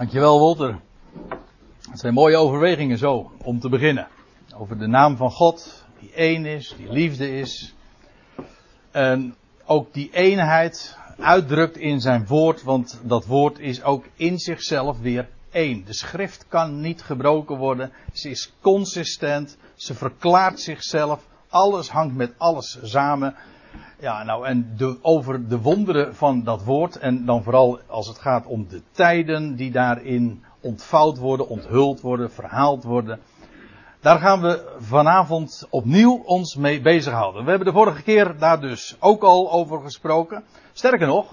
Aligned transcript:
Dankjewel, 0.00 0.40
Walter. 0.40 0.80
Het 1.90 2.00
zijn 2.00 2.14
mooie 2.14 2.36
overwegingen 2.36 2.98
zo, 2.98 3.32
om 3.42 3.60
te 3.60 3.68
beginnen. 3.68 4.08
Over 4.54 4.78
de 4.78 4.86
naam 4.86 5.16
van 5.16 5.30
God, 5.30 5.84
die 5.98 6.12
één 6.12 6.46
is, 6.46 6.74
die 6.76 6.92
liefde 6.92 7.38
is. 7.38 7.74
En 8.90 9.34
ook 9.64 9.92
die 9.92 10.10
eenheid 10.12 10.96
uitdrukt 11.18 11.76
in 11.76 12.00
zijn 12.00 12.26
woord, 12.26 12.62
want 12.62 13.00
dat 13.02 13.26
woord 13.26 13.58
is 13.58 13.82
ook 13.82 14.04
in 14.14 14.38
zichzelf 14.38 14.98
weer 15.00 15.28
één. 15.50 15.84
De 15.84 15.94
schrift 15.94 16.44
kan 16.48 16.80
niet 16.80 17.02
gebroken 17.02 17.56
worden. 17.56 17.92
Ze 18.12 18.30
is 18.30 18.52
consistent. 18.60 19.56
Ze 19.74 19.94
verklaart 19.94 20.60
zichzelf. 20.60 21.26
Alles 21.48 21.90
hangt 21.90 22.16
met 22.16 22.32
alles 22.38 22.78
samen. 22.82 23.34
Ja, 24.00 24.22
nou, 24.22 24.46
en 24.46 24.72
de, 24.76 24.98
over 25.02 25.48
de 25.48 25.60
wonderen 25.60 26.14
van 26.14 26.42
dat 26.42 26.64
woord, 26.64 26.98
en 26.98 27.24
dan 27.24 27.42
vooral 27.42 27.78
als 27.86 28.08
het 28.08 28.18
gaat 28.18 28.46
om 28.46 28.68
de 28.68 28.82
tijden 28.92 29.56
die 29.56 29.70
daarin 29.70 30.44
ontvouwd 30.60 31.18
worden, 31.18 31.48
onthuld 31.48 32.00
worden, 32.00 32.30
verhaald 32.30 32.84
worden. 32.84 33.20
Daar 34.00 34.18
gaan 34.18 34.40
we 34.40 34.76
vanavond 34.78 35.66
opnieuw 35.70 36.22
ons 36.24 36.56
mee 36.56 36.80
bezighouden. 36.80 37.44
We 37.44 37.48
hebben 37.48 37.66
de 37.66 37.78
vorige 37.78 38.02
keer 38.02 38.38
daar 38.38 38.60
dus 38.60 38.96
ook 38.98 39.22
al 39.22 39.52
over 39.52 39.80
gesproken. 39.80 40.44
Sterker 40.72 41.06
nog, 41.06 41.30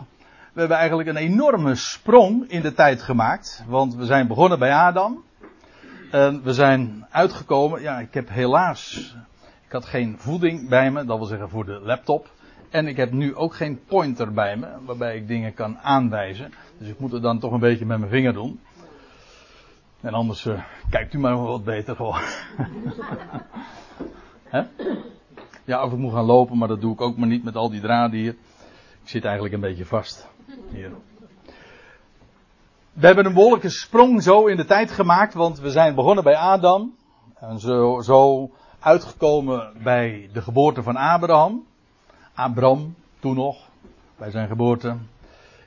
we 0.54 0.60
hebben 0.60 0.78
eigenlijk 0.78 1.10
een 1.10 1.16
enorme 1.18 1.76
sprong 1.76 2.50
in 2.50 2.62
de 2.62 2.74
tijd 2.74 3.02
gemaakt. 3.02 3.64
Want 3.68 3.96
we 3.96 4.06
zijn 4.06 4.28
begonnen 4.28 4.60
bij 4.60 4.74
Adam. 4.74 5.24
En 6.12 6.44
we 6.44 6.54
zijn 6.54 7.08
uitgekomen. 7.12 7.82
Ja, 7.82 8.00
ik 8.00 8.14
heb 8.14 8.30
helaas. 8.30 9.16
Ik 9.66 9.72
had 9.72 9.86
geen 9.86 10.16
voeding 10.18 10.70
bij 10.70 10.92
me, 10.92 11.06
dat 11.06 11.18
wil 11.18 11.28
zeggen 11.28 11.50
voor 11.50 11.66
de 11.66 11.80
laptop. 11.84 12.36
En 12.70 12.88
ik 12.88 12.98
heb 12.98 13.12
nu 13.12 13.36
ook 13.36 13.56
geen 13.56 13.80
pointer 13.86 14.34
bij 14.34 14.58
me, 14.58 14.68
waarbij 14.86 15.16
ik 15.16 15.28
dingen 15.28 15.54
kan 15.54 15.78
aanwijzen. 15.78 16.54
Dus 16.78 16.88
ik 16.90 17.00
moet 17.00 17.12
het 17.12 17.22
dan 17.22 17.40
toch 17.40 17.52
een 17.52 17.60
beetje 17.60 17.86
met 17.86 18.00
mijn 18.00 18.12
vinger 18.12 18.34
doen. 18.34 18.60
En 20.02 20.14
anders 20.14 20.46
uh, 20.46 20.64
kijkt 20.90 21.14
u 21.14 21.20
maar 21.20 21.44
wat 21.44 21.64
beter 21.64 21.96
gewoon. 21.96 22.20
ja, 25.66 25.84
of 25.84 25.92
ik 25.92 25.98
moet 25.98 26.14
gaan 26.14 26.26
lopen, 26.26 26.58
maar 26.58 26.68
dat 26.68 26.82
doe 26.82 26.94
ik 26.94 27.02
ook 27.02 27.18
maar 27.18 27.28
niet 27.28 27.44
met 27.44 27.56
al 27.56 27.70
die 27.70 27.82
draden 27.82 28.20
hier. 28.20 28.36
Ik 29.04 29.10
zit 29.10 29.24
eigenlijk 29.24 29.54
een 29.54 29.62
beetje 29.62 29.86
vast. 29.86 30.28
Hier. 30.70 30.92
We 32.94 33.06
hebben 33.06 33.26
een 33.26 33.34
behoorlijke 33.34 33.70
sprong 33.70 34.24
zo 34.24 34.46
in 34.46 34.58
de 34.58 34.66
tijd 34.66 34.92
gemaakt, 34.92 35.34
want 35.34 35.60
we 35.60 35.72
zijn 35.72 35.96
begonnen 35.96 36.24
bij 36.24 36.36
Adam. 36.36 36.96
En 37.40 37.60
zo, 37.60 38.02
zo 38.02 38.50
uitgekomen 38.80 39.74
bij 39.84 40.30
de 40.34 40.42
geboorte 40.42 40.84
van 40.84 40.96
Abraham. 40.96 41.66
Abram, 42.38 42.96
toen 43.20 43.36
nog, 43.36 43.70
bij 44.18 44.32
zijn 44.32 44.48
geboorte. 44.48 44.88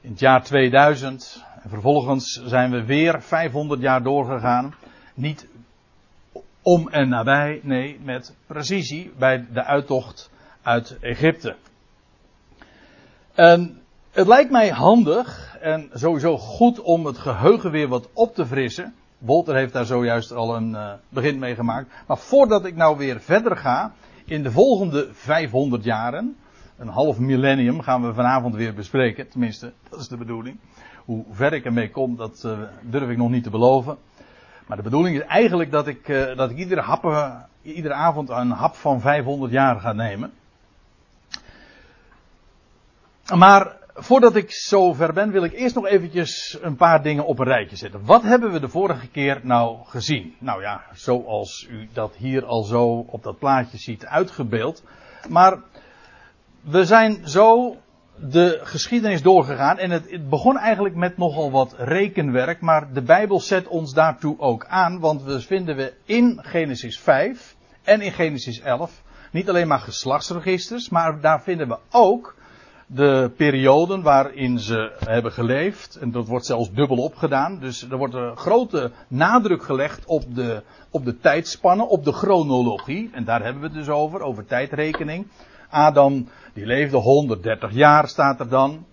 In 0.01 0.11
het 0.11 0.19
jaar 0.19 0.43
2000. 0.43 1.45
En 1.63 1.71
vervolgens 1.71 2.43
zijn 2.45 2.71
we 2.71 2.85
weer 2.85 3.23
500 3.23 3.81
jaar 3.81 4.03
doorgegaan. 4.03 4.75
Niet 5.15 5.49
om 6.63 6.89
en 6.89 7.09
nabij, 7.09 7.61
nee, 7.63 8.01
met 8.03 8.37
precisie 8.47 9.13
bij 9.19 9.47
de 9.53 9.65
uittocht 9.65 10.31
uit 10.63 10.99
Egypte. 11.01 11.57
En 13.35 13.81
het 14.11 14.27
lijkt 14.27 14.51
mij 14.51 14.69
handig 14.69 15.57
en 15.61 15.91
sowieso 15.93 16.39
goed 16.39 16.81
om 16.81 17.07
het 17.07 17.19
geheugen 17.19 17.71
weer 17.71 17.89
wat 17.89 18.09
op 18.13 18.35
te 18.35 18.47
frissen. 18.47 18.95
Wolter 19.19 19.55
heeft 19.55 19.73
daar 19.73 19.85
zojuist 19.85 20.33
al 20.33 20.57
een 20.57 20.71
uh, 20.71 20.93
begin 21.09 21.39
mee 21.39 21.55
gemaakt. 21.55 21.91
Maar 22.07 22.19
voordat 22.19 22.65
ik 22.65 22.77
nou 22.77 22.97
weer 22.97 23.21
verder 23.21 23.57
ga, 23.57 23.93
in 24.25 24.43
de 24.43 24.51
volgende 24.51 25.09
500 25.13 25.85
jaren, 25.85 26.37
een 26.81 26.89
half 26.89 27.19
millennium 27.19 27.81
gaan 27.81 28.03
we 28.03 28.15
vanavond 28.15 28.55
weer 28.55 28.75
bespreken. 28.75 29.29
Tenminste, 29.29 29.73
dat 29.91 30.01
is 30.01 30.09
de 30.09 30.17
bedoeling. 30.17 30.59
Hoe 31.05 31.25
ver 31.31 31.53
ik 31.53 31.65
ermee 31.65 31.91
kom, 31.91 32.17
dat 32.17 32.43
uh, 32.47 32.59
durf 32.83 33.09
ik 33.09 33.17
nog 33.17 33.31
niet 33.31 33.43
te 33.43 33.51
beloven. 33.51 33.97
Maar 34.67 34.77
de 34.77 34.83
bedoeling 34.83 35.17
is 35.17 35.23
eigenlijk 35.23 35.71
dat 35.71 35.87
ik, 35.87 36.09
uh, 36.09 36.37
dat 36.37 36.51
ik 36.51 36.57
iedere, 36.57 37.47
iedere 37.63 37.95
avond 37.95 38.29
een 38.29 38.51
hap 38.51 38.75
van 38.75 39.01
500 39.01 39.53
jaar 39.53 39.81
ga 39.81 39.93
nemen. 39.93 40.33
Maar 43.35 43.77
voordat 43.95 44.37
ik 44.37 44.51
zo 44.51 44.93
ver 44.93 45.13
ben, 45.13 45.31
wil 45.31 45.45
ik 45.45 45.53
eerst 45.53 45.75
nog 45.75 45.87
eventjes 45.87 46.59
een 46.61 46.77
paar 46.77 47.03
dingen 47.03 47.27
op 47.27 47.39
een 47.39 47.47
rijtje 47.47 47.77
zetten. 47.77 48.05
Wat 48.05 48.23
hebben 48.23 48.53
we 48.53 48.61
de 48.61 48.69
vorige 48.69 49.09
keer 49.09 49.41
nou 49.43 49.79
gezien? 49.85 50.35
Nou 50.39 50.63
ja, 50.63 50.85
zoals 50.93 51.67
u 51.71 51.89
dat 51.93 52.17
hier 52.17 52.45
al 52.45 52.63
zo 52.63 53.05
op 53.09 53.23
dat 53.23 53.39
plaatje 53.39 53.79
ziet 53.79 54.07
uitgebeeld. 54.07 54.83
Maar 55.29 55.59
we 56.61 56.85
zijn 56.85 57.29
zo 57.29 57.77
de 58.17 58.61
geschiedenis 58.63 59.23
doorgegaan 59.23 59.79
en 59.79 59.91
het, 59.91 60.29
begon 60.29 60.59
eigenlijk 60.59 60.95
met 60.95 61.17
nogal 61.17 61.51
wat 61.51 61.75
rekenwerk, 61.79 62.61
maar 62.61 62.93
de 62.93 63.03
Bijbel 63.03 63.41
zet 63.41 63.67
ons 63.67 63.95
daartoe 63.95 64.39
ook 64.39 64.67
aan, 64.67 65.01
want 65.01 65.23
we 65.23 65.41
vinden 65.41 65.77
we 65.77 65.93
in 66.05 66.39
Genesis 66.43 66.99
5 66.99 67.57
en 67.83 68.01
in 68.01 68.13
Genesis 68.13 68.61
11 68.61 69.03
niet 69.33 69.49
alleen 69.49 69.69
maar 69.69 69.81
geslachtsregisters, 69.81 70.89
maar 70.89 71.21
daar 71.21 71.43
vinden 71.43 71.69
we 71.69 71.79
ook 71.91 72.35
de 72.87 73.33
perioden 73.37 74.03
waarin 74.03 74.59
ze 74.59 74.93
hebben 75.05 75.33
geleefd. 75.33 75.95
En 75.95 76.11
dat 76.11 76.27
wordt 76.27 76.47
zelfs 76.47 76.73
dubbel 76.73 76.97
opgedaan. 76.97 77.59
Dus 77.59 77.91
er 77.91 77.97
wordt 77.97 78.15
een 78.15 78.37
grote 78.37 78.91
nadruk 79.09 79.63
gelegd 79.63 80.05
op 80.05 80.35
de, 80.35 80.63
op 80.91 81.05
de 81.05 81.19
tijdspannen, 81.19 81.89
op 81.89 82.05
de 82.05 82.13
chronologie. 82.13 83.11
En 83.13 83.25
daar 83.25 83.43
hebben 83.43 83.63
we 83.63 83.69
het 83.69 83.77
dus 83.77 83.89
over, 83.89 84.21
over 84.21 84.47
tijdrekening. 84.47 85.27
Adam, 85.71 86.29
die 86.53 86.67
leefde 86.67 86.97
130 86.97 87.73
jaar, 87.73 88.09
staat 88.09 88.41
er 88.41 88.49
dan. 88.49 88.87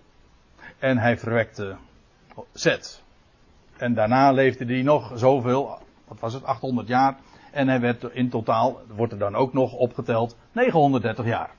En 0.78 0.98
hij 0.98 1.18
verwekte 1.18 1.76
Zet. 2.52 3.02
En 3.76 3.94
daarna 3.94 4.32
leefde 4.32 4.64
hij 4.64 4.82
nog 4.82 5.12
zoveel, 5.14 5.78
wat 6.08 6.20
was 6.20 6.32
het, 6.32 6.44
800 6.44 6.88
jaar. 6.88 7.16
En 7.52 7.68
hij 7.68 7.80
werd 7.80 8.02
in 8.12 8.28
totaal, 8.28 8.80
wordt 8.96 9.12
er 9.12 9.18
dan 9.18 9.34
ook 9.34 9.52
nog 9.52 9.72
opgeteld, 9.72 10.36
930 10.52 11.26
jaar. 11.26 11.50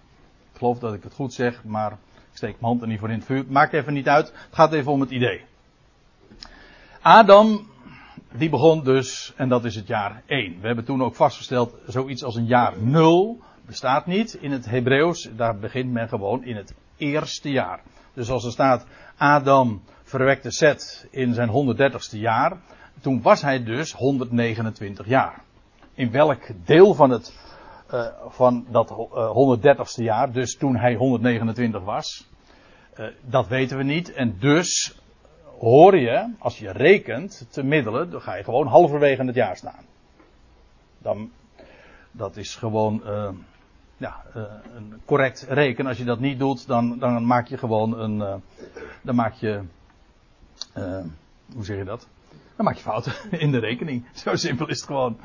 Ik 0.52 0.58
geloof 0.58 0.80
dat 0.80 0.94
ik 0.94 1.04
het 1.04 1.14
goed 1.14 1.34
zeg, 1.34 1.64
maar 1.64 1.92
ik 1.92 2.38
steek 2.38 2.52
mijn 2.52 2.64
hand 2.66 2.82
er 2.82 2.88
niet 2.88 3.00
voor 3.00 3.10
in 3.10 3.16
het 3.16 3.26
vuur. 3.26 3.46
Maakt 3.48 3.74
even 3.74 3.94
niet 3.94 4.08
uit. 4.08 4.28
Het 4.28 4.56
gaat 4.56 4.74
even 4.74 4.92
om 4.92 5.00
het 5.00 5.10
idee. 5.10 5.42
Adam, 7.02 7.68
die 8.32 8.50
begon 8.50 8.84
dus, 8.84 9.34
en 9.36 9.50
dat 9.50 9.66
is 9.66 9.76
het 9.76 9.88
jaar 9.88 10.24
1. 10.26 10.62
We 10.62 10.68
hebben 10.68 10.86
toen 10.86 11.04
ook 11.04 11.16
vastgesteld, 11.16 11.76
zoiets 11.88 12.24
als 12.24 12.36
een 12.36 12.46
jaar 12.46 12.74
0 12.78 13.40
bestaat 13.70 14.06
niet 14.06 14.34
in 14.34 14.52
het 14.52 14.66
Hebreeuws. 14.66 15.30
Daar 15.36 15.58
begint 15.58 15.92
men 15.92 16.08
gewoon 16.08 16.44
in 16.44 16.56
het 16.56 16.74
eerste 16.98 17.50
jaar. 17.50 17.82
Dus 18.14 18.30
als 18.30 18.46
er 18.46 18.52
staat, 18.52 18.86
Adam 19.18 19.82
verwekte 20.04 20.52
Seth 20.52 21.08
in 21.12 21.34
zijn 21.34 21.50
130ste 21.50 22.20
jaar. 22.20 22.58
Toen 23.02 23.22
was 23.22 23.42
hij 23.42 23.64
dus 23.64 23.94
129 23.94 25.08
jaar. 25.08 25.42
In 25.94 26.12
welk 26.12 26.42
deel 26.66 26.94
van 26.94 27.10
het 27.10 27.38
uh, 27.94 28.08
van 28.28 28.66
dat 28.70 28.92
uh, 28.92 29.58
130ste 29.58 30.04
jaar, 30.04 30.32
dus 30.32 30.58
toen 30.58 30.76
hij 30.76 30.96
129 30.96 31.84
was. 31.84 32.28
Uh, 33.00 33.06
dat 33.22 33.48
weten 33.48 33.78
we 33.78 33.84
niet. 33.84 34.14
En 34.14 34.36
dus 34.40 35.00
hoor 35.60 35.98
je, 35.98 36.34
als 36.40 36.60
je 36.60 36.72
rekent 36.72 37.48
te 37.50 37.64
middelen, 37.64 38.10
dan 38.10 38.22
ga 38.22 38.36
je 38.36 38.44
gewoon 38.44 38.68
halverwege 38.68 39.26
het 39.26 39.36
jaar 39.36 39.58
staan. 39.58 39.86
Dan, 40.98 41.32
dat 42.12 42.38
is 42.38 42.56
gewoon 42.56 43.04
ja, 44.00 44.24
een 44.76 45.02
correct 45.06 45.46
reken. 45.50 45.86
Als 45.86 45.98
je 45.98 46.04
dat 46.04 46.20
niet 46.20 46.40
doet, 46.40 46.68
dan, 46.68 47.00
dan 47.00 47.26
maak 47.26 47.48
je 47.48 47.58
gewoon 47.58 48.00
een. 48.00 48.42
dan 49.02 49.16
maak 49.16 49.34
je. 49.34 49.62
hoe 51.54 51.66
zeg 51.66 51.78
je 51.78 51.84
dat? 51.84 52.08
Dan 52.56 52.66
maak 52.66 52.78
je 52.78 52.84
fouten 52.84 53.14
in 53.46 53.52
de 53.52 53.60
rekening. 53.60 54.06
Zo 54.24 54.36
simpel 54.36 54.68
is 54.68 54.78
het 54.78 54.88
gewoon. 54.88 55.18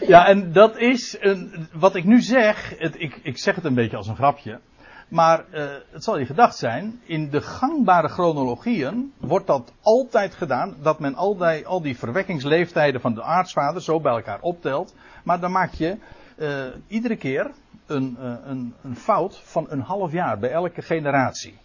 Ja, 0.00 0.26
en 0.26 0.52
dat 0.52 0.78
is 0.78 1.16
een, 1.20 1.68
wat 1.72 1.94
ik 1.94 2.04
nu 2.04 2.20
zeg. 2.20 2.74
Het, 2.78 3.00
ik, 3.00 3.20
ik 3.22 3.38
zeg 3.38 3.54
het 3.54 3.64
een 3.64 3.74
beetje 3.74 3.96
als 3.96 4.08
een 4.08 4.16
grapje. 4.16 4.60
Maar 5.08 5.44
het 5.90 6.04
zal 6.04 6.18
je 6.18 6.26
gedacht 6.26 6.56
zijn. 6.56 7.00
In 7.04 7.30
de 7.30 7.40
gangbare 7.40 8.08
chronologieën 8.08 9.12
wordt 9.18 9.46
dat 9.46 9.72
altijd 9.82 10.34
gedaan. 10.34 10.76
Dat 10.82 10.98
men 10.98 11.14
al 11.14 11.36
die, 11.36 11.66
al 11.66 11.82
die 11.82 11.98
verwekkingsleeftijden 11.98 13.00
van 13.00 13.14
de 13.14 13.22
aartsvader 13.22 13.82
zo 13.82 14.00
bij 14.00 14.12
elkaar 14.12 14.40
optelt. 14.40 14.94
Maar 15.24 15.40
dan 15.40 15.52
maak 15.52 15.72
je 15.72 15.96
uh, 16.36 16.64
iedere 16.86 17.16
keer 17.16 17.50
een, 17.86 18.16
uh, 18.20 18.34
een, 18.44 18.74
een 18.82 18.96
fout 18.96 19.40
van 19.44 19.66
een 19.68 19.80
half 19.80 20.12
jaar 20.12 20.38
bij 20.38 20.50
elke 20.50 20.82
generatie. 20.82 21.58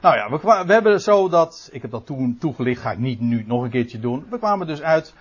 Nou 0.00 0.16
ja, 0.16 0.30
we, 0.30 0.64
we, 0.66 0.72
hebben 0.72 1.00
zo 1.00 1.28
dat, 1.28 1.68
ik 1.72 1.82
heb 1.82 1.90
dat 1.90 2.06
toen 2.06 2.36
toegelicht, 2.40 2.80
ga 2.80 2.90
ik 2.90 2.98
niet 2.98 3.20
nu 3.20 3.44
nog 3.46 3.62
een 3.62 3.70
keertje 3.70 3.98
doen. 3.98 4.26
We 4.30 4.38
kwamen 4.38 4.66
dus 4.66 4.82
uit 4.82 5.14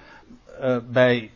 uh, 0.62 0.78
bij 0.90 1.32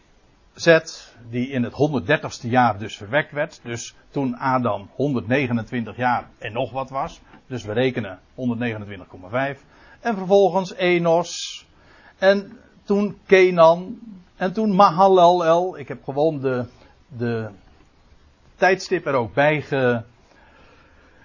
Zet, 0.54 1.16
die 1.30 1.50
in 1.50 1.64
het 1.64 1.74
130ste 1.74 2.50
jaar 2.50 2.80
dus 2.80 2.98
verwekt 2.98 3.32
werd. 3.32 3.60
Dus 3.64 3.96
toen 4.10 4.38
Adam 4.38 4.90
129 4.96 5.96
jaar 5.96 6.30
en 6.38 6.54
nog 6.54 6.72
wat 6.72 6.90
was. 6.90 7.22
Dus 7.48 7.64
we 7.64 7.74
rekenen 7.74 8.20
129,5. 8.36 9.60
En 10.00 10.16
vervolgens 10.16 10.74
Enos. 10.76 11.66
En 12.18 12.58
toen 12.84 13.18
Kenan. 13.26 14.00
En 14.36 14.54
toen 14.54 14.76
Mahalalel. 14.76 15.78
Ik 15.78 15.88
heb 15.88 16.04
gewoon 16.04 16.40
de, 16.40 16.66
de 17.18 17.50
tijdstip 18.56 19.06
er 19.06 19.14
ook 19.14 19.34
bij 19.34 19.62
ge, 19.62 20.02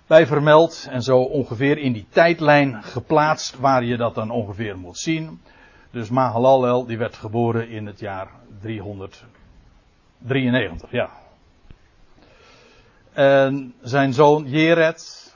bij 0.06 0.26
vermeld 0.26 0.86
en 0.90 1.02
zo 1.02 1.18
ongeveer 1.18 1.78
in 1.78 1.92
die 1.92 2.06
tijdlijn 2.08 2.82
geplaatst 2.82 3.58
waar 3.58 3.84
je 3.84 3.96
dat 3.96 4.14
dan 4.14 4.30
ongeveer 4.30 4.78
moet 4.78 4.98
zien. 4.98 5.40
Dus 5.90 6.10
Mahalalel 6.10 6.86
die 6.86 6.98
werd 6.98 7.16
geboren 7.16 7.68
in 7.68 7.86
het 7.86 8.00
jaar 8.00 8.28
393, 8.60 10.90
ja. 10.90 11.10
En 13.12 13.74
zijn 13.82 14.12
zoon 14.12 14.48
Jered. 14.48 15.34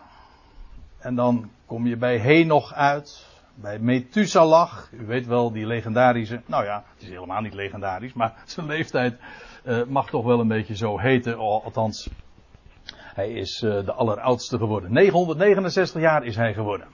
En 0.99 1.15
dan 1.15 1.51
kom 1.67 1.87
je 1.87 1.97
bij 1.97 2.19
Henoch 2.19 2.75
uit. 2.75 3.29
Bij 3.55 3.79
Methuselah. 3.79 4.73
U 4.93 5.07
weet 5.07 5.27
wel, 5.27 5.53
die 5.53 5.67
legendarische. 5.67 6.41
Nou 6.47 6.65
ja, 6.65 6.85
het 6.95 7.03
is 7.03 7.09
helemaal 7.09 7.41
niet 7.41 7.55
legendarisch. 7.55 8.13
Maar 8.13 8.43
zijn 8.47 8.67
leeftijd 8.67 9.19
uh, 9.65 9.85
mag 9.85 10.11
toch 10.11 10.25
wel 10.25 10.41
een 10.41 10.49
beetje 10.49 10.77
zo 10.77 10.99
heten. 10.99 11.37
Althans, 11.39 12.11
hij 12.95 13.31
is 13.31 13.63
uh, 13.63 13.85
de 13.85 13.93
alleroudste 13.93 14.59
geworden. 14.59 14.93
969 14.93 16.01
jaar 16.01 16.25
is 16.25 16.37
hij 16.37 16.55
geworden. 16.55 16.87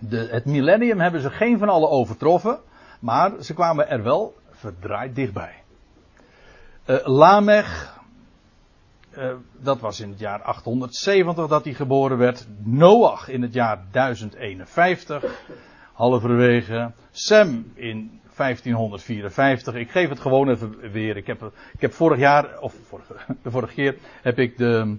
De, 0.00 0.28
het 0.30 0.44
millennium 0.44 1.00
hebben 1.00 1.20
ze 1.20 1.30
geen 1.30 1.58
van 1.58 1.68
allen 1.68 1.90
overtroffen. 1.90 2.58
Maar 3.00 3.42
ze 3.42 3.54
kwamen 3.54 3.88
er 3.88 4.02
wel 4.02 4.34
verdraaid 4.50 5.14
dichtbij. 5.14 5.54
Uh, 6.86 6.96
Lamech, 7.02 8.00
dat 9.60 9.80
was 9.80 10.00
in 10.00 10.10
het 10.10 10.18
jaar 10.18 10.42
870 10.42 11.46
dat 11.46 11.64
hij 11.64 11.74
geboren 11.74 12.18
werd. 12.18 12.46
Noach 12.62 13.28
in 13.28 13.42
het 13.42 13.52
jaar 13.52 13.84
1051, 13.90 15.24
halverwege. 15.92 16.92
Sem 17.10 17.72
in 17.74 18.20
1554. 18.38 19.74
Ik 19.74 19.90
geef 19.90 20.08
het 20.08 20.20
gewoon 20.20 20.48
even 20.48 20.90
weer. 20.92 21.16
Ik 21.16 21.26
heb, 21.26 21.52
ik 21.72 21.80
heb 21.80 21.92
vorig 21.92 22.18
jaar, 22.18 22.58
of 22.60 22.74
vorige, 22.86 23.14
de 23.42 23.50
vorige 23.50 23.74
keer, 23.74 23.96
heb 24.22 24.38
ik 24.38 24.56
de, 24.56 24.96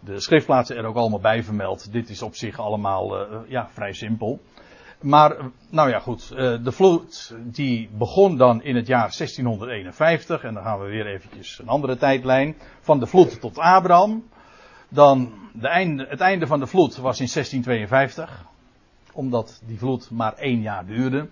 de 0.00 0.20
schriftplaatsen 0.20 0.76
er 0.76 0.84
ook 0.84 0.96
allemaal 0.96 1.20
bij 1.20 1.42
vermeld. 1.42 1.92
Dit 1.92 2.08
is 2.08 2.22
op 2.22 2.34
zich 2.34 2.58
allemaal 2.58 3.20
uh, 3.20 3.38
ja, 3.48 3.68
vrij 3.68 3.92
simpel. 3.92 4.40
Maar, 5.00 5.36
nou 5.70 5.90
ja, 5.90 5.98
goed. 5.98 6.32
Uh, 6.32 6.64
de 6.64 6.72
vloed 6.72 7.34
die 7.44 7.88
begon 7.92 8.36
dan 8.36 8.62
in 8.62 8.76
het 8.76 8.86
jaar 8.86 9.14
1651. 9.16 10.42
En 10.42 10.54
dan 10.54 10.62
gaan 10.62 10.80
we 10.80 10.86
weer 10.86 11.06
eventjes 11.06 11.58
een 11.58 11.68
andere 11.68 11.96
tijdlijn. 11.96 12.56
Van 12.80 12.98
de 12.98 13.06
vloed 13.06 13.40
tot 13.40 13.58
Abraham. 13.58 14.24
Dan 14.88 15.32
de 15.52 15.68
einde, 15.68 16.06
het 16.08 16.20
einde 16.20 16.46
van 16.46 16.60
de 16.60 16.66
vloed 16.66 16.96
was 16.96 17.20
in 17.20 17.28
1652. 17.32 18.44
Omdat 19.12 19.62
die 19.66 19.78
vloed 19.78 20.10
maar 20.10 20.34
één 20.34 20.60
jaar 20.60 20.86
duurde. 20.86 21.28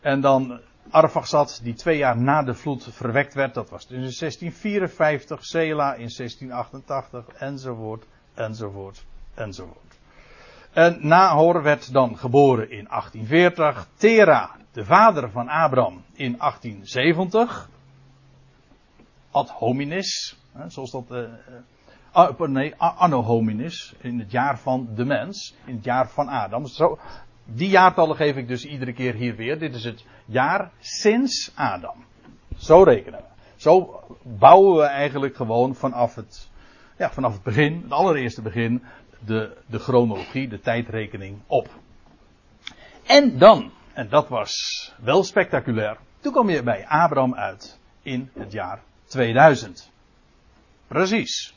En 0.00 0.20
dan 0.20 0.60
Arphaxad, 0.90 1.60
die 1.62 1.74
twee 1.74 1.96
jaar 1.96 2.18
na 2.18 2.42
de 2.42 2.54
vloed 2.54 2.88
verwekt 2.90 3.34
werd. 3.34 3.54
Dat 3.54 3.70
was 3.70 3.86
dus 3.86 3.96
in 3.96 4.18
1654. 4.18 5.44
Sela 5.44 5.94
in 5.94 6.10
1688. 6.16 7.26
Enzovoort, 7.28 8.04
enzovoort, 8.34 9.04
enzovoort. 9.34 9.98
En 10.72 10.98
Nahor 11.00 11.62
werd 11.62 11.92
dan 11.92 12.18
geboren 12.18 12.70
in 12.70 12.84
1840. 12.84 13.88
Tera, 13.96 14.56
de 14.72 14.84
vader 14.84 15.30
van 15.30 15.48
Abraham, 15.48 16.04
in 16.12 16.36
1870. 16.38 17.68
Ad 19.30 19.50
hominis, 19.50 20.36
zoals 20.66 20.90
dat. 20.90 21.04
Uh, 21.10 22.46
nee, 22.48 22.74
anno 22.76 23.22
hominis, 23.22 23.94
in 23.98 24.18
het 24.18 24.30
jaar 24.30 24.58
van 24.58 24.88
de 24.94 25.04
mens, 25.04 25.54
in 25.64 25.74
het 25.74 25.84
jaar 25.84 26.08
van 26.08 26.28
Adam. 26.28 26.66
Zo, 26.66 26.98
die 27.46 27.68
jaartallen 27.68 28.16
geef 28.16 28.36
ik 28.36 28.48
dus 28.48 28.64
iedere 28.64 28.92
keer 28.92 29.14
hier 29.14 29.36
weer. 29.36 29.58
Dit 29.58 29.74
is 29.74 29.84
het 29.84 30.04
jaar 30.24 30.70
sinds 30.78 31.52
Adam. 31.54 32.04
Zo 32.56 32.82
rekenen 32.82 33.20
we. 33.20 33.34
Zo 33.56 34.00
bouwen 34.22 34.76
we 34.76 34.82
eigenlijk 34.82 35.36
gewoon 35.36 35.74
vanaf 35.74 36.14
het, 36.14 36.48
ja, 36.98 37.10
vanaf 37.10 37.32
het 37.32 37.42
begin, 37.42 37.80
het 37.82 37.92
allereerste 37.92 38.42
begin, 38.42 38.82
de, 39.24 39.56
de 39.66 39.78
chronologie, 39.78 40.48
de 40.48 40.60
tijdrekening 40.60 41.38
op. 41.46 41.68
En 43.06 43.38
dan, 43.38 43.70
en 43.92 44.08
dat 44.08 44.28
was 44.28 44.52
wel 45.00 45.24
spectaculair, 45.24 45.96
toen 46.20 46.32
kom 46.32 46.50
je 46.50 46.62
bij 46.62 46.86
Abraham 46.86 47.34
uit 47.34 47.78
in 48.02 48.30
het 48.38 48.52
jaar 48.52 48.80
2000. 49.04 49.90
Precies. 50.88 51.54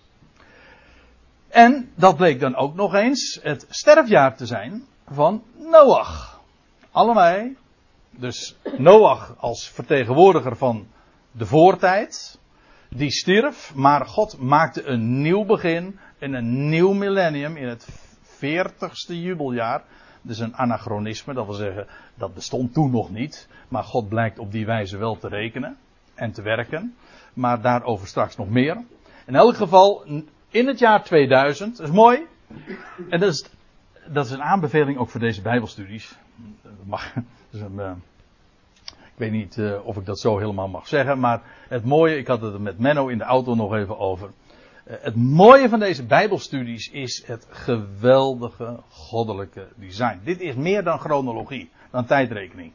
En 1.47 1.91
dat 1.95 2.17
bleek 2.17 2.39
dan 2.39 2.55
ook 2.55 2.75
nog 2.75 2.93
eens 2.93 3.39
het 3.41 3.65
sterfjaar 3.69 4.35
te 4.35 4.45
zijn 4.45 4.83
van 5.11 5.43
Noach. 5.57 6.41
Allebei. 6.91 7.57
Dus 8.09 8.57
Noach 8.77 9.35
als 9.39 9.69
vertegenwoordiger 9.69 10.55
van 10.55 10.87
de 11.31 11.45
voortijd. 11.45 12.39
Die 12.89 13.11
stierf, 13.11 13.75
maar 13.75 14.05
God 14.05 14.39
maakte 14.39 14.83
een 14.83 15.21
nieuw 15.21 15.45
begin 15.45 15.99
in 16.17 16.33
een 16.33 16.69
nieuw 16.69 16.93
millennium, 16.93 17.57
in 17.57 17.67
het 17.67 17.87
40ste 18.35 19.13
jubeljaar. 19.13 19.83
Dus 20.21 20.39
een 20.39 20.55
anachronisme, 20.55 21.33
dat 21.33 21.45
wil 21.45 21.55
zeggen, 21.55 21.87
dat 22.15 22.33
bestond 22.33 22.73
toen 22.73 22.91
nog 22.91 23.09
niet. 23.09 23.47
Maar 23.67 23.83
God 23.83 24.09
blijkt 24.09 24.39
op 24.39 24.51
die 24.51 24.65
wijze 24.65 24.97
wel 24.97 25.17
te 25.17 25.27
rekenen 25.27 25.77
en 26.13 26.31
te 26.31 26.41
werken. 26.41 26.95
Maar 27.33 27.61
daarover 27.61 28.07
straks 28.07 28.35
nog 28.35 28.49
meer. 28.49 28.83
In 29.25 29.35
elk 29.35 29.55
geval, 29.55 30.03
in 30.49 30.67
het 30.67 30.79
jaar 30.79 31.03
2000, 31.03 31.77
dat 31.77 31.87
is 31.87 31.93
mooi. 31.93 32.25
En 33.09 33.19
dat 33.19 33.29
is, 33.29 33.49
dat 34.11 34.25
is 34.25 34.31
een 34.31 34.43
aanbeveling 34.43 34.97
ook 34.97 35.09
voor 35.09 35.19
deze 35.19 35.41
Bijbelstudies. 35.41 36.17
Mag, 36.83 37.13
dus 37.49 37.61
een, 37.61 37.75
uh, 37.75 37.91
ik 38.85 39.15
weet 39.15 39.31
niet 39.31 39.57
uh, 39.57 39.85
of 39.85 39.97
ik 39.97 40.05
dat 40.05 40.19
zo 40.19 40.37
helemaal 40.37 40.67
mag 40.67 40.87
zeggen, 40.87 41.19
maar 41.19 41.41
het 41.67 41.85
mooie, 41.85 42.17
ik 42.17 42.27
had 42.27 42.41
het 42.41 42.53
er 42.53 42.61
met 42.61 42.79
Menno 42.79 43.07
in 43.07 43.17
de 43.17 43.23
auto 43.23 43.55
nog 43.55 43.73
even 43.73 43.99
over. 43.99 44.29
Eh, 44.83 44.95
het 45.01 45.15
mooie 45.15 45.69
van 45.69 45.79
deze 45.79 46.05
Bijbelstudies 46.05 46.89
is 46.89 47.23
het 47.25 47.47
geweldige 47.49 48.79
goddelijke 48.89 49.67
design. 49.75 50.19
Dit 50.23 50.39
is 50.39 50.55
meer 50.55 50.83
dan 50.83 50.99
chronologie, 50.99 51.69
dan 51.91 52.05
tijdrekening. 52.05 52.71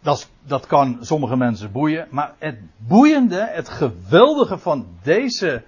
Dat, 0.00 0.30
dat 0.42 0.66
kan 0.66 0.98
sommige 1.00 1.36
mensen 1.36 1.72
boeien, 1.72 2.06
maar 2.10 2.34
het 2.38 2.58
boeiende, 2.76 3.48
het 3.50 3.68
geweldige 3.68 4.58
van 4.58 4.86
deze, 5.02 5.62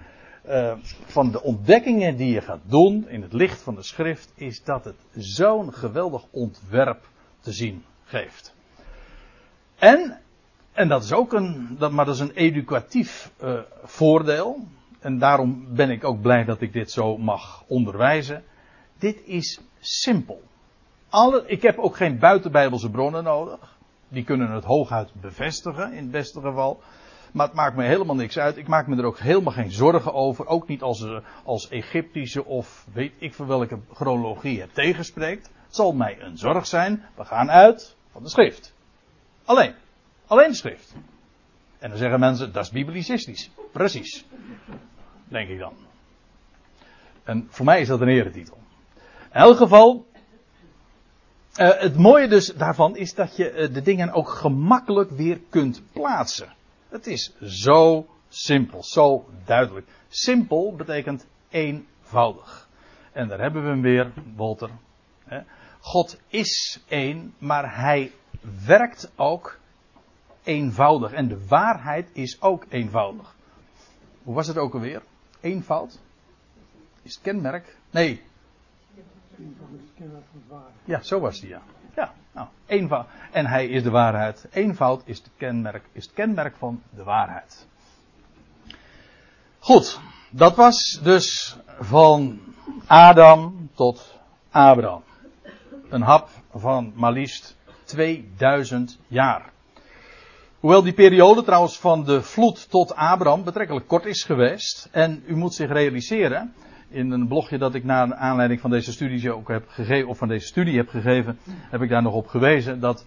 uh, 0.47 0.73
van 1.05 1.31
de 1.31 1.41
ontdekkingen 1.41 2.15
die 2.15 2.33
je 2.33 2.41
gaat 2.41 2.61
doen 2.63 3.09
in 3.09 3.21
het 3.21 3.33
licht 3.33 3.61
van 3.61 3.75
de 3.75 3.83
schrift, 3.83 4.31
is 4.35 4.63
dat 4.63 4.85
het 4.85 4.95
zo'n 5.15 5.73
geweldig 5.73 6.23
ontwerp 6.31 7.09
te 7.39 7.51
zien 7.51 7.83
geeft. 8.03 8.53
En 9.79 10.21
en 10.73 10.87
dat 10.87 11.03
is 11.03 11.13
ook 11.13 11.33
een, 11.33 11.75
dat, 11.79 11.91
maar 11.91 12.05
dat 12.05 12.15
is 12.15 12.21
een 12.21 12.31
educatief 12.31 13.31
uh, 13.43 13.59
voordeel. 13.83 14.59
En 14.99 15.17
daarom 15.17 15.65
ben 15.69 15.89
ik 15.89 16.03
ook 16.03 16.21
blij 16.21 16.43
dat 16.43 16.61
ik 16.61 16.73
dit 16.73 16.91
zo 16.91 17.17
mag 17.17 17.63
onderwijzen. 17.67 18.43
Dit 18.99 19.21
is 19.25 19.59
simpel. 19.79 20.41
Alle, 21.09 21.43
ik 21.47 21.61
heb 21.61 21.77
ook 21.77 21.95
geen 21.95 22.19
buitenbijbelse 22.19 22.89
bronnen 22.89 23.23
nodig. 23.23 23.77
Die 24.07 24.23
kunnen 24.23 24.51
het 24.51 24.63
hooguit 24.63 25.09
bevestigen, 25.21 25.91
in 25.91 26.01
het 26.01 26.11
beste 26.11 26.41
geval. 26.41 26.81
Maar 27.31 27.45
het 27.45 27.55
maakt 27.55 27.75
me 27.75 27.83
helemaal 27.83 28.15
niks 28.15 28.37
uit. 28.37 28.57
Ik 28.57 28.67
maak 28.67 28.87
me 28.87 28.97
er 28.97 29.05
ook 29.05 29.19
helemaal 29.19 29.53
geen 29.53 29.71
zorgen 29.71 30.13
over. 30.13 30.47
Ook 30.47 30.67
niet 30.67 30.81
als, 30.81 31.03
eh, 31.03 31.17
als 31.43 31.69
Egyptische 31.69 32.45
of 32.45 32.85
weet 32.93 33.13
ik 33.17 33.33
voor 33.33 33.47
welke 33.47 33.79
chronologie 33.93 34.61
het 34.61 34.73
tegenspreekt. 34.73 35.45
Het 35.65 35.75
zal 35.75 35.93
mij 35.93 36.21
een 36.21 36.37
zorg 36.37 36.67
zijn. 36.67 37.03
We 37.15 37.25
gaan 37.25 37.51
uit 37.51 37.95
van 38.11 38.23
de 38.23 38.29
schrift. 38.29 38.73
Alleen. 39.45 39.73
Alleen 40.27 40.55
schrift. 40.55 40.93
En 41.79 41.89
dan 41.89 41.97
zeggen 41.97 42.19
mensen, 42.19 42.53
dat 42.53 42.63
is 42.63 42.71
biblicistisch. 42.71 43.51
Precies. 43.71 44.25
Denk 45.27 45.49
ik 45.49 45.59
dan. 45.59 45.73
En 47.23 47.47
voor 47.49 47.65
mij 47.65 47.81
is 47.81 47.87
dat 47.87 48.01
een 48.01 48.07
eretitel. 48.07 48.57
In 49.33 49.39
elk 49.39 49.57
geval, 49.57 50.05
uh, 51.57 51.79
het 51.79 51.97
mooie 51.97 52.27
dus 52.27 52.53
daarvan 52.53 52.95
is 52.95 53.13
dat 53.13 53.35
je 53.35 53.51
uh, 53.51 53.73
de 53.73 53.81
dingen 53.81 54.11
ook 54.11 54.29
gemakkelijk 54.29 55.11
weer 55.11 55.39
kunt 55.49 55.81
plaatsen. 55.91 56.53
Het 56.91 57.07
is 57.07 57.33
zo 57.41 58.07
simpel, 58.29 58.83
zo 58.83 59.25
duidelijk. 59.45 59.87
Simpel 60.09 60.75
betekent 60.75 61.25
eenvoudig. 61.49 62.69
En 63.11 63.27
daar 63.27 63.39
hebben 63.39 63.63
we 63.63 63.69
hem 63.69 63.81
weer, 63.81 64.11
Walter. 64.35 64.69
God 65.79 66.19
is 66.27 66.83
één, 66.87 67.33
maar 67.37 67.75
hij 67.75 68.11
werkt 68.65 69.11
ook 69.15 69.59
eenvoudig. 70.43 71.11
En 71.11 71.27
de 71.27 71.47
waarheid 71.47 72.09
is 72.13 72.41
ook 72.41 72.65
eenvoudig. 72.69 73.35
Hoe 74.23 74.35
was 74.35 74.47
het 74.47 74.57
ook 74.57 74.73
alweer? 74.73 75.01
Eenvoud? 75.39 75.99
Is 77.01 77.13
het 77.13 77.23
kenmerk? 77.23 77.77
Nee. 77.91 78.21
Ja, 80.85 81.01
zo 81.01 81.19
was 81.19 81.39
die 81.39 81.49
ja. 81.49 81.61
Nou. 82.31 82.47
En 83.31 83.45
hij 83.45 83.67
is 83.67 83.83
de 83.83 83.89
waarheid. 83.89 84.47
Eenvoud 84.51 85.01
is, 85.05 85.23
de 85.23 85.29
kenmerk, 85.37 85.83
is 85.91 86.03
het 86.03 86.13
kenmerk 86.13 86.55
van 86.57 86.81
de 86.89 87.03
waarheid. 87.03 87.67
Goed, 89.59 89.99
dat 90.29 90.55
was 90.55 90.99
dus 91.03 91.57
van 91.79 92.39
Adam 92.87 93.69
tot 93.73 94.19
Abraham. 94.51 95.03
Een 95.89 96.01
hap 96.01 96.29
van 96.55 96.93
maar 96.95 97.11
liefst 97.11 97.57
2000 97.83 98.99
jaar. 99.07 99.51
Hoewel 100.59 100.83
die 100.83 100.93
periode 100.93 101.43
trouwens 101.43 101.79
van 101.79 102.03
de 102.03 102.21
vloed 102.21 102.69
tot 102.69 102.95
Abraham 102.95 103.43
betrekkelijk 103.43 103.87
kort 103.87 104.05
is 104.05 104.23
geweest. 104.23 104.89
En 104.91 105.23
u 105.25 105.35
moet 105.35 105.53
zich 105.53 105.71
realiseren. 105.71 106.53
In 106.91 107.11
een 107.11 107.27
blogje 107.27 107.57
dat 107.57 107.75
ik 107.75 107.83
na 107.83 108.15
aanleiding 108.15 108.61
van 108.61 108.69
deze 108.69 108.91
studie 108.91 109.33
ook 109.33 109.47
heb 109.47 109.63
gegeven, 109.67 110.09
of 110.09 110.17
van 110.17 110.27
deze 110.27 110.47
studie 110.47 110.77
heb 110.77 110.87
gegeven, 110.87 111.37
heb 111.69 111.81
ik 111.81 111.89
daar 111.89 112.01
nog 112.01 112.13
op 112.13 112.27
gewezen 112.27 112.79
dat 112.79 113.05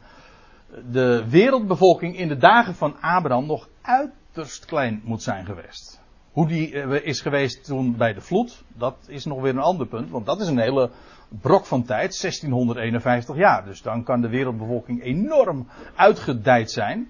de 0.90 1.24
wereldbevolking 1.28 2.18
in 2.18 2.28
de 2.28 2.36
dagen 2.36 2.74
van 2.74 2.96
Abraham 3.00 3.46
nog 3.46 3.68
uiterst 3.82 4.64
klein 4.64 5.00
moet 5.04 5.22
zijn 5.22 5.44
geweest. 5.44 6.02
Hoe 6.32 6.46
die 6.46 6.80
eh, 6.80 7.06
is 7.06 7.20
geweest 7.20 7.64
toen 7.64 7.96
bij 7.96 8.12
de 8.12 8.20
vloed, 8.20 8.64
dat 8.68 8.96
is 9.06 9.24
nog 9.24 9.40
weer 9.40 9.52
een 9.52 9.58
ander 9.58 9.86
punt, 9.86 10.10
want 10.10 10.26
dat 10.26 10.40
is 10.40 10.48
een 10.48 10.58
hele 10.58 10.90
brok 11.28 11.66
van 11.66 11.84
tijd, 11.84 12.20
1651 12.20 13.36
jaar. 13.36 13.64
Dus 13.64 13.82
dan 13.82 14.04
kan 14.04 14.20
de 14.20 14.28
wereldbevolking 14.28 15.02
enorm 15.02 15.68
uitgedijd 15.94 16.70
zijn. 16.70 17.08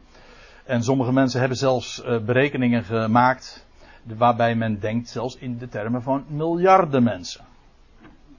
En 0.65 0.83
sommige 0.83 1.13
mensen 1.13 1.41
hebben 1.41 1.59
zelfs 1.59 2.05
uh, 2.05 2.21
berekeningen 2.21 2.85
gemaakt 2.85 3.64
waarbij 4.05 4.55
men 4.55 4.81
denkt 4.81 5.09
zelfs 5.09 5.37
in 5.37 5.59
de 5.59 5.69
termen 5.69 6.03
van 6.03 6.25
miljarden 6.29 7.03
mensen. 7.03 7.45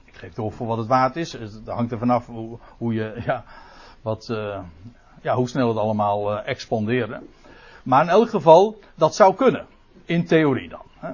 Ik 0.04 0.14
geef 0.14 0.32
toe 0.32 0.50
voor 0.52 0.66
wat 0.66 0.78
het 0.78 0.86
waard 0.86 1.16
is. 1.16 1.32
Het 1.32 1.60
hangt 1.64 1.92
er 1.92 1.98
vanaf 1.98 2.26
hoe, 2.26 2.58
hoe 2.76 2.94
je, 2.94 3.22
ja, 3.26 3.44
wat, 4.02 4.28
uh, 4.30 4.58
ja, 5.22 5.34
hoe 5.34 5.48
snel 5.48 5.68
het 5.68 5.78
allemaal 5.78 6.32
uh, 6.32 6.48
expandeerde. 6.48 7.20
Maar 7.82 8.02
in 8.02 8.08
elk 8.08 8.28
geval, 8.28 8.78
dat 8.94 9.14
zou 9.14 9.34
kunnen. 9.34 9.66
In 10.04 10.26
theorie 10.26 10.68
dan. 10.68 10.84
Hè. 10.98 11.10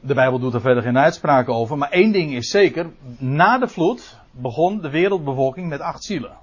De 0.00 0.14
Bijbel 0.14 0.38
doet 0.38 0.54
er 0.54 0.60
verder 0.60 0.82
geen 0.82 0.98
uitspraken 0.98 1.54
over. 1.54 1.78
Maar 1.78 1.90
één 1.90 2.12
ding 2.12 2.34
is 2.34 2.50
zeker. 2.50 2.90
Na 3.18 3.58
de 3.58 3.68
vloed 3.68 4.18
begon 4.30 4.80
de 4.80 4.90
wereldbevolking 4.90 5.68
met 5.68 5.80
acht 5.80 6.04
zielen. 6.04 6.36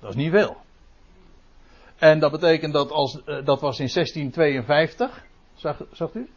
Dat 0.00 0.10
is 0.10 0.16
niet 0.16 0.30
veel. 0.30 0.56
En 1.98 2.18
dat 2.18 2.30
betekent 2.30 2.72
dat 2.72 2.90
als, 2.90 3.14
uh, 3.14 3.44
dat 3.44 3.60
was 3.60 3.78
in 3.78 3.88
1652. 3.88 5.24
Zag, 5.92 6.14
u? 6.14 6.28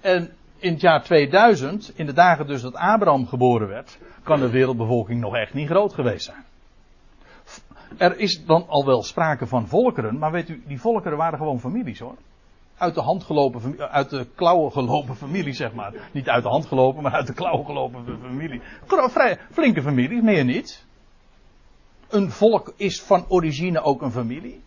En 0.00 0.32
in 0.56 0.72
het 0.72 0.80
jaar 0.80 1.02
2000, 1.02 1.92
in 1.94 2.06
de 2.06 2.12
dagen 2.12 2.46
dus 2.46 2.62
dat 2.62 2.74
Abraham 2.74 3.26
geboren 3.26 3.68
werd, 3.68 3.98
kan 4.22 4.40
de 4.40 4.50
wereldbevolking 4.50 5.20
nog 5.20 5.36
echt 5.36 5.54
niet 5.54 5.68
groot 5.68 5.94
geweest 5.94 6.24
zijn. 6.24 6.44
Er 7.96 8.18
is 8.18 8.44
dan 8.44 8.68
al 8.68 8.84
wel 8.84 9.02
sprake 9.02 9.46
van 9.46 9.66
volkeren, 9.66 10.18
maar 10.18 10.30
weet 10.30 10.48
u, 10.48 10.62
die 10.66 10.80
volkeren 10.80 11.18
waren 11.18 11.38
gewoon 11.38 11.60
families 11.60 11.98
hoor. 11.98 12.16
Uit 12.76 12.94
de 12.94 13.00
hand 13.00 13.24
gelopen, 13.24 13.90
uit 13.90 14.10
de 14.10 14.26
klauwen 14.34 14.72
gelopen 14.72 15.16
familie, 15.16 15.52
zeg 15.52 15.72
maar. 15.72 15.92
Niet 16.12 16.28
uit 16.28 16.42
de 16.42 16.48
hand 16.48 16.66
gelopen, 16.66 17.02
maar 17.02 17.12
uit 17.12 17.26
de 17.26 17.34
klauwen 17.34 17.66
gelopen 17.66 18.18
familie. 18.22 18.62
Vrij, 18.86 19.38
flinke 19.50 19.82
familie, 19.82 20.22
meer 20.22 20.44
niet. 20.44 20.84
Een 22.08 22.30
volk 22.30 22.72
is 22.76 23.02
van 23.02 23.24
origine 23.28 23.80
ook 23.80 24.02
een 24.02 24.12
familie. 24.12 24.62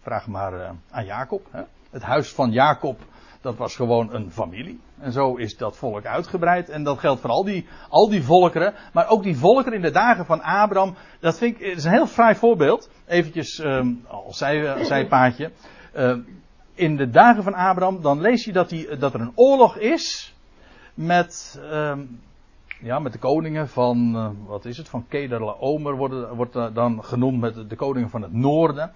Vraag 0.00 0.26
maar 0.26 0.52
uh, 0.52 0.70
aan 0.90 1.04
Jacob. 1.04 1.46
Hè? 1.50 1.62
Het 1.92 2.02
huis 2.02 2.32
van 2.32 2.50
Jacob, 2.50 3.00
dat 3.40 3.56
was 3.56 3.76
gewoon 3.76 4.14
een 4.14 4.30
familie. 4.30 4.80
En 4.98 5.12
zo 5.12 5.36
is 5.36 5.56
dat 5.56 5.76
volk 5.76 6.06
uitgebreid. 6.06 6.68
En 6.68 6.82
dat 6.82 6.98
geldt 6.98 7.20
voor 7.20 7.30
al 7.30 7.44
die, 7.44 7.66
al 7.88 8.08
die 8.08 8.22
volkeren. 8.22 8.74
Maar 8.92 9.08
ook 9.08 9.22
die 9.22 9.36
volkeren 9.36 9.72
in 9.72 9.82
de 9.82 9.90
dagen 9.90 10.26
van 10.26 10.42
Abraham. 10.42 10.94
Dat 11.20 11.38
vind 11.38 11.60
ik 11.60 11.60
is 11.60 11.84
een 11.84 11.90
heel 11.90 12.06
fraai 12.06 12.34
voorbeeld. 12.34 12.90
Eventjes 13.06 13.58
um, 13.58 14.04
als 14.08 14.38
zij, 14.38 14.76
in 16.74 16.96
de 16.96 17.10
dagen 17.10 17.42
van 17.42 17.54
Abraham, 17.54 18.02
dan 18.02 18.20
lees 18.20 18.44
je 18.44 18.52
dat, 18.52 18.68
die, 18.68 18.96
dat 18.96 19.14
er 19.14 19.20
een 19.20 19.32
oorlog 19.34 19.76
is. 19.76 20.34
Met, 20.94 21.60
um, 21.72 22.20
ja, 22.80 22.98
met 22.98 23.12
de 23.12 23.18
koningen 23.18 23.68
van, 23.68 24.12
uh, 24.14 24.28
wat 24.46 24.64
is 24.64 24.76
het, 24.76 24.88
van 24.88 25.04
Kedar 25.08 25.56
worden, 25.96 26.34
wordt 26.36 26.74
dan 26.74 27.04
genoemd 27.04 27.40
met 27.40 27.70
de 27.70 27.76
koningen 27.76 28.10
van 28.10 28.22
het 28.22 28.32
noorden. 28.32 28.92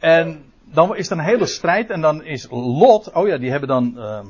En 0.00 0.44
dan 0.64 0.96
is 0.96 1.10
er 1.10 1.18
een 1.18 1.24
hele 1.24 1.46
strijd 1.46 1.90
en 1.90 2.00
dan 2.00 2.24
is 2.24 2.46
Lot, 2.50 3.12
oh 3.12 3.28
ja, 3.28 3.38
die 3.38 3.50
hebben 3.50 3.68
dan 3.68 3.94
uh, 3.96 4.20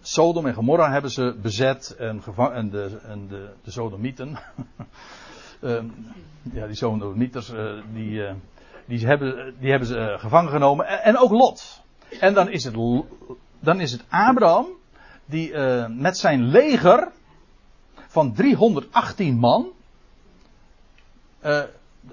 Sodom 0.00 0.46
en 0.46 0.54
Gomorra 0.54 0.90
hebben 0.90 1.10
ze 1.10 1.36
bezet 1.42 1.96
en, 1.98 2.22
en, 2.52 2.70
de, 2.70 2.98
en 3.02 3.28
de, 3.28 3.48
de 3.62 3.70
Sodomieten. 3.70 4.38
uh, 5.60 5.78
ja, 6.52 6.66
die 6.66 6.74
Sodomieters, 6.74 7.50
uh, 7.50 7.82
die, 7.92 8.10
uh, 8.10 8.32
die, 8.84 9.06
hebben, 9.06 9.54
die 9.60 9.70
hebben 9.70 9.88
ze 9.88 9.96
uh, 9.96 10.18
gevangen 10.18 10.50
genomen. 10.50 10.86
En, 10.86 11.02
en, 11.02 11.18
ook 11.18 11.30
Lot. 11.30 11.82
En 12.20 12.34
dan 12.34 12.50
is 12.50 12.64
het, 12.64 12.74
dan 13.60 13.80
is 13.80 13.92
het 13.92 14.04
Abraham 14.08 14.66
die 15.24 15.58
met 15.88 16.16
zijn 16.16 16.42
leger 16.42 17.08
van 18.08 18.32
318 18.32 19.38
man 19.38 19.72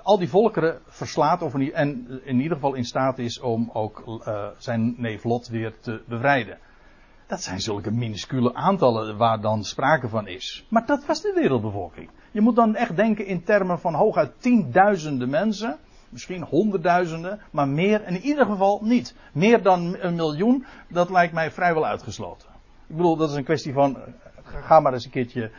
al 0.02 0.18
die 0.18 0.30
volkeren 0.30 0.80
verslaat 0.86 1.42
of 1.42 1.54
en 1.54 2.22
in 2.24 2.40
ieder 2.40 2.56
geval 2.56 2.74
in 2.74 2.86
staat 2.86 3.20
is 3.20 3.40
om 3.40 3.70
ook 3.74 4.04
uh, 4.28 4.48
zijn 4.58 4.94
neef 4.98 5.24
Lot 5.24 5.48
weer 5.48 5.80
te 5.80 6.04
bevrijden. 6.08 6.58
Dat 7.28 7.42
zijn 7.42 7.60
zulke 7.60 7.92
minuscule 7.92 8.54
aantallen 8.54 9.18
waar 9.18 9.42
dan 9.42 9.64
sprake 9.64 10.08
van 10.08 10.28
is. 10.28 10.66
Maar 10.70 10.86
dat 10.86 11.06
was 11.06 11.22
de 11.22 11.32
wereldbevolking. 11.36 12.10
Je 12.32 12.42
moet 12.42 12.56
dan 12.56 12.76
echt 12.76 12.96
denken 12.96 13.26
in 13.26 13.44
termen 13.44 13.80
van 13.80 13.94
hooguit 13.94 14.42
tienduizenden 14.42 15.30
mensen. 15.30 15.78
Misschien 16.10 16.44
honderdduizenden, 16.44 17.40
maar 17.52 17.68
meer 17.68 18.08
in 18.08 18.18
ieder 18.18 18.46
geval 18.46 18.80
niet. 18.84 19.16
Meer 19.32 19.64
dan 19.64 19.98
een 20.00 20.16
miljoen, 20.16 20.66
dat 20.90 21.10
lijkt 21.10 21.34
mij 21.34 21.52
vrijwel 21.52 21.86
uitgesloten. 21.86 22.50
Ik 22.88 22.96
bedoel, 22.96 23.16
dat 23.16 23.30
is 23.30 23.36
een 23.36 23.44
kwestie 23.44 23.74
van. 23.74 23.98
Ga 24.44 24.80
maar 24.80 24.94
eens 24.94 25.06
een 25.06 25.12
keertje 25.12 25.52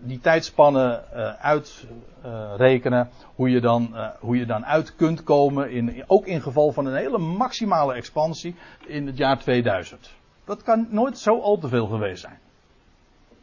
die 0.00 0.20
tijdspannen 0.20 1.04
uh, 1.14 1.32
uitrekenen. 1.44 3.08
Uh, 3.10 3.26
hoe, 3.34 3.50
je 3.50 3.60
dan, 3.60 3.96
hoe 4.20 4.36
je 4.36 4.46
dan 4.46 4.66
uit 4.66 4.96
kunt 4.96 5.22
komen. 5.22 5.70
In, 5.70 6.04
ook 6.06 6.26
in 6.26 6.42
geval 6.42 6.72
van 6.72 6.86
een 6.86 6.96
hele 6.96 7.18
maximale 7.18 7.94
expansie 7.94 8.56
in 8.86 9.06
het 9.06 9.16
jaar 9.16 9.38
2000. 9.38 10.10
Dat 10.44 10.62
kan 10.62 10.86
nooit 10.90 11.18
zo 11.18 11.40
al 11.40 11.58
te 11.58 11.68
veel 11.68 11.86
geweest 11.86 12.20
zijn. 12.20 12.38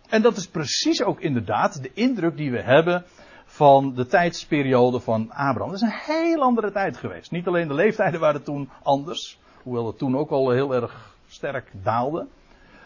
En 0.10 0.22
dat 0.22 0.38
is 0.38 0.48
precies 0.48 1.04
ook 1.04 1.20
inderdaad 1.20 1.82
de 1.82 1.92
indruk 1.94 2.38
die 2.38 2.52
we 2.52 2.62
hebben 2.62 3.06
van 3.46 3.94
de 3.94 4.06
tijdsperiode 4.06 5.00
van 5.00 5.32
Abraham. 5.32 5.72
Dat 5.72 5.82
is 5.82 5.82
een 5.82 6.16
heel 6.16 6.42
andere 6.42 6.72
tijd 6.72 6.98
geweest. 6.98 7.32
Niet 7.32 7.48
alleen 7.48 7.68
de 7.68 7.74
leeftijden 7.74 8.20
waren 8.20 8.44
toen 8.44 8.70
anders. 8.84 9.40
Hoewel 9.64 9.88
het 9.88 9.98
toen 9.98 10.18
ook 10.18 10.30
al 10.30 10.50
heel 10.50 10.74
erg 10.74 11.16
sterk 11.28 11.72
daalde. 11.84 12.28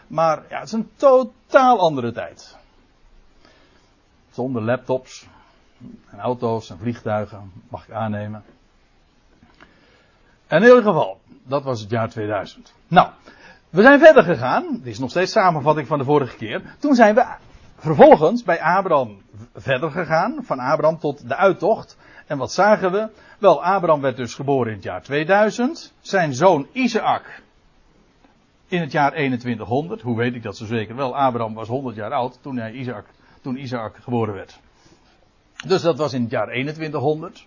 Maar 0.06 0.42
ja, 0.48 0.58
het 0.58 0.66
is 0.66 0.72
een 0.72 0.90
totaal 0.96 1.78
andere 1.78 2.12
tijd. 2.12 2.58
Zonder 4.30 4.62
laptops 4.62 5.26
en 6.10 6.18
auto's 6.18 6.70
en 6.70 6.78
vliegtuigen, 6.78 7.52
mag 7.68 7.88
ik 7.88 7.94
aannemen. 7.94 8.44
In 10.48 10.62
ieder 10.62 10.82
geval, 10.82 11.20
dat 11.42 11.62
was 11.62 11.80
het 11.80 11.90
jaar 11.90 12.10
2000. 12.10 12.74
Nou, 12.88 13.08
we 13.70 13.82
zijn 13.82 13.98
verder 13.98 14.22
gegaan. 14.22 14.72
Dit 14.72 14.86
is 14.86 14.98
nog 14.98 15.10
steeds 15.10 15.32
samenvatting 15.32 15.86
van 15.86 15.98
de 15.98 16.04
vorige 16.04 16.36
keer. 16.36 16.76
Toen 16.78 16.94
zijn 16.94 17.14
we 17.14 17.26
vervolgens 17.76 18.42
bij 18.42 18.60
Abraham 18.62 19.22
verder 19.54 19.90
gegaan. 19.90 20.38
Van 20.42 20.58
Abraham 20.58 20.98
tot 20.98 21.28
de 21.28 21.36
uittocht. 21.36 21.96
En 22.26 22.38
wat 22.38 22.52
zagen 22.52 22.92
we? 22.92 23.08
Wel, 23.38 23.64
Abraham 23.64 24.00
werd 24.00 24.16
dus 24.16 24.34
geboren 24.34 24.68
in 24.68 24.74
het 24.74 24.84
jaar 24.84 25.02
2000. 25.02 25.92
Zijn 26.00 26.34
zoon 26.34 26.66
Isaac 26.72 27.42
in 28.68 28.80
het 28.80 28.92
jaar 28.92 29.10
2100. 29.10 30.00
Hoe 30.00 30.16
weet 30.16 30.34
ik 30.34 30.42
dat 30.42 30.56
zo 30.56 30.64
zeker? 30.64 30.96
Wel, 30.96 31.16
Abraham 31.16 31.54
was 31.54 31.68
100 31.68 31.96
jaar 31.96 32.12
oud 32.12 32.38
toen 32.42 32.56
hij 32.56 32.72
Isaac 32.72 33.04
toen 33.40 33.56
Isaac 33.56 33.96
geboren 33.96 34.34
werd. 34.34 34.60
Dus 35.66 35.82
dat 35.82 35.98
was 35.98 36.12
in 36.12 36.22
het 36.22 36.30
jaar 36.30 36.46
2100. 36.46 37.46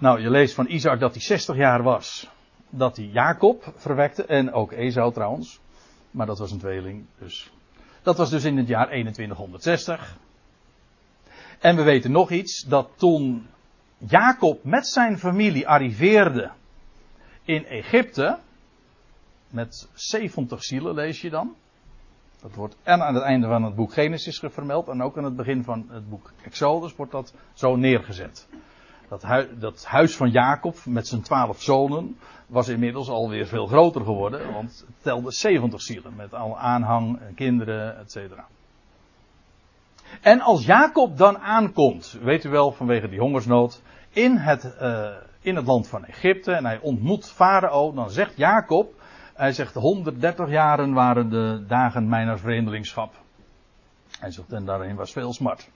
Nou, 0.00 0.20
je 0.20 0.30
leest 0.30 0.54
van 0.54 0.66
Isaac 0.66 1.00
dat 1.00 1.12
hij 1.12 1.22
60 1.22 1.56
jaar 1.56 1.82
was. 1.82 2.28
Dat 2.70 2.96
hij 2.96 3.06
Jacob 3.06 3.72
verwekte. 3.76 4.24
En 4.24 4.52
ook 4.52 4.72
Esau 4.72 5.12
trouwens. 5.12 5.60
Maar 6.10 6.26
dat 6.26 6.38
was 6.38 6.50
een 6.50 6.58
tweeling. 6.58 7.04
Dus. 7.18 7.50
Dat 8.02 8.16
was 8.16 8.30
dus 8.30 8.44
in 8.44 8.56
het 8.56 8.68
jaar 8.68 8.86
2160. 8.86 10.16
En 11.58 11.76
we 11.76 11.82
weten 11.82 12.10
nog 12.10 12.30
iets. 12.30 12.64
Dat 12.64 12.90
toen 12.96 13.46
Jacob 13.98 14.64
met 14.64 14.86
zijn 14.86 15.18
familie 15.18 15.68
arriveerde 15.68 16.50
in 17.44 17.66
Egypte. 17.66 18.38
Met 19.48 19.88
70 19.94 20.64
zielen 20.64 20.94
lees 20.94 21.20
je 21.20 21.30
dan. 21.30 21.54
Dat 22.42 22.54
wordt 22.54 22.76
en 22.82 23.02
aan 23.02 23.14
het 23.14 23.24
einde 23.24 23.46
van 23.46 23.62
het 23.62 23.74
boek 23.74 23.92
Genesis 23.92 24.42
vermeld 24.44 24.88
en 24.88 25.02
ook 25.02 25.18
aan 25.18 25.24
het 25.24 25.36
begin 25.36 25.64
van 25.64 25.86
het 25.90 26.08
boek 26.08 26.32
Exodus 26.44 26.96
wordt 26.96 27.12
dat 27.12 27.34
zo 27.52 27.76
neergezet. 27.76 28.48
Dat, 29.08 29.26
dat 29.58 29.84
huis 29.84 30.16
van 30.16 30.30
Jacob 30.30 30.76
met 30.84 31.08
zijn 31.08 31.22
twaalf 31.22 31.62
zonen 31.62 32.18
was 32.46 32.68
inmiddels 32.68 33.08
alweer 33.08 33.46
veel 33.46 33.66
groter 33.66 34.04
geworden, 34.04 34.52
want 34.52 34.84
het 34.86 35.02
telde 35.02 35.30
70 35.30 35.80
zielen 35.80 36.16
met 36.16 36.34
al 36.34 36.58
aanhang 36.58 37.20
en 37.20 37.34
kinderen, 37.34 37.98
etc. 37.98 38.16
En 40.20 40.40
als 40.40 40.64
Jacob 40.64 41.16
dan 41.16 41.38
aankomt, 41.38 42.18
weet 42.22 42.44
u 42.44 42.48
wel 42.48 42.72
vanwege 42.72 43.08
die 43.08 43.20
hongersnood, 43.20 43.82
in 44.10 44.36
het, 44.36 44.74
uh, 44.80 45.08
in 45.40 45.56
het 45.56 45.66
land 45.66 45.88
van 45.88 46.04
Egypte 46.04 46.52
en 46.52 46.64
hij 46.64 46.78
ontmoet 46.80 47.30
Farao, 47.30 47.92
dan 47.92 48.10
zegt 48.10 48.36
Jacob, 48.36 48.94
hij 49.38 49.52
zegt 49.52 49.74
130 49.74 50.50
jaren 50.50 50.92
waren 50.92 51.30
de 51.30 51.64
dagen 51.66 52.08
mijner 52.08 52.38
vreemdelingschap. 52.38 53.14
Hij 54.18 54.30
zegt 54.30 54.52
en 54.52 54.64
daarin 54.64 54.96
was 54.96 55.12
veel 55.12 55.32
smart. 55.32 55.68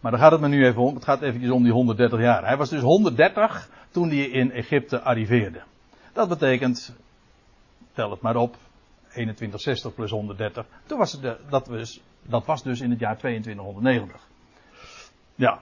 Maar 0.00 0.10
daar 0.10 0.20
gaat 0.20 0.32
het 0.32 0.40
me 0.40 0.48
nu 0.48 0.66
even 0.66 0.82
om. 0.82 0.94
Het 0.94 1.04
gaat 1.04 1.22
eventjes 1.22 1.50
om 1.50 1.62
die 1.62 1.72
130 1.72 2.20
jaar. 2.20 2.44
Hij 2.44 2.56
was 2.56 2.70
dus 2.70 2.82
130 2.82 3.68
toen 3.90 4.08
hij 4.08 4.24
in 4.24 4.52
Egypte 4.52 5.00
arriveerde. 5.00 5.62
Dat 6.12 6.28
betekent, 6.28 6.96
tel 7.92 8.10
het 8.10 8.20
maar 8.20 8.36
op, 8.36 8.56
2160 9.08 9.94
plus 9.94 10.10
130. 10.10 10.66
Toen 10.86 10.98
was 10.98 11.12
het 11.12 11.22
de, 11.22 11.36
dat, 11.48 11.66
was, 11.66 12.00
dat 12.22 12.46
was 12.46 12.62
dus 12.62 12.80
in 12.80 12.90
het 12.90 12.98
jaar 12.98 13.16
2290. 13.16 14.20
Ja. 15.34 15.60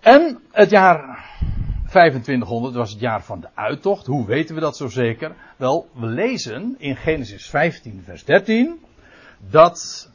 En 0.00 0.40
het 0.50 0.70
jaar 0.70 1.17
2500 1.88 2.74
was 2.74 2.90
het 2.90 3.00
jaar 3.00 3.22
van 3.22 3.40
de 3.40 3.48
uittocht. 3.54 4.06
Hoe 4.06 4.26
weten 4.26 4.54
we 4.54 4.60
dat 4.60 4.76
zo 4.76 4.88
zeker? 4.88 5.34
Wel, 5.56 5.88
we 5.92 6.06
lezen 6.06 6.74
in 6.78 6.96
Genesis 6.96 7.50
15, 7.50 8.02
vers 8.04 8.24
13 8.24 8.80
dat 9.38 10.10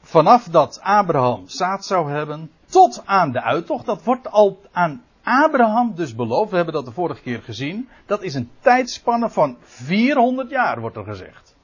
vanaf 0.00 0.44
dat 0.44 0.80
Abraham 0.82 1.48
zaad 1.48 1.84
zou 1.84 2.10
hebben 2.10 2.50
tot 2.66 3.02
aan 3.04 3.32
de 3.32 3.42
uittocht, 3.42 3.86
dat 3.86 4.04
wordt 4.04 4.30
al 4.30 4.60
aan 4.70 5.02
Abraham 5.22 5.94
dus 5.94 6.14
beloofd. 6.14 6.50
We 6.50 6.56
hebben 6.56 6.74
dat 6.74 6.84
de 6.84 6.92
vorige 6.92 7.20
keer 7.20 7.42
gezien. 7.42 7.88
Dat 8.06 8.22
is 8.22 8.34
een 8.34 8.50
tijdspanne 8.60 9.30
van 9.30 9.56
400 9.60 10.50
jaar, 10.50 10.80
wordt 10.80 10.96
er 10.96 11.04
gezegd. 11.04 11.54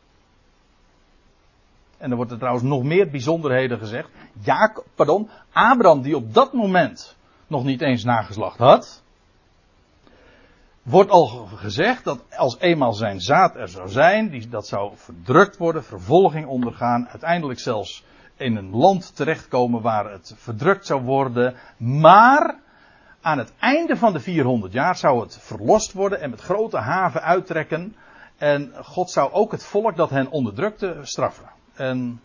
En 1.99 2.11
er 2.11 2.17
wordt 2.17 2.31
er 2.31 2.39
trouwens 2.39 2.65
nog 2.65 2.83
meer 2.83 3.11
bijzonderheden 3.11 3.79
gezegd. 3.79 4.09
Ja, 4.43 4.75
pardon, 4.95 5.29
Abraham 5.53 6.03
die 6.03 6.17
op 6.17 6.35
dat 6.35 6.53
moment 6.53 7.17
nog 7.49 7.65
niet 7.65 7.81
eens 7.81 8.05
nageslacht 8.05 8.59
had. 8.59 9.03
Wordt 10.83 11.11
al 11.11 11.27
gezegd 11.55 12.05
dat 12.05 12.25
als 12.37 12.59
eenmaal 12.59 12.93
zijn 12.93 13.21
zaad 13.21 13.57
er 13.57 13.69
zou 13.69 13.89
zijn, 13.89 14.31
die, 14.31 14.49
dat 14.49 14.67
zou 14.67 14.93
verdrukt 14.95 15.57
worden, 15.57 15.85
vervolging 15.85 16.47
ondergaan, 16.47 17.09
uiteindelijk 17.09 17.61
zelfs 17.61 18.05
in 18.37 18.57
een 18.57 18.71
land 18.71 19.17
terechtkomen 19.17 19.83
waar 19.83 20.11
het 20.11 20.35
verdrukt 20.37 20.87
zou 20.87 21.03
worden, 21.03 21.55
maar 21.77 22.59
aan 23.21 23.39
het 23.39 23.53
einde 23.59 23.97
van 23.97 24.13
de 24.13 24.21
400 24.21 24.73
jaar 24.73 24.97
zou 24.97 25.21
het 25.21 25.39
verlost 25.41 25.93
worden 25.93 26.21
en 26.21 26.31
met 26.31 26.41
grote 26.41 26.77
haven 26.77 27.23
uittrekken. 27.23 27.97
En 28.37 28.73
God 28.83 29.11
zou 29.11 29.33
ook 29.33 29.53
het 29.53 29.65
volk 29.65 29.97
dat 29.97 30.11
hen 30.11 30.31
onderdrukte 30.31 30.97
straffen. 31.03 31.49
En 31.75 32.21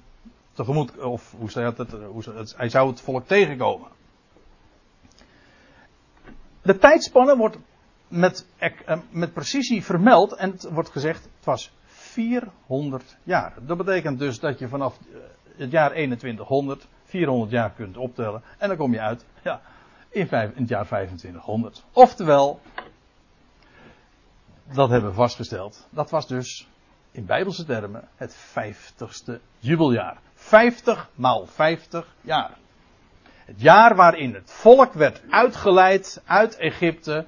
tegemoet, 0.54 0.98
of 0.98 1.34
hoe 1.38 1.74
hoe, 2.12 2.24
het, 2.36 2.54
hij 2.58 2.70
zou 2.70 2.90
het 2.90 3.02
volk 3.02 3.28
tegenkomen. 3.28 3.88
De 6.64 6.78
tijdspanne 6.78 7.38
wordt 7.38 7.58
met, 8.08 8.48
eh, 8.58 9.00
met 9.10 9.34
precisie 9.34 9.84
vermeld 9.84 10.34
en 10.34 10.52
het 10.52 10.70
wordt 10.70 10.90
gezegd, 10.90 11.24
het 11.24 11.46
was 11.46 11.72
400 11.86 13.18
jaar. 13.24 13.54
Dat 13.62 13.78
betekent 13.78 14.20
dus 14.20 14.40
dat 14.40 14.60
je 14.60 14.68
vanaf 14.68 14.98
eh, 15.00 15.18
het 15.58 15.72
jaar 15.72 15.90
2100 15.90 16.88
400 17.04 17.52
jaar 17.52 17.72
kunt 17.72 17.98
optellen 17.98 18.44
en 18.58 18.68
dan 18.68 18.78
kom 18.78 18.94
je 18.94 19.00
uit, 19.00 19.26
ja, 19.44 19.62
in, 20.10 20.30
in 20.30 20.52
het 20.56 20.70
jaar 20.70 20.86
2500. 20.86 21.84
Oftewel, 21.92 22.60
dat 24.74 24.90
hebben 24.90 25.10
we 25.10 25.16
vastgesteld, 25.16 25.88
dat 25.90 26.10
was 26.10 26.28
dus 26.28 26.68
in 27.12 27.26
bijbelse 27.26 27.66
termen 27.66 28.08
het 28.16 28.36
50ste 28.36 29.34
jubeljaar. 29.60 30.18
50 30.34 31.10
maal 31.16 31.46
50 31.46 32.16
jaar. 32.22 32.58
Het 33.54 33.62
jaar 33.62 33.96
waarin 33.96 34.34
het 34.34 34.52
volk 34.52 34.94
werd 34.94 35.22
uitgeleid 35.30 36.22
uit 36.26 36.58
Egypte. 36.58 37.26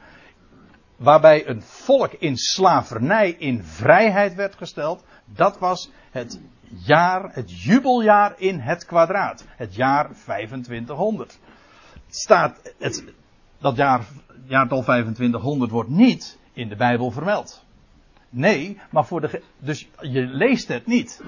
Waarbij 0.96 1.48
een 1.48 1.62
volk 1.62 2.14
in 2.14 2.38
slavernij 2.38 3.32
in 3.32 3.64
vrijheid 3.64 4.36
werd 4.36 4.56
gesteld. 4.56 5.04
Dat 5.26 5.60
was 5.60 5.92
het 6.12 6.40
jaar, 6.68 7.34
het 7.34 7.64
jubeljaar 7.64 8.34
in 8.38 8.60
het 8.60 8.86
kwadraat. 8.86 9.46
Het 9.48 9.76
jaar 9.76 10.10
2500. 10.24 11.40
Het 12.06 12.16
staat, 12.16 12.74
het, 12.78 13.04
dat 13.60 13.76
jaar, 13.76 14.06
jaartal 14.46 14.82
2500 14.82 15.72
wordt 15.72 15.90
niet 15.90 16.40
in 16.54 16.70
de 16.70 16.76
Bijbel 16.76 17.12
vermeld. 17.12 17.66
Nee, 18.30 18.80
maar 18.90 19.06
voor 19.06 19.22
de, 19.22 19.42
dus 19.60 19.90
je 20.02 20.22
leest 20.22 20.68
het 20.68 20.86
niet. 20.86 21.24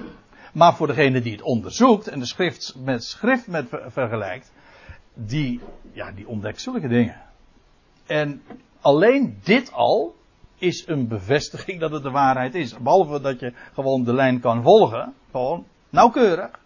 Maar 0.54 0.76
voor 0.76 0.88
degene 0.88 1.22
die 1.22 1.32
het 1.32 1.42
onderzoekt 1.42 2.08
en 2.08 2.20
de 2.20 2.26
schrift 2.26 2.76
met 2.78 3.04
schrift 3.04 3.48
met 3.48 3.68
vergelijkt, 3.88 4.52
die, 5.18 5.60
ja, 5.92 6.12
die 6.12 6.28
ontdekt 6.28 6.62
zulke 6.62 6.88
dingen. 6.88 7.22
En 8.06 8.42
alleen 8.82 9.40
dit 9.44 9.72
al 9.72 10.16
is 10.58 10.88
een 10.88 11.08
bevestiging 11.08 11.80
dat 11.80 11.92
het 11.92 12.04
de 12.04 12.12
waarheid 12.12 12.56
is. 12.56 12.78
Behalve 12.78 13.22
dat 13.22 13.40
je 13.40 13.54
gewoon 13.74 14.04
de 14.04 14.14
lijn 14.14 14.40
kan 14.40 14.64
volgen. 14.64 15.14
Gewoon 15.32 15.66
nauwkeurig. 15.90 16.60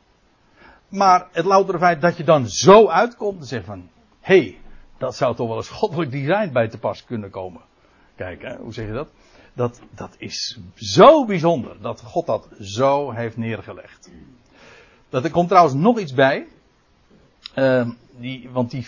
Maar 0.87 1.27
het 1.31 1.45
loutere 1.45 1.77
feit 1.77 2.01
dat 2.01 2.17
je 2.17 2.23
dan 2.23 2.47
zo 2.47 2.87
uitkomt 2.87 3.39
en 3.39 3.47
zegt 3.47 3.65
van... 3.65 3.89
Hé, 4.19 4.39
hey, 4.39 4.57
dat 4.97 5.15
zou 5.15 5.35
toch 5.35 5.47
wel 5.47 5.57
eens 5.57 5.69
goddelijk 5.69 6.11
design 6.11 6.49
bij 6.51 6.67
te 6.67 6.77
pas 6.77 7.05
kunnen 7.05 7.29
komen. 7.29 7.61
Kijk, 8.15 8.41
hè, 8.41 8.55
hoe 8.57 8.73
zeg 8.73 8.85
je 8.85 8.91
dat? 8.91 9.09
dat? 9.53 9.81
Dat 9.95 10.15
is 10.17 10.59
zo 10.75 11.25
bijzonder 11.25 11.81
dat 11.81 12.01
God 12.01 12.25
dat 12.25 12.47
zo 12.59 13.11
heeft 13.11 13.37
neergelegd. 13.37 14.11
Dat 15.09 15.23
er 15.23 15.31
komt 15.31 15.47
trouwens 15.47 15.75
nog 15.75 15.99
iets 15.99 16.13
bij. 16.13 16.47
Uh, 17.55 17.89
die, 18.21 18.49
want 18.49 18.71
die, 18.71 18.87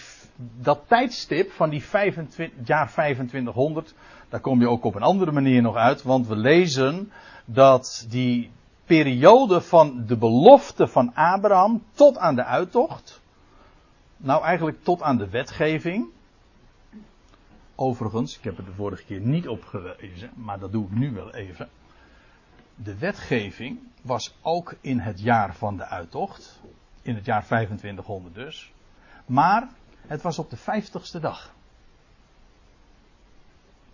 dat 0.61 0.83
tijdstip 0.87 1.51
van 1.51 1.69
die 1.69 1.83
25, 1.83 2.67
jaar 2.67 2.91
2500, 2.91 3.93
daar 4.29 4.39
kom 4.39 4.59
je 4.59 4.69
ook 4.69 4.83
op 4.83 4.95
een 4.95 5.01
andere 5.01 5.31
manier 5.31 5.61
nog 5.61 5.75
uit. 5.75 6.03
Want 6.03 6.27
we 6.27 6.35
lezen 6.35 7.11
dat 7.45 8.05
die 8.09 8.51
periode 8.85 9.61
van 9.61 10.05
de 10.05 10.17
belofte 10.17 10.87
van 10.87 11.13
Abraham 11.13 11.83
tot 11.91 12.17
aan 12.17 12.35
de 12.35 12.43
uittocht. 12.43 13.21
Nou, 14.17 14.43
eigenlijk 14.43 14.83
tot 14.83 15.01
aan 15.01 15.17
de 15.17 15.29
wetgeving. 15.29 16.07
Overigens, 17.75 18.37
ik 18.37 18.43
heb 18.43 18.57
het 18.57 18.65
de 18.65 18.71
vorige 18.71 19.03
keer 19.03 19.19
niet 19.19 19.47
opgewezen, 19.47 20.31
maar 20.35 20.59
dat 20.59 20.71
doe 20.71 20.85
ik 20.85 20.91
nu 20.91 21.11
wel 21.11 21.33
even. 21.33 21.69
De 22.75 22.97
wetgeving 22.97 23.79
was 24.01 24.35
ook 24.41 24.75
in 24.81 24.99
het 24.99 25.21
jaar 25.21 25.55
van 25.55 25.77
de 25.77 25.85
uittocht. 25.85 26.61
In 27.01 27.15
het 27.15 27.25
jaar 27.25 27.45
2500 27.45 28.35
dus. 28.35 28.73
Maar 29.25 29.69
het 30.07 30.21
was 30.21 30.39
op 30.39 30.49
de 30.49 30.57
vijftigste 30.57 31.19
dag. 31.19 31.53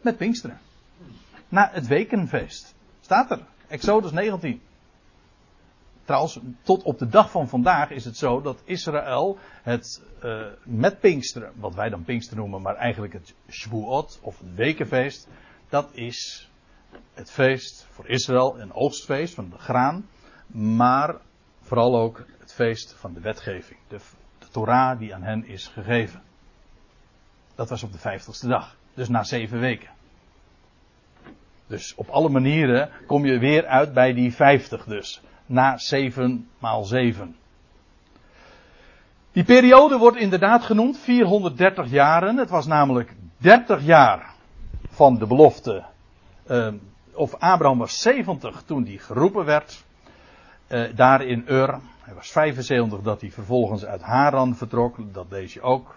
Met 0.01 0.17
Pinksteren. 0.17 0.59
Na 1.49 1.69
het 1.71 1.87
wekenfeest. 1.87 2.75
Staat 3.01 3.31
er. 3.31 3.39
Exodus 3.67 4.11
19. 4.11 4.61
Trouwens, 6.05 6.39
tot 6.61 6.83
op 6.83 6.99
de 6.99 7.07
dag 7.07 7.31
van 7.31 7.49
vandaag 7.49 7.89
is 7.89 8.05
het 8.05 8.17
zo 8.17 8.41
dat 8.41 8.61
Israël 8.63 9.37
het 9.63 10.01
uh, 10.23 10.45
met 10.63 10.99
Pinksteren, 10.99 11.51
wat 11.55 11.75
wij 11.75 11.89
dan 11.89 12.03
Pinksteren 12.03 12.39
noemen, 12.39 12.61
maar 12.61 12.75
eigenlijk 12.75 13.13
het 13.13 13.33
Shavuot 13.49 14.19
of 14.21 14.39
het 14.39 14.55
wekenfeest, 14.55 15.27
dat 15.69 15.89
is 15.91 16.49
het 17.13 17.31
feest 17.31 17.87
voor 17.91 18.07
Israël, 18.07 18.59
een 18.59 18.73
oogstfeest 18.73 19.33
van 19.33 19.49
de 19.49 19.57
graan, 19.57 20.09
maar 20.47 21.15
vooral 21.61 21.97
ook 21.97 22.25
het 22.39 22.53
feest 22.53 22.93
van 22.93 23.13
de 23.13 23.19
wetgeving, 23.19 23.79
de, 23.87 23.97
de 23.97 24.28
Torah 24.51 24.99
die 24.99 25.15
aan 25.15 25.23
hen 25.23 25.47
is 25.47 25.67
gegeven. 25.67 26.21
Dat 27.55 27.69
was 27.69 27.83
op 27.83 27.91
de 27.91 27.97
vijftigste 27.97 28.47
dag, 28.47 28.75
dus 28.93 29.09
na 29.09 29.23
zeven 29.23 29.59
weken. 29.59 29.89
Dus 31.67 31.95
op 31.95 32.09
alle 32.09 32.29
manieren 32.29 32.89
kom 33.07 33.25
je 33.25 33.39
weer 33.39 33.65
uit 33.65 33.93
bij 33.93 34.13
die 34.13 34.33
vijftig 34.33 34.83
dus 34.83 35.21
na 35.45 35.77
7 35.77 36.49
maal 36.59 36.83
7. 36.83 37.35
Die 39.31 39.43
periode 39.43 39.97
wordt 39.97 40.17
inderdaad 40.17 40.63
genoemd 40.63 40.97
430 40.97 41.89
jaren. 41.89 42.37
Het 42.37 42.49
was 42.49 42.65
namelijk 42.65 43.15
30 43.37 43.83
jaar 43.83 44.33
van 44.89 45.17
de 45.17 45.27
belofte. 45.27 45.83
Uh, 46.47 46.67
of 47.13 47.35
Abraham 47.35 47.77
was 47.77 48.01
70 48.01 48.63
toen 48.65 48.85
hij 48.85 48.97
geroepen 48.97 49.45
werd. 49.45 49.83
Uh, 50.67 50.95
daar 50.95 51.21
in 51.21 51.43
Ur. 51.47 51.79
Hij 52.09 52.17
was 52.17 52.31
75 52.31 53.01
dat 53.01 53.21
hij 53.21 53.31
vervolgens 53.31 53.85
uit 53.85 54.01
Haran 54.01 54.55
vertrok. 54.55 55.13
Dat 55.13 55.25
lees 55.29 55.53
je 55.53 55.61
ook. 55.61 55.95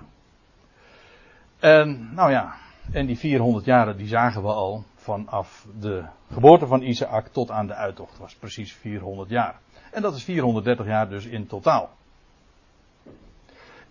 En 1.58 2.14
nou 2.14 2.30
ja, 2.30 2.54
en 2.90 3.06
die 3.06 3.18
400 3.18 3.64
jaren 3.64 3.96
die 3.96 4.06
zagen 4.06 4.42
we 4.42 4.48
al 4.48 4.84
vanaf 4.96 5.66
de 5.80 6.04
geboorte 6.32 6.66
van 6.66 6.82
Isaac 6.82 7.26
tot 7.28 7.50
aan 7.50 7.66
de 7.66 7.74
uittocht. 7.74 8.18
was 8.18 8.34
precies 8.34 8.72
400 8.72 9.30
jaar. 9.30 9.60
En 9.90 10.02
dat 10.02 10.14
is 10.14 10.24
430 10.24 10.86
jaar 10.86 11.08
dus 11.08 11.26
in 11.26 11.46
totaal. 11.46 11.90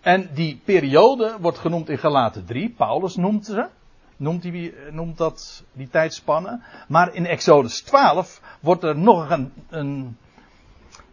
En 0.00 0.30
die 0.34 0.60
periode 0.64 1.36
wordt 1.40 1.58
genoemd 1.58 1.88
in 1.88 1.98
Galaten 1.98 2.44
3. 2.44 2.70
Paulus 2.70 3.16
noemt 3.16 3.46
ze. 3.46 3.68
Noemt, 4.16 4.42
die, 4.42 4.74
noemt 4.90 5.18
dat 5.18 5.64
die 5.72 5.88
tijdspanne. 5.88 6.60
Maar 6.88 7.14
in 7.14 7.26
Exodus 7.26 7.82
12 7.82 8.40
wordt 8.60 8.82
er 8.82 8.98
nog 8.98 9.30
een, 9.30 9.52
een, 9.68 10.16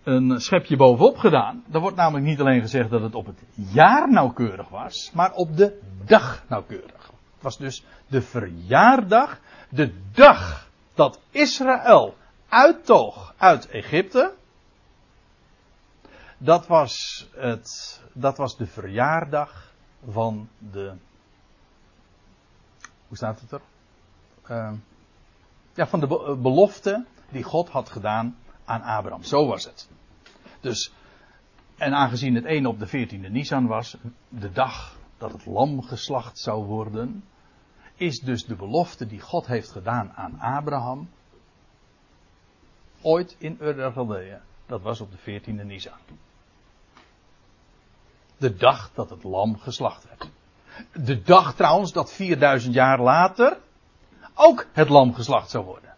een 0.10 0.42
schepje 0.42 0.78
bovenop 0.78 1.18
gedaan. 1.18 1.64
Er 1.72 1.80
wordt 1.80 1.96
namelijk 1.98 2.26
niet 2.26 2.40
alleen 2.40 2.62
gezegd 2.62 2.90
dat 2.90 3.02
het 3.02 3.16
op 3.16 3.26
het 3.26 3.40
jaar 3.54 4.12
nauwkeurig 4.12 4.70
was, 4.70 5.12
maar 5.14 5.34
op 5.34 5.58
de 5.58 5.80
dag 6.06 6.44
nauwkeurig. 6.48 7.08
Het 7.34 7.42
was 7.42 7.58
dus 7.58 7.84
de 8.08 8.22
verjaardag 8.22 9.40
de 9.70 9.94
dag 10.12 10.68
dat 10.94 11.20
Israël 11.32 12.16
uittoog 12.50 13.34
uit 13.38 13.68
Egypte, 13.68 14.34
dat 16.38 16.68
was, 16.68 17.28
het, 17.36 18.02
dat 18.14 18.38
was 18.38 18.58
de 18.58 18.66
verjaardag 18.66 19.74
van 20.10 20.50
de. 20.72 20.94
Hoe 23.08 23.18
staat 23.18 23.40
het 23.42 23.52
er? 23.52 23.62
Uh, 24.50 24.74
Ja, 25.74 25.88
van 25.88 26.00
de 26.00 26.08
be- 26.08 26.36
belofte 26.42 27.06
die 27.30 27.44
God 27.44 27.70
had 27.70 27.90
gedaan 27.90 28.38
aan 28.66 28.82
Abraham. 28.82 29.24
Zo 29.24 29.48
was 29.48 29.66
het. 29.66 29.90
Dus, 30.60 30.92
en 31.78 31.94
aangezien 31.94 32.36
het 32.36 32.46
1 32.46 32.66
op 32.66 32.80
de 32.80 32.88
14e 32.88 33.32
Nisan 33.32 33.68
was, 33.68 33.98
de 34.30 34.52
dag 34.52 34.98
dat 35.18 35.32
het 35.32 35.46
lam 35.46 35.82
geslacht 35.82 36.40
zou 36.40 36.66
worden, 36.66 37.24
is 37.96 38.20
dus 38.20 38.46
de 38.46 38.56
belofte 38.56 39.06
die 39.06 39.20
God 39.20 39.48
heeft 39.48 39.72
gedaan 39.72 40.12
aan 40.16 40.40
Abraham 40.40 41.10
ooit 43.02 43.36
in 43.38 43.58
Ur 43.62 43.92
Chaldea. 43.92 44.42
Dat 44.66 44.82
was 44.82 45.02
op 45.02 45.12
de 45.12 45.42
14e 45.42 45.66
Nisan. 45.66 45.98
De 48.38 48.56
dag 48.56 48.92
dat 48.94 49.10
het 49.10 49.24
lam 49.24 49.58
geslacht 49.58 50.08
werd. 50.08 50.30
De 51.06 51.22
dag 51.22 51.56
trouwens 51.56 51.92
dat 51.92 52.14
4000 52.14 52.74
jaar 52.74 53.02
later 53.02 53.58
ook 54.34 54.68
het 54.72 54.90
lam 54.90 55.14
geslacht 55.14 55.50
zou 55.50 55.66
worden. 55.66 55.96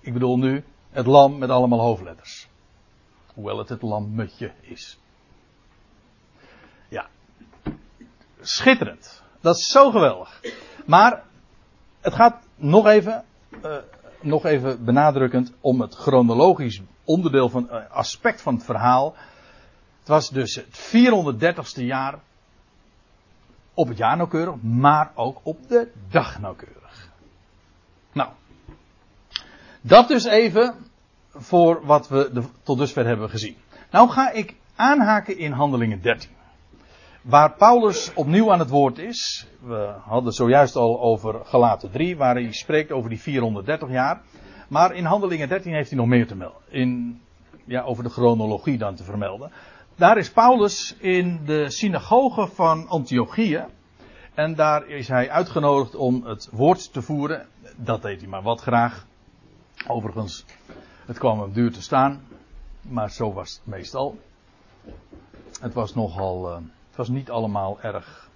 Ik 0.00 0.12
bedoel 0.12 0.38
nu 0.38 0.64
het 0.90 1.06
lam 1.06 1.38
met 1.38 1.50
allemaal 1.50 1.80
hoofdletters. 1.80 2.49
Hoewel 3.40 3.58
het 3.58 3.68
het 3.68 3.82
lammetje 3.82 4.52
is. 4.60 4.98
Ja. 6.88 7.06
Schitterend. 8.40 9.22
Dat 9.40 9.56
is 9.56 9.70
zo 9.70 9.90
geweldig. 9.90 10.40
Maar 10.86 11.22
het 12.00 12.14
gaat 12.14 12.42
nog 12.56 12.86
even, 12.86 13.24
uh, 13.64 13.76
nog 14.20 14.44
even 14.44 14.84
benadrukkend 14.84 15.52
om 15.60 15.80
het 15.80 15.94
chronologisch 15.94 16.80
onderdeel 17.04 17.48
van 17.48 17.68
uh, 17.70 17.90
aspect 17.90 18.40
van 18.40 18.54
het 18.54 18.64
verhaal. 18.64 19.14
Het 19.98 20.08
was 20.08 20.30
dus 20.30 20.54
het 20.54 20.92
430ste 21.76 21.84
jaar 21.84 22.18
op 23.74 23.88
het 23.88 23.98
jaar 23.98 24.16
nauwkeurig, 24.16 24.62
maar 24.62 25.12
ook 25.14 25.40
op 25.42 25.68
de 25.68 25.92
dag 26.10 26.40
nauwkeurig. 26.40 27.10
Nou, 28.12 28.30
dat 29.80 30.08
dus 30.08 30.24
even 30.24 30.89
voor 31.34 31.86
wat 31.86 32.08
we 32.08 32.42
tot 32.62 32.78
dusver 32.78 33.06
hebben 33.06 33.30
gezien. 33.30 33.56
Nou 33.90 34.08
ga 34.08 34.30
ik 34.32 34.54
aanhaken 34.76 35.38
in 35.38 35.52
Handelingen 35.52 36.00
13. 36.02 36.30
Waar 37.22 37.52
Paulus 37.52 38.12
opnieuw 38.14 38.52
aan 38.52 38.58
het 38.58 38.68
woord 38.68 38.98
is. 38.98 39.46
We 39.60 39.94
hadden 40.06 40.32
zojuist 40.32 40.76
al 40.76 41.00
over 41.00 41.40
Galaten 41.44 41.90
3, 41.90 42.16
waar 42.16 42.34
hij 42.34 42.52
spreekt 42.52 42.92
over 42.92 43.10
die 43.10 43.20
430 43.20 43.90
jaar. 43.90 44.20
Maar 44.68 44.94
in 44.94 45.04
Handelingen 45.04 45.48
13 45.48 45.72
heeft 45.72 45.90
hij 45.90 45.98
nog 45.98 46.08
meer 46.08 46.26
te 46.26 46.36
melden. 46.36 46.60
In, 46.68 47.20
ja, 47.64 47.82
over 47.82 48.02
de 48.02 48.10
chronologie 48.10 48.78
dan 48.78 48.94
te 48.94 49.04
vermelden. 49.04 49.50
Daar 49.96 50.18
is 50.18 50.30
Paulus 50.30 50.96
in 50.98 51.40
de 51.44 51.70
synagoge 51.70 52.46
van 52.46 52.88
Antiochië. 52.88 53.64
En 54.34 54.54
daar 54.54 54.86
is 54.86 55.08
hij 55.08 55.30
uitgenodigd 55.30 55.94
om 55.94 56.24
het 56.24 56.48
woord 56.52 56.92
te 56.92 57.02
voeren. 57.02 57.46
Dat 57.76 58.02
deed 58.02 58.20
hij 58.20 58.28
maar 58.28 58.42
wat 58.42 58.60
graag. 58.60 59.06
Overigens, 59.86 60.44
het 61.10 61.18
kwam 61.18 61.40
hem 61.40 61.52
duur 61.52 61.72
te 61.72 61.82
staan. 61.82 62.22
Maar 62.80 63.10
zo 63.10 63.32
was 63.32 63.50
het 63.50 63.66
meestal. 63.66 64.18
Het 65.60 65.74
was 65.74 65.94
nogal. 65.94 66.50
Uh, 66.50 66.56
het 66.88 66.96
was 66.96 67.08
niet 67.08 67.30
allemaal 67.30 67.80
erg 67.80 68.28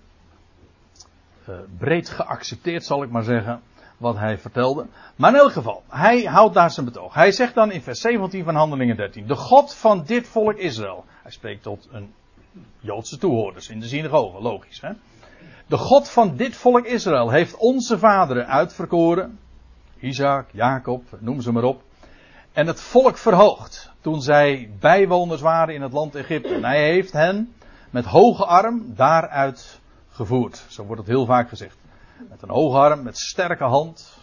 uh, 1.48 1.56
breed 1.78 2.08
geaccepteerd, 2.08 2.84
zal 2.84 3.02
ik 3.02 3.10
maar 3.10 3.22
zeggen. 3.22 3.60
Wat 3.96 4.16
hij 4.16 4.38
vertelde. 4.38 4.86
Maar 5.16 5.32
in 5.32 5.38
elk 5.38 5.52
geval, 5.52 5.82
hij 5.88 6.22
houdt 6.22 6.54
daar 6.54 6.70
zijn 6.70 6.86
betoog. 6.86 7.14
Hij 7.14 7.32
zegt 7.32 7.54
dan 7.54 7.70
in 7.70 7.82
vers 7.82 8.00
17 8.00 8.44
van 8.44 8.54
Handelingen 8.54 8.96
13: 8.96 9.26
De 9.26 9.36
God 9.36 9.74
van 9.74 10.04
dit 10.04 10.28
volk 10.28 10.56
Israël. 10.56 11.04
Hij 11.22 11.30
spreekt 11.30 11.62
tot 11.62 11.88
een 11.90 12.14
Joodse 12.78 13.18
toehoorders 13.18 13.68
in 13.68 13.80
de 13.80 13.86
synagoge, 13.86 14.42
logisch 14.42 14.80
hè. 14.80 14.92
De 15.66 15.76
God 15.76 16.10
van 16.10 16.36
dit 16.36 16.56
volk 16.56 16.86
Israël 16.86 17.30
heeft 17.30 17.56
onze 17.56 17.98
vaderen 17.98 18.46
uitverkoren. 18.46 19.38
Isaac, 20.00 20.48
Jacob, 20.52 21.02
noem 21.20 21.40
ze 21.40 21.52
maar 21.52 21.64
op. 21.64 21.82
En 22.54 22.66
het 22.66 22.80
volk 22.80 23.16
verhoogd 23.16 23.92
toen 24.00 24.22
zij 24.22 24.70
bijwoners 24.80 25.40
waren 25.40 25.74
in 25.74 25.82
het 25.82 25.92
land 25.92 26.14
Egypte. 26.14 26.54
En 26.54 26.64
hij 26.64 26.82
heeft 26.82 27.12
hen 27.12 27.54
met 27.90 28.04
hoge 28.04 28.44
arm 28.44 28.94
daaruit 28.94 29.80
gevoerd. 30.10 30.64
Zo 30.68 30.84
wordt 30.84 31.00
het 31.00 31.10
heel 31.10 31.26
vaak 31.26 31.48
gezegd. 31.48 31.76
Met 32.28 32.42
een 32.42 32.50
hoge 32.50 32.78
arm, 32.78 33.02
met 33.02 33.18
sterke 33.18 33.64
hand. 33.64 34.18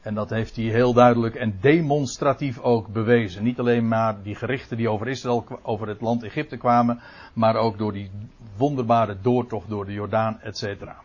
En 0.00 0.14
dat 0.14 0.30
heeft 0.30 0.56
hij 0.56 0.64
heel 0.64 0.92
duidelijk 0.92 1.34
en 1.34 1.58
demonstratief 1.60 2.58
ook 2.58 2.88
bewezen. 2.88 3.42
Niet 3.42 3.58
alleen 3.58 3.88
maar 3.88 4.22
die 4.22 4.34
gerichten 4.34 4.76
die 4.76 4.90
over 4.90 5.08
Israël, 5.08 5.44
over 5.62 5.88
het 5.88 6.00
land 6.00 6.22
Egypte 6.22 6.56
kwamen, 6.56 7.00
maar 7.32 7.56
ook 7.56 7.78
door 7.78 7.92
die 7.92 8.10
wonderbare 8.56 9.16
doortocht 9.20 9.68
door 9.68 9.86
de 9.86 9.92
Jordaan, 9.92 10.40
et 10.40 10.58
cetera. 10.58 10.96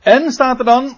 En 0.00 0.30
staat 0.32 0.58
er 0.58 0.64
dan, 0.64 0.96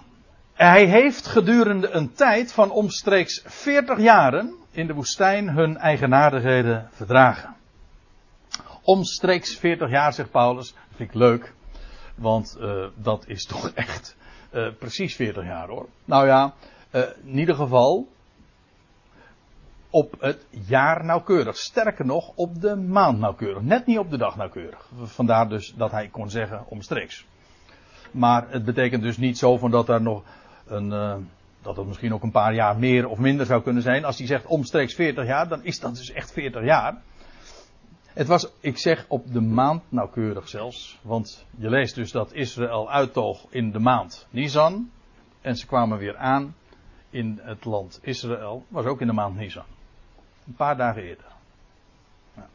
hij 0.69 0.85
heeft 0.85 1.27
gedurende 1.27 1.89
een 1.89 2.13
tijd 2.13 2.53
van 2.53 2.71
omstreeks 2.71 3.43
40 3.45 3.99
jaren 3.99 4.55
in 4.71 4.87
de 4.87 4.93
woestijn 4.93 5.49
hun 5.49 5.77
eigenaardigheden 5.77 6.89
verdragen. 6.91 7.55
Omstreeks 8.81 9.57
40 9.57 9.89
jaar, 9.89 10.13
zegt 10.13 10.31
Paulus. 10.31 10.73
Dat 10.73 10.95
vind 10.95 11.09
ik 11.09 11.15
leuk. 11.15 11.53
Want 12.15 12.57
uh, 12.59 12.85
dat 12.95 13.27
is 13.27 13.45
toch 13.45 13.69
echt 13.85 14.15
uh, 14.53 14.67
precies 14.79 15.15
40 15.15 15.43
jaar 15.43 15.67
hoor. 15.67 15.87
Nou 16.05 16.27
ja, 16.27 16.53
uh, 16.91 17.01
in 17.23 17.39
ieder 17.39 17.55
geval 17.55 18.07
op 19.89 20.15
het 20.19 20.45
jaar 20.49 21.05
nauwkeurig. 21.05 21.57
Sterker 21.57 22.05
nog, 22.05 22.31
op 22.35 22.61
de 22.61 22.75
maand 22.75 23.19
nauwkeurig. 23.19 23.61
Net 23.61 23.85
niet 23.85 23.97
op 23.97 24.09
de 24.09 24.17
dag 24.17 24.35
nauwkeurig. 24.35 24.89
Vandaar 25.03 25.49
dus 25.49 25.73
dat 25.77 25.91
hij 25.91 26.07
kon 26.07 26.29
zeggen 26.29 26.63
omstreeks. 26.67 27.25
Maar 28.11 28.45
het 28.49 28.65
betekent 28.65 29.03
dus 29.03 29.17
niet 29.17 29.37
zo 29.37 29.57
van 29.57 29.71
dat 29.71 29.89
er 29.89 30.01
nog 30.01 30.23
een, 30.65 30.91
uh, 30.91 31.15
dat 31.61 31.77
het 31.77 31.87
misschien 31.87 32.13
ook 32.13 32.23
een 32.23 32.31
paar 32.31 32.53
jaar 32.53 32.77
meer 32.77 33.07
of 33.07 33.17
minder 33.17 33.45
zou 33.45 33.61
kunnen 33.61 33.83
zijn. 33.83 34.05
Als 34.05 34.17
hij 34.17 34.27
zegt 34.27 34.45
omstreeks 34.45 34.95
40 34.95 35.25
jaar, 35.25 35.47
dan 35.47 35.63
is 35.63 35.79
dat 35.79 35.95
dus 35.95 36.11
echt 36.11 36.31
40 36.31 36.63
jaar. 36.63 37.01
Het 38.13 38.27
was, 38.27 38.51
ik 38.59 38.77
zeg 38.77 39.05
op 39.07 39.33
de 39.33 39.41
maand 39.41 39.83
nauwkeurig 39.89 40.49
zelfs. 40.49 40.99
Want 41.01 41.45
je 41.57 41.69
leest 41.69 41.95
dus 41.95 42.11
dat 42.11 42.33
Israël 42.33 42.91
uittoog 42.91 43.45
in 43.49 43.71
de 43.71 43.79
maand 43.79 44.27
Nisan. 44.29 44.89
En 45.41 45.55
ze 45.55 45.65
kwamen 45.65 45.97
weer 45.97 46.17
aan 46.17 46.55
in 47.09 47.39
het 47.43 47.65
land 47.65 47.99
Israël. 48.01 48.65
Was 48.67 48.85
ook 48.85 49.01
in 49.01 49.07
de 49.07 49.13
maand 49.13 49.35
Nisan. 49.35 49.65
Een 50.47 50.55
paar 50.55 50.77
dagen 50.77 51.01
eerder. 51.01 51.25
Ja. 52.35 52.47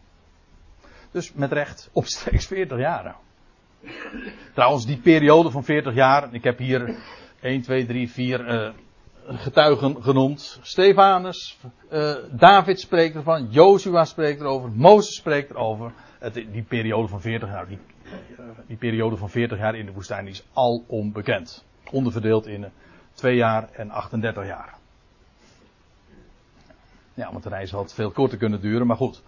Dus 1.11 1.33
met 1.33 1.53
recht 1.53 1.89
omstreeks 1.93 2.47
40 2.47 2.79
jaar. 2.79 3.17
Trouwens, 4.55 4.87
die 4.87 4.99
periode 4.99 5.51
van 5.51 5.65
40 5.65 5.95
jaar. 5.95 6.35
Ik 6.35 6.45
heb 6.45 6.59
hier 6.59 6.97
1, 7.41 7.63
2, 7.63 7.87
3, 7.87 8.11
4 8.11 8.41
uh, 8.41 8.71
getuigen 9.29 10.03
genoemd. 10.03 10.59
Stefanus, 10.63 11.59
uh, 11.93 12.15
David 12.31 12.81
spreekt 12.81 13.15
ervan, 13.15 13.49
Jozua 13.51 14.05
spreekt 14.05 14.41
erover, 14.41 14.71
Mozes 14.71 15.15
spreekt 15.15 15.51
erover. 15.51 15.93
Het, 16.19 16.35
die 16.35 16.63
periode 16.63 17.09
van 17.09 17.21
40 17.21 17.49
jaar, 17.49 17.69
die, 17.69 17.79
uh, 18.33 18.47
die, 18.67 18.77
periode 18.77 19.17
van 19.17 19.31
40 19.31 19.59
jaar 19.59 19.75
in 19.75 19.87
de 19.87 19.93
woestijn 19.93 20.27
is 20.27 20.45
al 20.53 20.85
onbekend. 20.87 21.65
Onderverdeeld 21.91 22.47
in 22.47 22.67
2 23.15 23.37
jaar 23.37 23.69
en 23.73 23.91
38 23.91 24.47
jaar. 24.47 24.77
Ja, 27.15 27.33
want 27.33 27.43
de 27.43 27.49
reis 27.49 27.71
had 27.71 27.95
veel 27.95 28.11
korter 28.11 28.39
kunnen 28.39 28.61
duren, 28.61 28.87
maar 28.87 28.97
goed. 28.97 29.23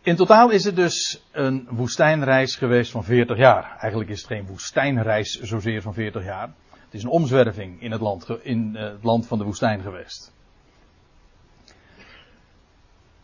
In 0.00 0.16
totaal 0.16 0.50
is 0.50 0.64
het 0.64 0.76
dus 0.76 1.22
een 1.32 1.66
woestijnreis 1.70 2.56
geweest 2.56 2.90
van 2.90 3.04
40 3.04 3.36
jaar. 3.36 3.76
Eigenlijk 3.78 4.10
is 4.10 4.18
het 4.18 4.26
geen 4.26 4.46
woestijnreis 4.46 5.40
zozeer 5.40 5.82
van 5.82 5.94
40 5.94 6.24
jaar. 6.24 6.50
Is 6.96 7.02
een 7.02 7.10
omzwerving 7.10 7.82
in 7.82 7.90
het 7.92 8.00
land, 8.00 8.28
in 8.42 8.74
het 8.74 9.04
land 9.04 9.26
van 9.26 9.38
de 9.38 9.44
woestijn 9.44 9.80
geweest. 9.80 10.32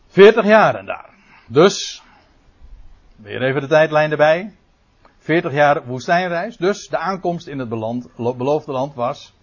40 0.07 0.45
jaren 0.45 0.85
daar. 0.85 1.09
Dus, 1.47 2.03
weer 3.15 3.41
even 3.41 3.61
de 3.61 3.67
tijdlijn 3.67 4.11
erbij. 4.11 4.55
40 5.17 5.53
jaar 5.53 5.85
woestijnreis. 5.85 6.57
Dus 6.57 6.87
de 6.87 6.97
aankomst 6.97 7.47
in 7.47 7.59
het 7.59 7.69
beland, 7.69 8.07
beloofde 8.15 8.71
land 8.71 8.93
was. 8.93 9.33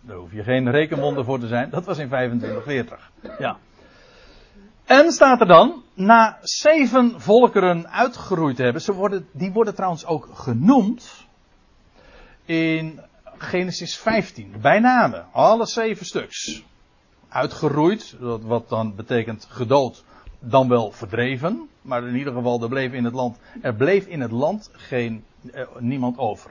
Daar 0.00 0.16
hoef 0.16 0.32
je 0.32 0.42
geen 0.42 0.70
rekenwonder 0.70 1.24
voor 1.24 1.38
te 1.38 1.46
zijn. 1.46 1.70
Dat 1.70 1.84
was 1.84 1.98
in 1.98 2.08
2540. 2.08 3.10
Ja. 3.38 3.56
En 4.84 5.12
staat 5.12 5.40
er 5.40 5.46
dan, 5.46 5.82
na 5.94 6.38
zeven 6.42 7.20
volkeren 7.20 7.88
uitgeroeid 7.88 8.58
hebben. 8.58 8.82
Ze 8.82 8.92
worden, 8.92 9.28
die 9.32 9.52
worden 9.52 9.74
trouwens 9.74 10.06
ook 10.06 10.28
genoemd 10.32 11.27
in 12.48 13.00
Genesis 13.38 13.96
15. 13.96 14.54
Bij 14.60 14.78
name. 14.78 15.24
Alle 15.32 15.66
zeven 15.66 16.06
stuks. 16.06 16.64
Uitgeroeid, 17.28 18.16
wat 18.42 18.68
dan 18.68 18.94
betekent 18.94 19.46
gedood, 19.50 20.04
dan 20.38 20.68
wel 20.68 20.90
verdreven. 20.90 21.68
Maar 21.82 22.06
in 22.06 22.16
ieder 22.16 22.32
geval, 22.32 22.62
er 22.62 22.68
bleef 22.68 22.92
in 22.92 23.04
het 23.04 23.14
land, 23.14 23.38
er 23.62 23.74
bleef 23.74 24.06
in 24.06 24.20
het 24.20 24.30
land 24.30 24.70
geen, 24.72 25.24
eh, 25.52 25.66
niemand 25.78 26.18
over. 26.18 26.50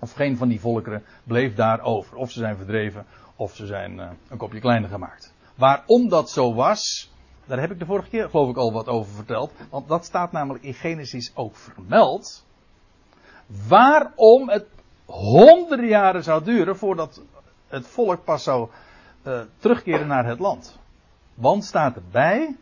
Of 0.00 0.12
geen 0.12 0.36
van 0.36 0.48
die 0.48 0.60
volkeren 0.60 1.04
bleef 1.24 1.54
daar 1.54 1.80
over. 1.80 2.16
Of 2.16 2.30
ze 2.30 2.38
zijn 2.38 2.56
verdreven, 2.56 3.06
of 3.36 3.54
ze 3.54 3.66
zijn 3.66 3.96
uh, 3.96 4.10
een 4.28 4.38
kopje 4.38 4.60
kleiner 4.60 4.90
gemaakt. 4.90 5.34
Waarom 5.54 6.08
dat 6.08 6.30
zo 6.30 6.54
was, 6.54 7.12
daar 7.46 7.60
heb 7.60 7.70
ik 7.70 7.78
de 7.78 7.86
vorige 7.86 8.08
keer 8.08 8.28
geloof 8.30 8.50
ik 8.50 8.56
al 8.56 8.72
wat 8.72 8.88
over 8.88 9.14
verteld. 9.14 9.52
Want 9.70 9.88
dat 9.88 10.04
staat 10.04 10.32
namelijk 10.32 10.64
in 10.64 10.74
Genesis 10.74 11.32
ook 11.34 11.56
vermeld. 11.56 12.44
Waarom 13.68 14.48
het 14.48 14.66
honderden 15.04 15.88
jaren 15.88 16.22
zou 16.22 16.44
duren 16.44 16.76
voordat 16.76 17.22
het 17.68 17.86
volk 17.86 18.24
pas 18.24 18.42
zou 18.42 18.68
uh, 19.26 19.40
terugkeren 19.58 20.06
naar 20.06 20.26
het 20.26 20.38
land. 20.38 20.78
Want 21.34 21.64
staat 21.64 21.96
erbij, 21.96 22.56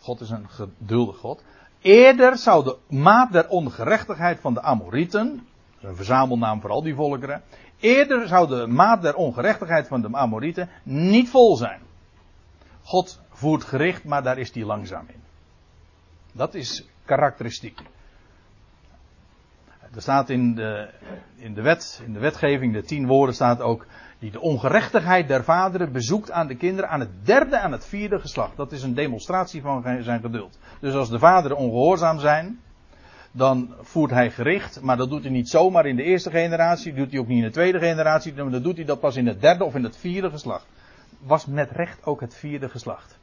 God 0.00 0.20
is 0.20 0.30
een 0.30 0.48
geduldig 0.48 1.16
God, 1.16 1.42
eerder 1.80 2.36
zou 2.36 2.64
de 2.64 2.76
maat 2.88 3.32
der 3.32 3.48
ongerechtigheid 3.48 4.40
van 4.40 4.54
de 4.54 4.62
Amorieten, 4.62 5.46
een 5.80 5.96
verzamelnaam 5.96 6.60
voor 6.60 6.70
al 6.70 6.82
die 6.82 6.94
volkeren, 6.94 7.42
eerder 7.80 8.28
zou 8.28 8.48
de 8.48 8.66
maat 8.66 9.02
der 9.02 9.14
ongerechtigheid 9.14 9.88
van 9.88 10.00
de 10.00 10.08
Amorieten 10.12 10.68
niet 10.82 11.28
vol 11.28 11.56
zijn. 11.56 11.80
God 12.82 13.20
voert 13.30 13.64
gericht, 13.64 14.04
maar 14.04 14.22
daar 14.22 14.38
is 14.38 14.54
hij 14.54 14.64
langzaam 14.64 15.06
in. 15.08 15.22
Dat 16.32 16.54
is 16.54 16.84
karakteristiek. 17.04 17.80
Er 19.94 20.02
staat 20.02 20.30
in 20.30 20.54
de, 20.54 20.88
in 21.36 21.54
de 21.54 21.62
wet, 21.62 22.02
in 22.06 22.12
de 22.12 22.18
wetgeving, 22.18 22.72
de 22.72 22.82
tien 22.82 23.06
woorden 23.06 23.34
staat 23.34 23.60
ook, 23.60 23.86
die 24.18 24.30
de 24.30 24.40
ongerechtigheid 24.40 25.28
der 25.28 25.44
vaderen 25.44 25.92
bezoekt 25.92 26.30
aan 26.30 26.46
de 26.46 26.56
kinderen 26.56 26.90
aan 26.90 27.00
het 27.00 27.26
derde 27.26 27.56
en 27.56 27.72
het 27.72 27.86
vierde 27.86 28.20
geslacht. 28.20 28.56
Dat 28.56 28.72
is 28.72 28.82
een 28.82 28.94
demonstratie 28.94 29.62
van 29.62 30.02
zijn 30.02 30.20
geduld. 30.20 30.58
Dus 30.80 30.94
als 30.94 31.10
de 31.10 31.18
vaderen 31.18 31.56
ongehoorzaam 31.56 32.18
zijn, 32.18 32.60
dan 33.32 33.74
voert 33.80 34.10
hij 34.10 34.30
gericht, 34.30 34.80
maar 34.80 34.96
dat 34.96 35.10
doet 35.10 35.22
hij 35.22 35.32
niet 35.32 35.48
zomaar 35.48 35.86
in 35.86 35.96
de 35.96 36.02
eerste 36.02 36.30
generatie, 36.30 36.94
doet 36.94 37.10
hij 37.10 37.20
ook 37.20 37.26
niet 37.26 37.38
in 37.38 37.44
de 37.44 37.50
tweede 37.50 37.78
generatie, 37.78 38.34
dan 38.34 38.62
doet 38.62 38.76
hij 38.76 38.84
dat 38.84 39.00
pas 39.00 39.16
in 39.16 39.26
het 39.26 39.40
derde 39.40 39.64
of 39.64 39.74
in 39.74 39.84
het 39.84 39.96
vierde 39.96 40.30
geslacht. 40.30 40.66
Was 41.18 41.46
met 41.46 41.70
recht 41.70 42.04
ook 42.04 42.20
het 42.20 42.34
vierde 42.34 42.68
geslacht. 42.68 43.18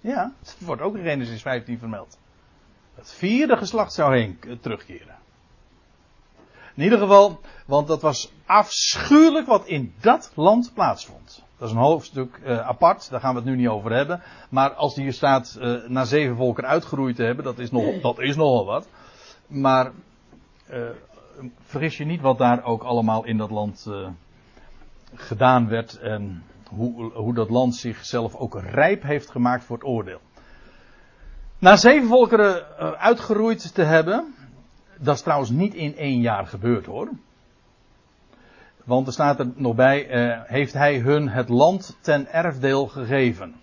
Ja, 0.00 0.32
het 0.38 0.56
wordt 0.58 0.82
ook 0.82 0.96
in 0.96 1.02
Genesis 1.02 1.42
15 1.42 1.78
vermeld. 1.78 2.18
Het 2.94 3.12
vierde 3.12 3.56
geslacht 3.56 3.92
zou 3.92 4.16
heen 4.16 4.38
terugkeren. 4.60 5.16
In 6.74 6.82
ieder 6.82 6.98
geval, 6.98 7.40
want 7.66 7.86
dat 7.86 8.02
was 8.02 8.32
afschuwelijk 8.46 9.46
wat 9.46 9.66
in 9.66 9.94
dat 10.00 10.32
land 10.34 10.70
plaatsvond. 10.74 11.44
Dat 11.58 11.68
is 11.68 11.74
een 11.76 11.82
hoofdstuk 11.82 12.40
uh, 12.44 12.68
apart, 12.68 13.10
daar 13.10 13.20
gaan 13.20 13.34
we 13.34 13.40
het 13.40 13.48
nu 13.48 13.56
niet 13.56 13.68
over 13.68 13.92
hebben. 13.92 14.22
Maar 14.50 14.70
als 14.72 14.94
die 14.94 15.04
hier 15.04 15.12
staat 15.12 15.58
uh, 15.60 15.88
na 15.88 16.04
zeven 16.04 16.36
volken 16.36 16.66
uitgeroeid 16.66 17.16
te 17.16 17.22
hebben, 17.22 17.44
dat 17.44 17.58
is, 17.58 17.70
nog, 17.70 18.00
dat 18.00 18.18
is 18.18 18.36
nogal 18.36 18.64
wat. 18.64 18.88
Maar 19.46 19.92
uh, 20.70 20.88
vergis 21.60 21.96
je 21.96 22.04
niet 22.04 22.20
wat 22.20 22.38
daar 22.38 22.64
ook 22.64 22.82
allemaal 22.82 23.24
in 23.24 23.36
dat 23.36 23.50
land 23.50 23.90
gedaan 25.14 25.68
werd 25.68 25.98
en 25.98 26.44
hoe, 26.68 27.12
hoe 27.12 27.34
dat 27.34 27.50
land 27.50 27.74
zichzelf 27.74 28.34
ook 28.34 28.60
rijp 28.60 29.02
heeft 29.02 29.30
gemaakt 29.30 29.64
voor 29.64 29.76
het 29.76 29.86
oordeel. 29.86 30.20
Na 31.58 31.76
zeven 31.76 32.08
volkeren 32.08 32.76
uitgeroeid 32.98 33.74
te 33.74 33.82
hebben, 33.82 34.34
dat 35.02 35.14
is 35.14 35.22
trouwens 35.22 35.50
niet 35.50 35.74
in 35.74 35.96
één 35.96 36.20
jaar 36.20 36.46
gebeurd 36.46 36.86
hoor. 36.86 37.08
Want 38.84 39.06
er 39.06 39.12
staat 39.12 39.38
er 39.38 39.52
nog 39.54 39.74
bij, 39.74 40.08
eh, 40.08 40.40
heeft 40.44 40.72
hij 40.72 40.98
hun 40.98 41.28
het 41.28 41.48
land 41.48 41.98
ten 42.00 42.32
erfdeel 42.32 42.86
gegeven. 42.86 43.54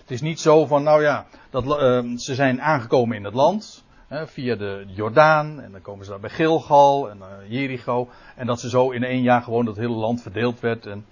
Het 0.00 0.10
is 0.10 0.20
niet 0.20 0.40
zo 0.40 0.66
van, 0.66 0.82
nou 0.82 1.02
ja, 1.02 1.26
dat, 1.50 1.64
uh, 1.64 2.16
ze 2.16 2.34
zijn 2.34 2.62
aangekomen 2.62 3.16
in 3.16 3.24
het 3.24 3.34
land, 3.34 3.84
via 4.10 4.56
de 4.56 4.84
Jordaan, 4.86 5.60
en 5.60 5.72
dan 5.72 5.80
komen 5.80 6.04
ze 6.04 6.10
daar 6.10 6.20
bij 6.20 6.30
Gilgal 6.30 7.10
en 7.10 7.18
Jericho, 7.48 8.08
en 8.36 8.46
dat 8.46 8.60
ze 8.60 8.68
zo 8.68 8.90
in 8.90 9.04
één 9.04 9.22
jaar 9.22 9.42
gewoon 9.42 9.64
dat 9.64 9.76
hele 9.76 9.94
land 9.94 10.22
verdeeld 10.22 10.60
werd. 10.60 10.86
En, 10.86 11.04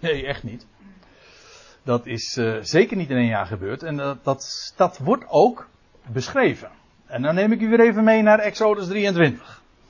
nee, 0.00 0.26
echt 0.26 0.42
niet. 0.42 0.66
Dat 1.82 2.06
is 2.06 2.36
uh, 2.36 2.56
zeker 2.60 2.96
niet 2.96 3.10
in 3.10 3.16
één 3.16 3.26
jaar 3.26 3.46
gebeurd, 3.46 3.82
en 3.82 3.96
dat, 4.22 4.72
dat 4.76 4.98
wordt 4.98 5.24
ook 5.28 5.68
beschreven. 6.12 6.70
En 7.06 7.22
dan 7.22 7.34
neem 7.34 7.52
ik 7.52 7.60
u 7.60 7.68
weer 7.68 7.80
even 7.80 8.04
mee 8.04 8.22
naar 8.22 8.38
Exodus 8.38 8.86
23. 8.86 9.38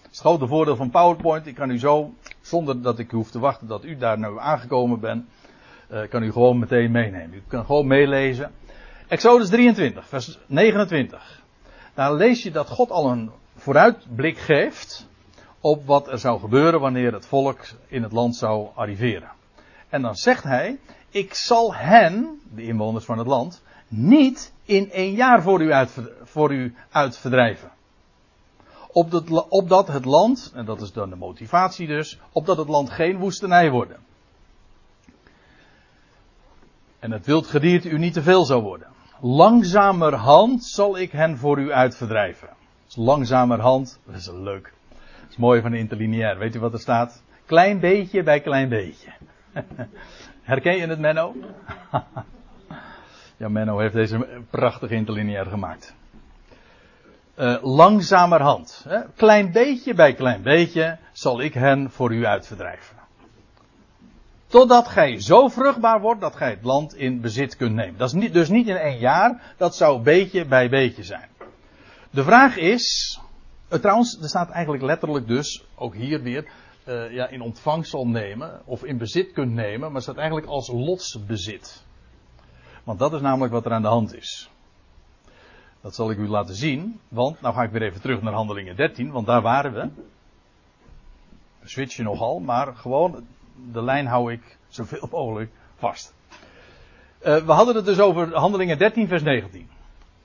Dat 0.02 0.10
is 0.10 0.18
het 0.18 0.18
grote 0.18 0.46
voordeel 0.46 0.76
van 0.76 0.90
PowerPoint. 0.90 1.46
Ik 1.46 1.54
kan 1.54 1.70
u 1.70 1.78
zo, 1.78 2.14
zonder 2.40 2.82
dat 2.82 2.98
ik 2.98 3.10
hoef 3.10 3.30
te 3.30 3.38
wachten 3.38 3.66
dat 3.66 3.84
u 3.84 3.96
daar 3.96 4.18
nou 4.18 4.40
aangekomen 4.40 5.00
bent, 5.00 5.24
uh, 5.90 6.00
kan 6.08 6.22
u 6.22 6.32
gewoon 6.32 6.58
meteen 6.58 6.90
meenemen. 6.90 7.34
U 7.34 7.42
kan 7.48 7.64
gewoon 7.64 7.86
meelezen. 7.86 8.50
Exodus 9.08 9.48
23, 9.48 10.08
vers 10.08 10.38
29. 10.46 11.42
Daar 11.94 12.14
lees 12.14 12.42
je 12.42 12.50
dat 12.50 12.68
God 12.68 12.90
al 12.90 13.10
een 13.10 13.30
vooruitblik 13.56 14.38
geeft 14.38 15.08
op 15.60 15.86
wat 15.86 16.08
er 16.08 16.18
zou 16.18 16.40
gebeuren 16.40 16.80
wanneer 16.80 17.12
het 17.12 17.26
volk 17.26 17.60
in 17.86 18.02
het 18.02 18.12
land 18.12 18.36
zou 18.36 18.68
arriveren. 18.74 19.30
En 19.88 20.02
dan 20.02 20.14
zegt 20.14 20.44
hij, 20.44 20.78
ik 21.10 21.34
zal 21.34 21.74
hen, 21.74 22.40
de 22.54 22.62
inwoners 22.62 23.04
van 23.04 23.18
het 23.18 23.26
land, 23.26 23.62
niet 23.88 24.52
in 24.64 24.90
één 24.90 25.12
jaar 25.12 25.42
voor 25.42 25.62
u, 25.62 25.72
uit, 25.72 25.98
voor 26.22 26.52
u 26.52 26.74
uitverdrijven. 26.90 27.70
Opdat, 28.92 29.48
opdat 29.48 29.88
het 29.88 30.04
land, 30.04 30.52
en 30.54 30.64
dat 30.64 30.80
is 30.80 30.92
dan 30.92 31.10
de 31.10 31.16
motivatie 31.16 31.86
dus, 31.86 32.20
opdat 32.32 32.56
het 32.56 32.68
land 32.68 32.90
geen 32.90 33.16
woestenij 33.16 33.70
worden. 33.70 33.96
En 36.98 37.10
het 37.10 37.26
wild 37.26 37.46
gedierte 37.46 37.88
u 37.88 37.98
niet 37.98 38.12
te 38.12 38.22
veel 38.22 38.44
zou 38.44 38.62
worden. 38.62 38.88
Langzamerhand 39.20 40.64
zal 40.64 40.98
ik 40.98 41.12
hen 41.12 41.38
voor 41.38 41.58
u 41.58 41.72
uitverdrijven. 41.72 42.48
Dus 42.84 42.96
langzamerhand, 42.96 44.00
dat 44.06 44.14
is 44.14 44.30
leuk. 44.30 44.72
Dat 45.20 45.30
is 45.30 45.36
mooi 45.36 45.60
van 45.60 45.70
de 45.70 45.78
interlineair. 45.78 46.38
Weet 46.38 46.54
u 46.54 46.60
wat 46.60 46.72
er 46.72 46.80
staat? 46.80 47.22
Klein 47.44 47.80
beetje 47.80 48.22
bij 48.22 48.40
klein 48.40 48.68
beetje. 48.68 49.12
Herken 50.42 50.76
je 50.76 50.86
het, 50.86 50.98
Menno? 50.98 51.34
Ja, 53.36 53.48
Menno 53.48 53.78
heeft 53.78 53.94
deze 53.94 54.26
prachtige 54.50 54.94
interlineair 54.94 55.46
gemaakt. 55.46 55.94
Uh, 57.38 57.56
langzamerhand, 57.62 58.84
hè, 58.88 59.00
klein 59.16 59.52
beetje 59.52 59.94
bij 59.94 60.14
klein 60.14 60.42
beetje, 60.42 60.98
zal 61.12 61.40
ik 61.40 61.54
hen 61.54 61.90
voor 61.90 62.14
u 62.14 62.26
uitverdrijven. 62.26 62.96
Totdat 64.46 64.88
gij 64.88 65.20
zo 65.20 65.48
vruchtbaar 65.48 66.00
wordt 66.00 66.20
dat 66.20 66.36
gij 66.36 66.50
het 66.50 66.62
land 66.62 66.94
in 66.94 67.20
bezit 67.20 67.56
kunt 67.56 67.74
nemen. 67.74 67.98
Dat 67.98 68.08
is 68.08 68.14
niet, 68.14 68.32
dus 68.32 68.48
niet 68.48 68.66
in 68.66 68.76
één 68.76 68.98
jaar, 68.98 69.54
dat 69.56 69.76
zou 69.76 70.02
beetje 70.02 70.44
bij 70.44 70.68
beetje 70.68 71.02
zijn. 71.02 71.28
De 72.10 72.22
vraag 72.22 72.56
is, 72.56 73.18
uh, 73.72 73.78
trouwens, 73.78 74.18
er 74.22 74.28
staat 74.28 74.50
eigenlijk 74.50 74.84
letterlijk 74.84 75.26
dus, 75.26 75.64
ook 75.74 75.94
hier 75.94 76.22
weer, 76.22 76.46
uh, 76.84 77.12
ja, 77.12 77.28
in 77.28 77.40
ontvangst 77.40 77.90
zal 77.90 78.06
nemen, 78.06 78.60
of 78.64 78.84
in 78.84 78.98
bezit 78.98 79.32
kunt 79.32 79.52
nemen, 79.52 79.92
maar 79.92 80.02
staat 80.02 80.16
eigenlijk 80.16 80.46
als 80.46 80.68
lotsbezit. 80.68 81.85
Want 82.86 82.98
dat 82.98 83.12
is 83.12 83.20
namelijk 83.20 83.52
wat 83.52 83.64
er 83.64 83.72
aan 83.72 83.82
de 83.82 83.88
hand 83.88 84.14
is. 84.14 84.50
Dat 85.80 85.94
zal 85.94 86.10
ik 86.10 86.18
u 86.18 86.28
laten 86.28 86.54
zien. 86.54 87.00
Want, 87.08 87.40
nou 87.40 87.54
ga 87.54 87.62
ik 87.62 87.70
weer 87.70 87.82
even 87.82 88.00
terug 88.00 88.22
naar 88.22 88.32
handelingen 88.32 88.76
13, 88.76 89.10
want 89.10 89.26
daar 89.26 89.42
waren 89.42 89.72
we. 89.72 89.88
We 91.58 91.68
switchen 91.68 92.04
nogal, 92.04 92.38
maar 92.38 92.74
gewoon 92.74 93.26
de 93.72 93.82
lijn 93.82 94.06
hou 94.06 94.32
ik 94.32 94.58
zoveel 94.68 95.08
mogelijk 95.18 95.50
vast. 95.76 96.14
Uh, 97.26 97.36
we 97.36 97.52
hadden 97.52 97.74
het 97.74 97.84
dus 97.84 98.00
over 98.00 98.34
handelingen 98.34 98.78
13, 98.78 99.08
vers 99.08 99.22
19. 99.22 99.68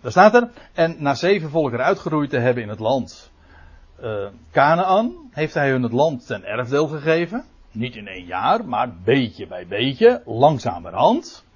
Daar 0.01 0.11
staat 0.11 0.33
er, 0.33 0.49
en 0.73 0.95
na 0.99 1.13
zeven 1.13 1.49
volkeren 1.49 1.85
uitgeroeid 1.85 2.29
te 2.29 2.37
hebben 2.37 2.63
in 2.63 2.69
het 2.69 2.79
land 2.79 3.31
uh, 4.03 4.27
Canaan, 4.51 5.29
heeft 5.31 5.53
hij 5.53 5.69
hun 5.69 5.83
het 5.83 5.91
land 5.91 6.25
ten 6.25 6.45
erfdeel 6.45 6.87
gegeven. 6.87 7.43
Niet 7.71 7.95
in 7.95 8.07
één 8.07 8.25
jaar, 8.25 8.65
maar 8.65 8.93
beetje 9.03 9.47
bij 9.47 9.67
beetje, 9.67 10.21
langzamerhand. 10.25 11.49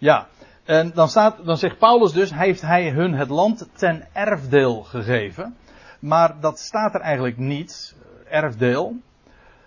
Ja, 0.00 0.28
en 0.64 0.92
dan, 0.94 1.08
staat, 1.08 1.44
dan 1.44 1.56
zegt 1.56 1.78
Paulus 1.78 2.12
dus, 2.12 2.34
heeft 2.34 2.60
hij 2.60 2.90
hun 2.90 3.14
het 3.14 3.28
land 3.28 3.68
ten 3.72 4.08
erfdeel 4.12 4.82
gegeven. 4.82 5.56
Maar 5.98 6.40
dat 6.40 6.58
staat 6.58 6.94
er 6.94 7.00
eigenlijk 7.00 7.36
niet, 7.36 7.96
erfdeel. 8.28 8.96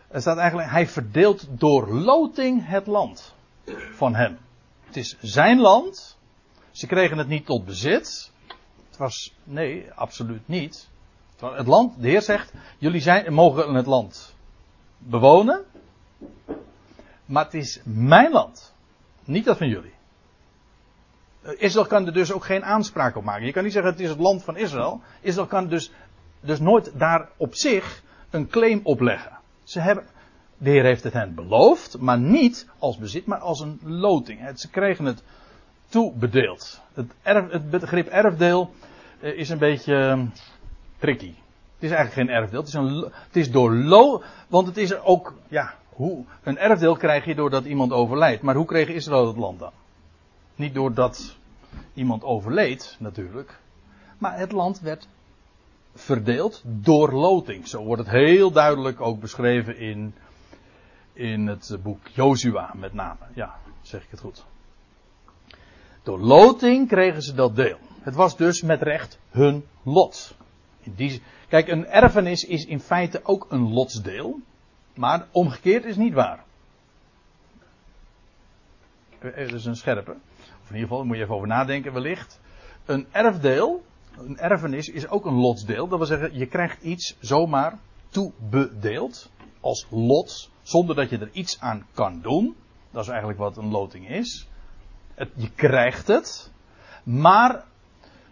Er 0.08 0.22
staat 0.22 0.38
eigenlijk, 0.38 0.70
hij 0.70 0.88
verdeelt 0.88 1.48
door 1.50 1.94
loting 1.94 2.68
het 2.68 2.88
land 2.88 3.36
van 3.94 4.16
hem. 4.16 4.38
Het 4.86 4.98
is 4.98 5.18
zijn 5.22 5.60
land. 5.60 6.18
Ze 6.72 6.88
kregen 6.88 7.18
het 7.18 7.28
niet 7.28 7.46
tot 7.46 7.66
bezit. 7.66 8.32
Het 8.88 8.98
was, 8.98 9.36
nee, 9.44 9.92
absoluut 9.94 10.48
niet. 10.48 10.90
Het 11.40 11.68
land, 11.68 12.02
de 12.02 12.08
Heer 12.08 12.22
zegt, 12.22 12.54
jullie 12.78 13.02
zijn, 13.02 13.34
mogen 13.34 13.74
het 13.74 13.86
land 13.86 14.36
bewonen. 14.98 15.64
Maar 17.26 17.44
het 17.44 17.54
is 17.54 17.82
mijn 17.84 18.32
land. 18.32 18.74
Niet 19.24 19.46
dat 19.46 19.58
van 19.58 19.68
jullie. 19.68 19.94
Eh, 21.44 21.52
Israël 21.58 21.88
kan 21.88 22.06
er 22.06 22.14
dus 22.14 22.32
ook 22.32 22.46
geen 22.46 22.64
aanspraak 22.64 23.16
op 23.16 23.24
maken. 23.24 23.46
Je 23.46 23.52
kan 23.52 23.64
niet 23.64 23.74
zeggen 23.74 23.92
het 23.92 24.00
is 24.00 24.10
het 24.10 24.20
land 24.20 24.44
van 24.44 24.58
Israël. 24.58 25.02
Israël 25.22 25.48
kan 25.48 25.68
dus, 25.68 25.92
dus 26.40 26.60
nooit 26.60 26.92
daar 27.00 27.30
op 27.38 27.56
zich 27.56 28.02
een 28.30 28.48
claim 28.48 28.80
op 28.84 29.00
leggen. 29.00 29.32
Ze 29.64 29.80
hebben, 29.80 30.06
de 30.58 30.70
Heer 30.70 30.84
heeft 30.84 31.04
het 31.04 31.14
hen 31.14 31.36
beloofd, 31.36 32.00
maar 32.00 32.20
niet 32.20 32.68
als 32.80 32.98
bezit, 32.98 33.26
maar 33.26 33.40
als 33.40 33.60
een 33.60 33.80
loting. 33.84 34.60
Ze 34.60 34.70
kregen 34.70 35.06
het 35.06 35.24
toebedeeld. 35.90 36.82
Het, 36.94 37.14
erf, 37.22 37.52
het 37.52 37.70
begrip 37.70 38.08
erfdeel 38.08 38.74
eh, 39.20 39.38
is 39.38 39.50
een 39.50 39.58
beetje 39.58 39.96
ehm, 39.96 40.26
tricky. 40.98 41.34
Het 41.76 41.92
is 41.92 41.98
eigenlijk 41.98 42.30
geen 42.30 42.38
erfdeel. 42.38 42.60
Het 42.60 42.68
is, 42.68 42.74
een, 42.74 43.12
het 43.28 43.36
is 43.36 43.52
door 43.52 44.20
want 44.48 44.68
het 44.68 44.78
is 44.78 45.00
ook, 45.00 45.34
ja, 45.48 45.74
hoe, 45.90 46.26
een 46.44 46.58
erfdeel 46.58 46.96
krijg 46.96 47.26
je 47.26 47.36
doordat 47.36 47.66
iemand 47.66 47.92
overlijdt. 47.92 48.42
Maar 48.42 48.56
hoe 48.56 48.66
kreeg 48.66 48.88
Israël 48.88 49.28
het 49.28 49.38
land 49.38 49.60
dan? 49.60 49.72
Niet 50.56 50.74
doordat 50.74 51.36
iemand 51.94 52.24
overleed, 52.24 52.96
natuurlijk. 53.00 53.60
Maar 54.18 54.38
het 54.38 54.52
land 54.52 54.80
werd 54.80 55.08
verdeeld 55.94 56.62
door 56.66 57.12
loting. 57.12 57.68
Zo 57.68 57.84
wordt 57.84 58.02
het 58.02 58.12
heel 58.12 58.52
duidelijk 58.52 59.02
ook 59.02 59.20
beschreven 59.20 59.78
in, 59.78 60.16
in 61.14 61.48
het 61.48 61.78
boek 61.84 62.08
Jozua 62.08 62.74
met 62.76 62.94
name. 62.94 63.26
Ja, 63.34 63.56
zeg 63.82 64.04
ik 64.04 64.10
het 64.10 64.20
goed. 64.20 64.46
Door 66.04 66.20
loting 66.20 66.88
kregen 66.88 67.22
ze 67.22 67.34
dat 67.34 67.56
deel. 67.56 67.78
Het 68.02 68.16
was 68.16 68.38
dus 68.38 68.62
met 68.62 68.82
recht 68.82 69.20
hun 69.30 69.66
lot. 69.84 70.36
In 70.80 70.94
die, 70.96 71.22
kijk, 71.48 71.68
een 71.68 71.86
erfenis 71.86 72.44
is 72.44 72.66
in 72.66 72.80
feite 72.80 73.20
ook 73.24 73.46
een 73.50 73.74
lotsdeel. 73.74 74.40
Maar 74.94 75.28
omgekeerd 75.32 75.86
is 75.86 75.96
niet 75.96 76.14
waar. 76.14 76.44
Dat 79.20 79.36
is 79.36 79.66
een 79.66 79.76
scherpe. 79.76 80.16
Of 80.64 80.70
in 80.70 80.76
ieder 80.76 80.90
geval, 80.90 81.06
moet 81.06 81.16
je 81.16 81.22
even 81.22 81.36
over 81.36 81.48
nadenken 81.48 81.94
wellicht. 81.94 82.40
Een 82.86 83.08
erfdeel, 83.12 83.84
een 84.18 84.38
erfenis 84.38 84.90
is 84.90 85.08
ook 85.08 85.26
een 85.26 85.34
lotsdeel. 85.34 85.88
Dat 85.88 85.98
wil 85.98 86.08
zeggen, 86.08 86.38
je 86.38 86.46
krijgt 86.46 86.84
iets 86.84 87.16
zomaar 87.20 87.80
toebedeeld. 88.10 89.32
Als 89.60 89.88
lot. 89.90 90.50
Zonder 90.62 90.96
dat 90.96 91.10
je 91.10 91.18
er 91.18 91.30
iets 91.32 91.60
aan 91.60 91.86
kan 91.94 92.22
doen. 92.22 92.56
Dat 92.92 93.04
is 93.04 93.10
eigenlijk 93.10 93.40
wat 93.40 93.58
een 93.58 93.72
loting 93.72 94.10
is. 94.10 94.48
Het, 95.14 95.30
je 95.36 95.50
krijgt 95.56 96.08
het. 96.08 96.52
Maar 97.04 97.64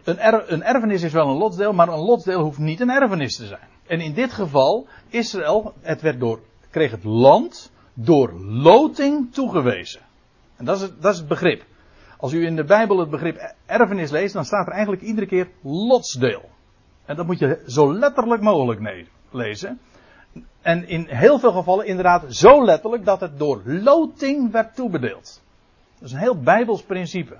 een, 0.04 0.52
een 0.52 0.62
erfenis 0.62 1.02
is 1.02 1.12
wel 1.12 1.28
een 1.28 1.36
lotsdeel, 1.36 1.72
maar 1.72 1.88
een 1.88 2.04
lotsdeel 2.04 2.40
hoeft 2.40 2.58
niet 2.58 2.80
een 2.80 2.90
erfenis 2.90 3.36
te 3.36 3.46
zijn. 3.46 3.68
En 3.86 4.00
in 4.00 4.14
dit 4.14 4.32
geval, 4.32 4.86
Israël, 5.08 5.74
het 5.80 6.00
werd 6.00 6.20
door, 6.20 6.40
kreeg 6.70 6.90
het 6.90 7.04
land 7.04 7.70
door 7.94 8.32
loting 8.40 9.32
toegewezen. 9.34 10.00
En 10.56 10.64
dat 10.64 10.80
is, 10.80 10.88
dat 11.00 11.12
is 11.12 11.18
het 11.18 11.28
begrip. 11.28 11.64
Als 12.22 12.32
u 12.32 12.46
in 12.46 12.56
de 12.56 12.64
Bijbel 12.64 12.98
het 12.98 13.10
begrip 13.10 13.54
erfenis 13.66 14.10
leest, 14.10 14.34
dan 14.34 14.44
staat 14.44 14.66
er 14.66 14.72
eigenlijk 14.72 15.02
iedere 15.02 15.26
keer 15.26 15.48
lotsdeel. 15.62 16.50
En 17.04 17.16
dat 17.16 17.26
moet 17.26 17.38
je 17.38 17.62
zo 17.66 17.94
letterlijk 17.94 18.42
mogelijk 18.42 19.06
lezen. 19.30 19.80
En 20.60 20.88
in 20.88 21.06
heel 21.08 21.38
veel 21.38 21.52
gevallen 21.52 21.86
inderdaad 21.86 22.34
zo 22.34 22.64
letterlijk 22.64 23.04
dat 23.04 23.20
het 23.20 23.38
door 23.38 23.62
loting 23.64 24.50
werd 24.52 24.74
toebedeeld. 24.74 25.42
Dat 25.94 26.08
is 26.08 26.12
een 26.12 26.18
heel 26.18 26.40
Bijbels 26.40 26.82
principe. 26.82 27.38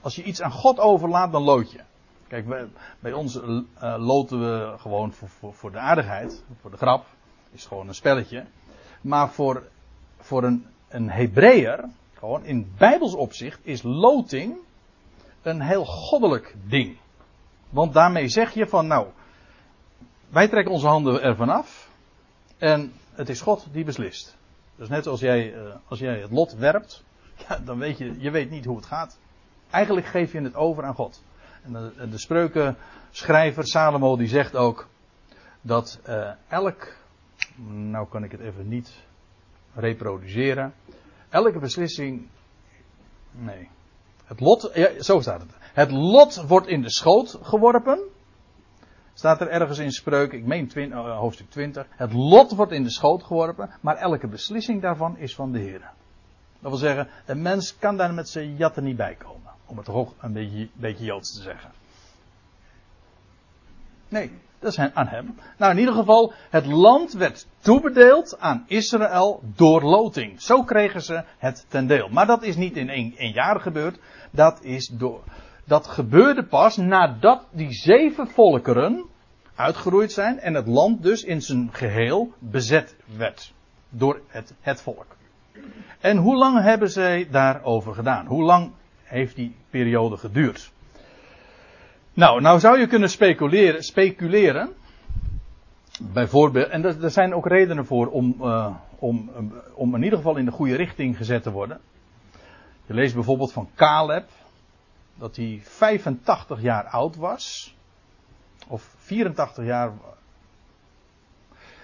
Als 0.00 0.16
je 0.16 0.22
iets 0.22 0.42
aan 0.42 0.52
God 0.52 0.78
overlaat, 0.78 1.32
dan 1.32 1.42
lood 1.42 1.72
je. 1.72 1.80
Kijk, 2.28 2.70
bij, 3.00 3.12
ons 3.12 3.36
uh, 3.36 3.62
loten 3.98 4.40
we 4.40 4.74
gewoon 4.78 5.12
voor, 5.12 5.54
voor, 5.54 5.72
de 5.72 5.78
aardigheid, 5.78 6.44
voor 6.60 6.70
de 6.70 6.76
grap. 6.76 7.06
Is 7.52 7.66
gewoon 7.66 7.88
een 7.88 7.94
spelletje. 7.94 8.44
Maar 9.00 9.30
voor, 9.30 9.68
voor 10.18 10.44
een, 10.44 10.66
een 10.88 11.10
gewoon 12.20 12.44
in 12.44 12.72
Bijbels 12.78 13.14
opzicht, 13.14 13.60
is 13.62 13.82
loting 13.82 14.56
een 15.42 15.60
heel 15.60 15.84
goddelijk 15.84 16.54
ding. 16.66 16.96
Want 17.70 17.92
daarmee 17.92 18.28
zeg 18.28 18.54
je 18.54 18.66
van, 18.66 18.86
nou, 18.86 19.06
wij 20.28 20.48
trekken 20.48 20.72
onze 20.72 20.86
handen 20.86 21.22
ervan 21.22 21.48
af. 21.48 21.90
En 22.58 22.92
het 23.12 23.28
is 23.28 23.40
God 23.40 23.66
die 23.72 23.84
beslist. 23.84 24.36
Dus 24.76 24.88
net 24.88 25.06
als 25.06 25.20
jij, 25.20 25.54
uh, 25.54 25.74
als 25.88 25.98
jij 25.98 26.20
het 26.20 26.30
lot 26.30 26.54
werpt, 26.54 27.04
ja, 27.48 27.58
dan 27.58 27.78
weet 27.78 27.98
je, 27.98 28.20
je 28.20 28.30
weet 28.30 28.50
niet 28.50 28.64
hoe 28.64 28.76
het 28.76 28.86
gaat. 28.86 29.18
Eigenlijk 29.70 30.06
geef 30.06 30.32
je 30.32 30.40
het 30.40 30.54
over 30.54 30.84
aan 30.84 30.94
God. 30.94 31.22
En 31.62 31.92
de, 32.10 32.18
spreukenschrijver 32.18 33.66
Salomo 33.66 34.16
die 34.16 34.28
zegt 34.28 34.56
ook 34.56 34.88
dat 35.60 36.00
uh, 36.08 36.30
elk, 36.48 36.96
nou 37.66 38.08
kan 38.08 38.24
ik 38.24 38.30
het 38.30 38.40
even 38.40 38.68
niet 38.68 38.92
reproduceren, 39.74 40.74
elke 41.30 41.58
beslissing, 41.58 42.28
nee, 43.30 43.68
het 44.24 44.40
lot, 44.40 44.70
ja, 44.74 45.02
zo 45.02 45.20
staat 45.20 45.40
het. 45.40 45.50
Het 45.60 45.90
lot 45.90 46.44
wordt 46.46 46.66
in 46.66 46.82
de 46.82 46.90
schoot 46.90 47.38
geworpen. 47.42 48.00
Staat 49.14 49.40
er 49.40 49.48
ergens 49.48 49.78
in 49.78 49.92
spreuk, 49.92 50.32
ik 50.32 50.44
meen 50.44 50.70
uh, 50.74 51.18
hoofdstuk 51.18 51.50
20. 51.50 51.86
Het 51.90 52.12
lot 52.12 52.54
wordt 52.54 52.72
in 52.72 52.82
de 52.82 52.90
schoot 52.90 53.22
geworpen, 53.22 53.70
maar 53.80 53.96
elke 53.96 54.26
beslissing 54.26 54.82
daarvan 54.82 55.16
is 55.18 55.34
van 55.34 55.52
de 55.52 55.58
Heer. 55.58 55.80
Dat 56.60 56.70
wil 56.70 56.76
zeggen, 56.76 57.08
een 57.26 57.42
mens 57.42 57.78
kan 57.78 57.96
daar 57.96 58.14
met 58.14 58.28
zijn 58.28 58.56
jatten 58.56 58.84
niet 58.84 58.96
bij 58.96 59.14
komen. 59.14 59.52
Om 59.66 59.76
het 59.76 59.86
toch 59.86 59.94
ook 59.94 60.14
een 60.20 60.32
beetje, 60.32 60.68
beetje 60.72 61.04
joods 61.04 61.34
te 61.34 61.42
zeggen. 61.42 61.70
Nee, 64.08 64.30
dat 64.60 64.72
is 64.72 64.78
aan 64.78 65.06
hem. 65.08 65.34
Nou, 65.58 65.72
in 65.72 65.78
ieder 65.78 65.94
geval, 65.94 66.32
het 66.50 66.66
land 66.66 67.12
werd 67.12 67.46
toebedeeld 67.60 68.38
aan 68.38 68.64
Israël 68.66 69.42
door 69.54 69.82
loting. 69.82 70.42
Zo 70.42 70.62
kregen 70.62 71.02
ze 71.02 71.24
het 71.38 71.66
ten 71.68 71.86
deel. 71.86 72.08
Maar 72.08 72.26
dat 72.26 72.42
is 72.42 72.56
niet 72.56 72.76
in 72.76 72.88
één, 72.88 73.32
jaar 73.32 73.60
gebeurd. 73.60 73.98
Dat, 74.30 74.62
is 74.62 74.86
door, 74.86 75.20
dat 75.64 75.86
gebeurde 75.86 76.44
pas 76.44 76.76
nadat 76.76 77.46
die 77.50 77.72
zeven 77.72 78.28
volkeren 78.28 79.04
uitgeroeid 79.54 80.12
zijn 80.12 80.38
en 80.38 80.54
het 80.54 80.66
land 80.66 81.02
dus 81.02 81.22
in 81.22 81.42
zijn 81.42 81.68
geheel 81.72 82.32
bezet 82.38 82.96
werd 83.16 83.52
door 83.88 84.20
het, 84.28 84.54
het 84.60 84.82
volk. 84.82 85.16
En 86.00 86.16
hoe 86.16 86.36
lang 86.36 86.62
hebben 86.62 86.90
zij 86.90 87.28
daarover 87.30 87.94
gedaan? 87.94 88.26
Hoe 88.26 88.42
lang 88.42 88.72
heeft 89.02 89.36
die 89.36 89.56
periode 89.70 90.16
geduurd? 90.16 90.72
Nou, 92.20 92.40
nou 92.40 92.58
zou 92.58 92.78
je 92.78 92.86
kunnen 92.86 93.10
speculeren, 93.10 93.82
speculeren 93.82 94.74
bijvoorbeeld, 96.00 96.68
en 96.68 96.84
er, 96.84 97.10
zijn 97.10 97.34
ook 97.34 97.46
redenen 97.46 97.86
voor 97.86 98.06
om, 98.06 98.36
uh, 98.40 98.74
om, 98.98 99.30
om 99.74 99.94
in 99.94 100.02
ieder 100.02 100.18
geval 100.18 100.36
in 100.36 100.44
de 100.44 100.50
goede 100.50 100.76
richting 100.76 101.16
gezet 101.16 101.42
te 101.42 101.50
worden. 101.50 101.80
Je 102.86 102.94
leest 102.94 103.14
bijvoorbeeld 103.14 103.52
van 103.52 103.68
Caleb, 103.74 104.28
dat 105.14 105.36
hij 105.36 105.60
85 105.62 106.62
jaar 106.62 106.84
oud 106.84 107.16
was, 107.16 107.74
of 108.68 108.94
84 108.98 109.64
jaar. 109.64 109.92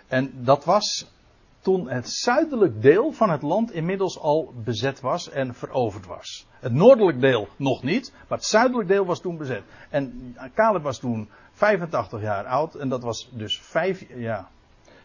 En 0.06 0.32
dat 0.44 0.64
was 0.64 1.06
toen 1.66 1.88
het 1.88 2.08
zuidelijk 2.08 2.82
deel 2.82 3.12
van 3.12 3.30
het 3.30 3.42
land 3.42 3.72
inmiddels 3.72 4.18
al 4.18 4.52
bezet 4.64 5.00
was 5.00 5.30
en 5.30 5.54
veroverd 5.54 6.06
was. 6.06 6.46
Het 6.60 6.72
noordelijk 6.72 7.20
deel 7.20 7.48
nog 7.56 7.82
niet, 7.82 8.12
maar 8.28 8.38
het 8.38 8.46
zuidelijk 8.46 8.88
deel 8.88 9.04
was 9.04 9.20
toen 9.20 9.36
bezet. 9.36 9.62
En 9.90 10.36
Caleb 10.54 10.82
was 10.82 10.98
toen 10.98 11.28
85 11.52 12.20
jaar 12.20 12.44
oud 12.44 12.74
en 12.74 12.88
dat 12.88 13.02
was 13.02 13.30
dus 13.32 13.60
vijf, 13.60 14.06
ja, 14.08 14.48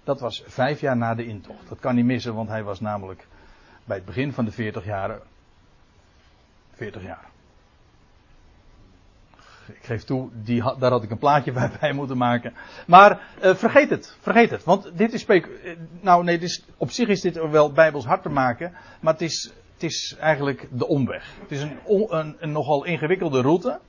dat 0.03 0.19
was 0.19 0.43
vijf 0.45 0.79
jaar 0.79 0.97
na 0.97 1.15
de 1.15 1.25
intocht. 1.25 1.69
Dat 1.69 1.79
kan 1.79 1.95
niet 1.95 2.05
missen, 2.05 2.35
want 2.35 2.49
hij 2.49 2.63
was 2.63 2.79
namelijk 2.79 3.27
bij 3.85 3.97
het 3.97 4.05
begin 4.05 4.33
van 4.33 4.45
de 4.45 4.51
40 4.51 4.85
jaar 4.85 5.19
40 6.71 7.03
jaar 7.03 7.30
ik 9.75 9.85
geef 9.85 10.03
toe, 10.03 10.29
die, 10.33 10.63
daar 10.79 10.91
had 10.91 11.03
ik 11.03 11.11
een 11.11 11.17
plaatje 11.17 11.51
bij, 11.79 11.93
moeten 11.93 12.17
maken. 12.17 12.53
Maar 12.87 13.21
uh, 13.43 13.55
vergeet 13.55 13.89
het, 13.89 14.17
vergeet 14.19 14.49
het. 14.49 14.63
Want 14.63 14.91
dit 14.97 15.13
is, 15.13 15.25
uh, 15.27 15.43
nou 16.01 16.23
nee, 16.23 16.39
dit 16.39 16.65
op 16.77 16.91
zich 16.91 17.07
is 17.07 17.21
dit 17.21 17.49
wel 17.49 17.71
bijbels 17.71 18.05
hard 18.05 18.21
te 18.21 18.29
maken. 18.29 18.73
Maar 19.01 19.13
het 19.13 19.21
is, 19.21 19.51
het 19.73 19.83
is 19.83 20.15
eigenlijk 20.19 20.67
de 20.71 20.87
omweg. 20.87 21.35
Het 21.41 21.51
is 21.51 21.61
een, 21.61 22.35
een, 22.39 22.51
nogal 22.51 22.85
ingewikkelde 22.85 23.41
route. 23.41 23.79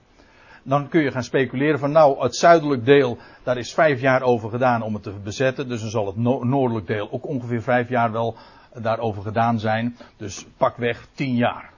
Dan 0.62 0.88
kun 0.88 1.03
je 1.03 1.11
gaan 1.11 1.25
speculeren 1.25 1.79
van 1.79 1.92
nou, 1.92 2.23
het 2.23 2.37
zuidelijk 2.37 2.85
deel, 2.85 3.18
daar 3.42 3.59
is 3.59 3.75
vijf 3.75 4.01
jaar 4.01 4.23
over 4.23 4.51
gedaan 4.51 4.83
om 4.83 4.95
het 4.95 5.03
te 5.03 5.12
bezetten. 5.25 5.68
Dus 5.68 5.81
dan 5.81 5.90
zal 5.90 6.07
het 6.07 6.16
no 6.16 6.45
noordelijk 6.45 6.87
deel 6.87 7.09
ook 7.11 7.27
ongeveer 7.27 7.62
vijf 7.62 7.88
jaar 7.88 8.12
wel 8.12 8.37
daarover 8.75 9.23
gedaan 9.23 9.59
zijn. 9.59 9.97
Dus 10.16 10.47
pak 10.57 10.77
weg 10.77 11.07
tien 11.14 11.35
jaar. 11.35 11.73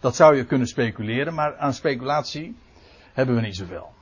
Dat 0.00 0.16
zou 0.16 0.36
je 0.36 0.44
kunnen 0.44 0.66
speculeren, 0.66 1.34
maar 1.34 1.56
aan 1.56 1.72
speculatie 1.72 2.56
hebben 3.16 3.34
we 3.34 3.40
niet 3.40 3.56
zoveel. 3.56 3.92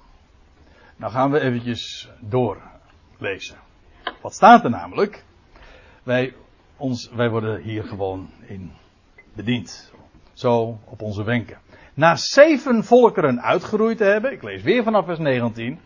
Nou 0.96 1.12
gaan 1.12 1.30
we 1.30 1.40
eventjes 1.40 2.08
doorlezen. 2.20 3.56
Wat 4.22 4.34
staat 4.34 4.64
er 4.64 4.70
namelijk? 4.70 5.24
Wij, 6.02 6.34
ons, 6.76 7.10
wij 7.10 7.30
worden 7.30 7.62
hier 7.62 7.84
gewoon 7.84 8.30
in 8.46 8.72
bediend. 9.34 9.92
Zo 10.32 10.78
op 10.84 11.02
onze 11.02 11.24
wenken. 11.24 11.58
Na 11.94 12.16
zeven 12.16 12.84
volkeren 12.84 13.42
uitgeroeid 13.42 13.96
te 13.96 14.04
hebben, 14.04 14.32
ik 14.32 14.42
lees 14.42 14.62
weer 14.62 14.82
vanaf 14.82 15.04
vers 15.04 15.18
19, 15.18 15.80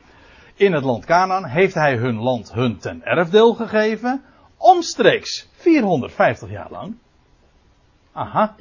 in 0.55 0.73
het 0.73 0.85
land 0.85 1.05
Canaan 1.05 1.45
heeft 1.45 1.75
hij 1.75 1.97
hun 1.97 2.19
land 2.19 2.53
hun 2.53 2.79
ten 2.79 3.03
erfdeel 3.05 3.55
gegeven, 3.55 4.23
omstreeks 4.57 5.49
450 5.53 6.51
jaar 6.51 6.71
lang. 6.71 6.97
Aha. 8.12 8.55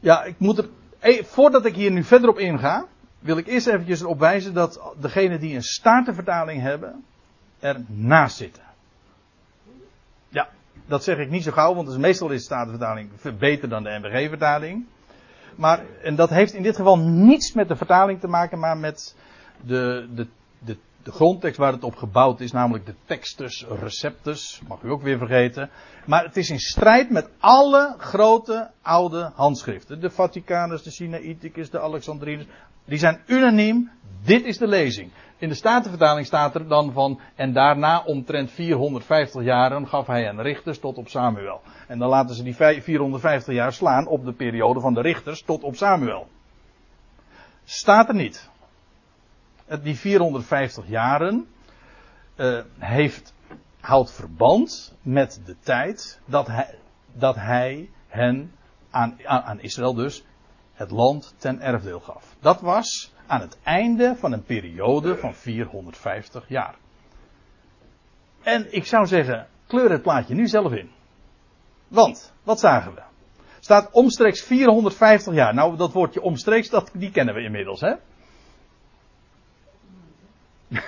Ja, 0.00 0.22
ik 0.22 0.38
moet 0.38 0.58
er, 0.58 0.68
eh, 0.98 1.24
voordat 1.24 1.64
ik 1.64 1.74
hier 1.74 1.90
nu 1.90 2.04
verder 2.04 2.28
op 2.28 2.38
inga, 2.38 2.86
wil 3.20 3.36
ik 3.36 3.46
eerst 3.46 3.66
eventjes 3.66 4.00
erop 4.00 4.18
wijzen 4.18 4.54
dat 4.54 4.94
degenen 5.00 5.40
die 5.40 5.54
een 5.54 5.62
statenvertaling 5.62 6.62
hebben, 6.62 7.04
ernaast 7.60 8.36
zitten. 8.36 8.62
Ja, 10.28 10.48
dat 10.86 11.04
zeg 11.04 11.18
ik 11.18 11.30
niet 11.30 11.42
zo 11.42 11.52
gauw, 11.52 11.74
want 11.74 11.86
dus 11.86 11.96
meestal 11.96 12.30
is 12.30 12.38
de 12.38 12.44
statenvertaling 12.44 13.10
beter 13.38 13.68
dan 13.68 13.82
de 13.82 13.98
NBG-vertaling. 14.02 14.86
Maar, 15.54 15.84
en 16.02 16.14
dat 16.14 16.30
heeft 16.30 16.52
in 16.52 16.62
dit 16.62 16.76
geval 16.76 16.98
niets 16.98 17.52
met 17.52 17.68
de 17.68 17.76
vertaling 17.76 18.20
te 18.20 18.28
maken, 18.28 18.58
maar 18.58 18.76
met 18.76 19.16
de, 19.60 20.08
de, 20.14 20.26
de, 20.58 20.76
de 21.02 21.12
grondtekst 21.12 21.58
waar 21.58 21.72
het 21.72 21.84
op 21.84 21.96
gebouwd 21.96 22.40
is, 22.40 22.52
namelijk 22.52 22.86
de 22.86 22.94
Textus 23.04 23.66
Receptus, 23.80 24.60
mag 24.68 24.82
u 24.82 24.90
ook 24.90 25.02
weer 25.02 25.18
vergeten. 25.18 25.70
Maar 26.06 26.24
het 26.24 26.36
is 26.36 26.50
in 26.50 26.58
strijd 26.58 27.10
met 27.10 27.28
alle 27.38 27.94
grote 27.98 28.70
oude 28.82 29.30
handschriften. 29.34 30.00
De 30.00 30.10
Vaticanus, 30.10 30.82
de 30.82 30.90
Sinaiticus, 30.90 31.70
de 31.70 31.80
Alexandrinus, 31.80 32.46
Die 32.84 32.98
zijn 32.98 33.20
unaniem. 33.26 33.90
Dit 34.24 34.44
is 34.44 34.58
de 34.58 34.66
lezing. 34.66 35.10
In 35.38 35.48
de 35.48 35.54
Statenvertaling 35.54 36.26
staat 36.26 36.54
er 36.54 36.68
dan 36.68 36.92
van. 36.92 37.20
En 37.34 37.52
daarna 37.52 38.02
omtrent 38.04 38.50
450 38.50 39.42
jaren 39.42 39.88
gaf 39.88 40.06
hij 40.06 40.28
een 40.28 40.42
richters 40.42 40.78
tot 40.78 40.96
op 40.96 41.08
Samuel. 41.08 41.60
En 41.88 41.98
dan 41.98 42.08
laten 42.08 42.34
ze 42.34 42.42
die 42.42 42.54
450 42.54 43.54
jaar 43.54 43.72
slaan 43.72 44.06
op 44.06 44.24
de 44.24 44.32
periode 44.32 44.80
van 44.80 44.94
de 44.94 45.00
richters 45.00 45.42
tot 45.42 45.62
op 45.62 45.76
Samuel. 45.76 46.28
Staat 47.64 48.08
er 48.08 48.14
niet. 48.14 48.50
Die 49.82 49.96
450 49.96 50.88
jaren 50.88 51.46
uh, 52.36 52.60
heeft, 52.78 53.34
houdt 53.80 54.12
verband 54.12 54.96
met 55.02 55.40
de 55.44 55.56
tijd 55.60 56.20
dat 56.24 56.46
hij, 56.46 56.74
dat 57.12 57.34
hij 57.34 57.90
hen 58.08 58.52
aan, 58.90 59.16
aan 59.24 59.60
Israël 59.60 59.94
dus 59.94 60.24
het 60.80 60.90
land 60.90 61.34
ten 61.38 61.60
erfdeel 61.60 62.00
gaf. 62.00 62.36
Dat 62.40 62.60
was 62.60 63.12
aan 63.26 63.40
het 63.40 63.58
einde 63.62 64.16
van 64.16 64.32
een 64.32 64.42
periode 64.42 65.16
van 65.16 65.34
450 65.34 66.48
jaar. 66.48 66.74
En 68.42 68.74
ik 68.74 68.86
zou 68.86 69.06
zeggen, 69.06 69.48
kleur 69.66 69.90
het 69.90 70.02
plaatje 70.02 70.34
nu 70.34 70.46
zelf 70.46 70.72
in. 70.72 70.90
Want, 71.88 72.32
wat 72.42 72.60
zagen 72.60 72.94
we? 72.94 73.02
Staat 73.58 73.90
omstreeks 73.90 74.42
450 74.42 75.34
jaar. 75.34 75.54
Nou, 75.54 75.76
dat 75.76 75.92
woordje 75.92 76.22
omstreeks, 76.22 76.68
dat, 76.68 76.90
die 76.94 77.10
kennen 77.10 77.34
we 77.34 77.42
inmiddels, 77.42 77.80
hè? 77.80 77.94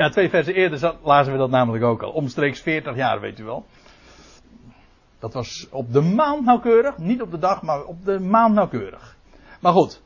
ja, 0.00 0.08
twee 0.08 0.28
versen 0.28 0.54
eerder 0.54 0.96
lazen 1.02 1.32
we 1.32 1.38
dat 1.38 1.50
namelijk 1.50 1.84
ook 1.84 2.02
al. 2.02 2.10
Omstreeks 2.10 2.60
40 2.60 2.96
jaar, 2.96 3.20
weet 3.20 3.38
u 3.38 3.44
wel. 3.44 3.66
Dat 5.24 5.32
was 5.32 5.68
op 5.70 5.92
de 5.92 6.00
maand 6.00 6.44
nauwkeurig. 6.44 6.98
Niet 6.98 7.22
op 7.22 7.30
de 7.30 7.38
dag, 7.38 7.62
maar 7.62 7.84
op 7.84 8.04
de 8.04 8.20
maand 8.20 8.54
nauwkeurig. 8.54 9.16
Maar 9.60 9.72
goed. 9.72 10.02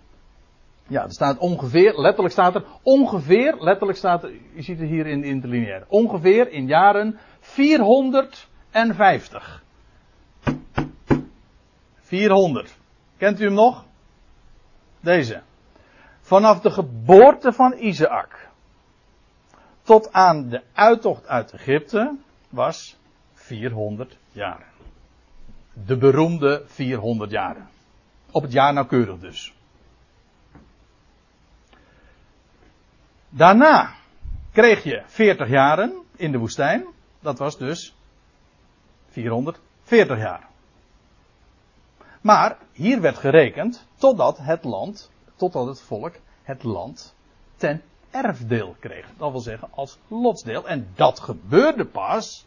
Ja, 0.87 1.03
er 1.03 1.12
staat 1.12 1.39
ongeveer, 1.39 2.01
letterlijk 2.01 2.33
staat 2.33 2.55
er, 2.55 2.64
ongeveer, 2.83 3.57
letterlijk 3.59 3.99
staat 3.99 4.23
er, 4.23 4.33
je 4.55 4.62
ziet 4.62 4.79
het 4.79 4.89
hier 4.89 5.07
in 5.07 5.21
de 5.21 5.27
interlineair. 5.27 5.85
Ongeveer 5.89 6.51
in 6.51 6.66
jaren 6.66 7.19
450. 7.41 9.62
400. 12.01 12.77
Kent 13.16 13.41
u 13.41 13.45
hem 13.45 13.55
nog? 13.55 13.85
Deze. 15.01 15.43
Vanaf 16.21 16.61
de 16.61 16.71
geboorte 16.71 17.53
van 17.53 17.75
Isaac 17.79 18.49
tot 19.83 20.12
aan 20.12 20.49
de 20.49 20.62
uittocht 20.73 21.27
uit 21.27 21.53
Egypte 21.53 22.16
was 22.49 22.97
400 23.33 24.16
jaren. 24.33 24.77
De 25.87 25.97
beroemde 25.97 26.62
400 26.66 27.31
jaren. 27.31 27.68
Op 28.31 28.43
het 28.43 28.53
jaar 28.53 28.72
nauwkeurig 28.72 29.18
dus. 29.18 29.55
Daarna 33.29 33.95
kreeg 34.53 34.85
je 34.85 35.03
40 35.07 35.49
jaren 35.49 36.03
in 36.16 36.33
de 36.33 36.39
woestijn. 36.39 36.87
Dat 37.20 37.39
was 37.39 37.59
dus 37.59 37.95
440 39.09 40.18
jaar. 40.18 40.49
Maar 42.20 42.59
hier 42.72 43.01
werd 43.01 43.18
gerekend 43.18 43.87
totdat 43.97 44.39
het 44.39 44.64
land, 44.64 45.11
totdat 45.37 45.66
het 45.66 45.81
volk 45.81 46.14
het 46.43 46.62
land 46.62 47.14
ten 47.57 47.83
erfdeel 48.11 48.76
kreeg. 48.81 49.07
Dat 49.16 49.31
wil 49.31 49.41
zeggen 49.41 49.68
als 49.70 49.99
lotsdeel. 50.09 50.68
En 50.68 50.89
dat 50.95 51.20
gebeurde 51.20 51.85
pas 51.85 52.47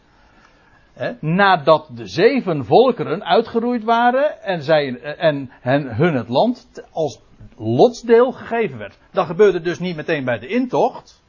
nadat 1.19 1.89
de 1.95 2.07
zeven 2.07 2.65
volkeren 2.65 3.23
uitgeroeid 3.23 3.83
waren 3.83 4.43
en, 4.43 4.63
zij, 4.63 4.99
en 5.01 5.49
hun 5.97 6.15
het 6.15 6.29
land 6.29 6.83
als 6.91 7.21
lotsdeel 7.57 8.31
gegeven 8.31 8.77
werd. 8.77 8.97
Dat 9.11 9.25
gebeurde 9.25 9.61
dus 9.61 9.79
niet 9.79 9.95
meteen 9.95 10.25
bij 10.25 10.39
de 10.39 10.47
intocht. 10.47 11.23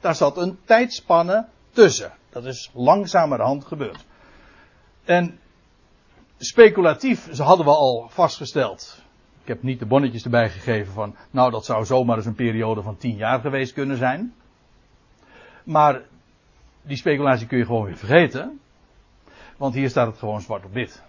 Daar 0.00 0.14
zat 0.14 0.36
een 0.36 0.58
tijdspanne 0.64 1.46
tussen. 1.70 2.12
Dat 2.30 2.44
is 2.44 2.70
langzamerhand 2.74 3.64
gebeurd. 3.64 4.04
En 5.04 5.38
speculatief 6.38 7.38
hadden 7.38 7.66
we 7.66 7.72
al 7.72 8.08
vastgesteld. 8.10 9.04
Ik 9.42 9.48
heb 9.48 9.62
niet 9.62 9.78
de 9.78 9.86
bonnetjes 9.86 10.24
erbij 10.24 10.50
gegeven 10.50 10.92
van, 10.92 11.16
nou 11.30 11.50
dat 11.50 11.64
zou 11.64 11.84
zomaar 11.84 12.16
eens 12.16 12.26
een 12.26 12.34
periode 12.34 12.82
van 12.82 12.96
tien 12.96 13.16
jaar 13.16 13.40
geweest 13.40 13.72
kunnen 13.72 13.96
zijn. 13.96 14.34
Maar 15.64 16.02
die 16.82 16.96
speculatie 16.96 17.46
kun 17.46 17.58
je 17.58 17.64
gewoon 17.64 17.84
weer 17.84 17.96
vergeten. 17.96 18.60
Want 19.56 19.74
hier 19.74 19.90
staat 19.90 20.06
het 20.06 20.18
gewoon 20.18 20.40
zwart 20.40 20.64
op 20.64 20.72
wit. 20.72 21.02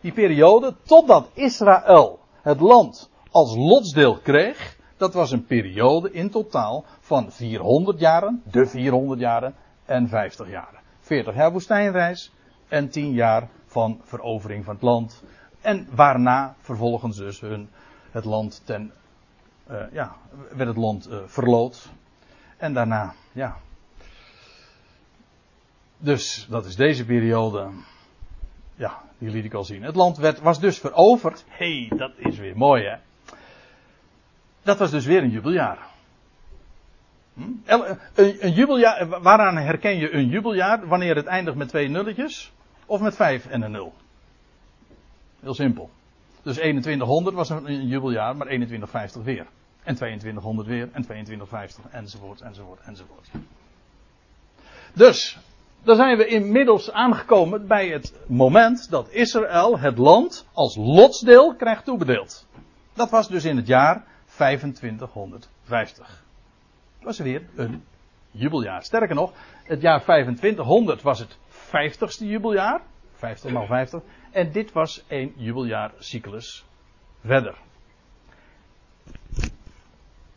Die 0.00 0.12
periode 0.12 0.74
totdat 0.82 1.28
Israël 1.34 2.18
het 2.42 2.60
land 2.60 3.10
als 3.30 3.56
lotsdeel 3.56 4.18
kreeg, 4.18 4.76
dat 4.96 5.14
was 5.14 5.30
een 5.30 5.46
periode 5.46 6.12
in 6.12 6.30
totaal 6.30 6.84
van 7.00 7.32
400 7.32 7.98
jaren, 8.00 8.42
de 8.50 8.66
400 8.66 9.20
jaren 9.20 9.54
en 9.84 10.08
50 10.08 10.50
jaren. 10.50 10.80
40 11.00 11.34
jaar 11.34 11.52
woestijnreis 11.52 12.32
en 12.68 12.88
10 12.88 13.12
jaar 13.12 13.48
van 13.66 14.00
verovering 14.02 14.64
van 14.64 14.74
het 14.74 14.82
land. 14.82 15.22
En 15.60 15.88
waarna 15.94 16.54
vervolgens 16.60 17.16
dus 17.16 17.40
hun, 17.40 17.68
het 18.10 18.24
land 18.24 18.62
ten, 18.64 18.92
uh, 19.70 19.76
ja, 19.92 20.16
werd 20.56 20.68
het 20.68 20.76
land 20.76 21.08
uh, 21.08 21.16
verloot. 21.26 21.90
En 22.56 22.74
daarna, 22.74 23.14
ja. 23.32 23.56
Dus 25.98 26.46
dat 26.50 26.64
is 26.66 26.76
deze 26.76 27.04
periode. 27.04 27.68
Ja, 28.74 29.02
die 29.18 29.30
liet 29.30 29.44
ik 29.44 29.54
al 29.54 29.64
zien. 29.64 29.82
Het 29.82 29.94
land 29.94 30.16
werd, 30.16 30.40
was 30.40 30.60
dus 30.60 30.78
veroverd. 30.78 31.44
Hé, 31.48 31.86
hey, 31.86 31.98
dat 31.98 32.12
is 32.16 32.38
weer 32.38 32.56
mooi 32.56 32.84
hè. 32.84 32.96
Dat 34.62 34.78
was 34.78 34.90
dus 34.90 35.06
weer 35.06 35.22
een 35.22 35.30
jubeljaar. 35.30 35.78
Hm? 37.34 37.42
Een, 37.64 37.98
een, 38.14 38.52
jubeljaar, 38.52 39.20
waaraan 39.22 39.56
herken 39.56 39.96
je 39.96 40.12
een 40.12 40.28
jubeljaar? 40.28 40.86
Wanneer 40.86 41.16
het 41.16 41.26
eindigt 41.26 41.56
met 41.56 41.68
twee 41.68 41.88
nulletjes? 41.88 42.52
Of 42.86 43.00
met 43.00 43.16
vijf 43.16 43.46
en 43.46 43.62
een 43.62 43.70
nul? 43.70 43.94
Heel 45.40 45.54
simpel. 45.54 45.90
Dus 46.42 46.56
2100 46.56 47.36
was 47.36 47.48
een 47.50 47.86
jubeljaar, 47.86 48.36
maar 48.36 48.46
2150 48.46 49.22
weer. 49.22 49.46
En 49.82 49.94
2200 49.94 50.68
weer, 50.68 50.88
en 50.92 51.02
2250, 51.02 51.84
enzovoort, 51.92 52.40
enzovoort, 52.40 52.80
enzovoort. 52.80 53.28
Dus, 54.92 55.38
dan 55.84 55.96
zijn 55.96 56.16
we 56.16 56.26
inmiddels 56.26 56.92
aangekomen 56.92 57.66
bij 57.66 57.88
het 57.88 58.12
moment 58.26 58.90
dat 58.90 59.10
Israël 59.10 59.78
het 59.78 59.98
land 59.98 60.46
als 60.52 60.76
lotsdeel 60.76 61.54
krijgt 61.54 61.84
toebedeeld. 61.84 62.46
Dat 62.94 63.10
was 63.10 63.28
dus 63.28 63.44
in 63.44 63.56
het 63.56 63.66
jaar 63.66 64.04
2550. 64.26 66.24
Dat 66.96 67.04
was 67.04 67.18
weer 67.18 67.42
een 67.54 67.84
jubeljaar. 68.30 68.82
Sterker 68.82 69.14
nog, 69.14 69.32
het 69.64 69.80
jaar 69.80 70.02
2500 70.02 71.02
was 71.02 71.18
het 71.18 71.36
50ste 71.66 72.26
jubeljaar. 72.26 72.80
50 73.14 73.50
maal 73.50 73.66
50. 73.66 74.02
En 74.30 74.52
dit 74.52 74.72
was 74.72 75.04
een 75.08 75.32
jubeljaarcyclus 75.36 76.64
verder. 77.24 77.54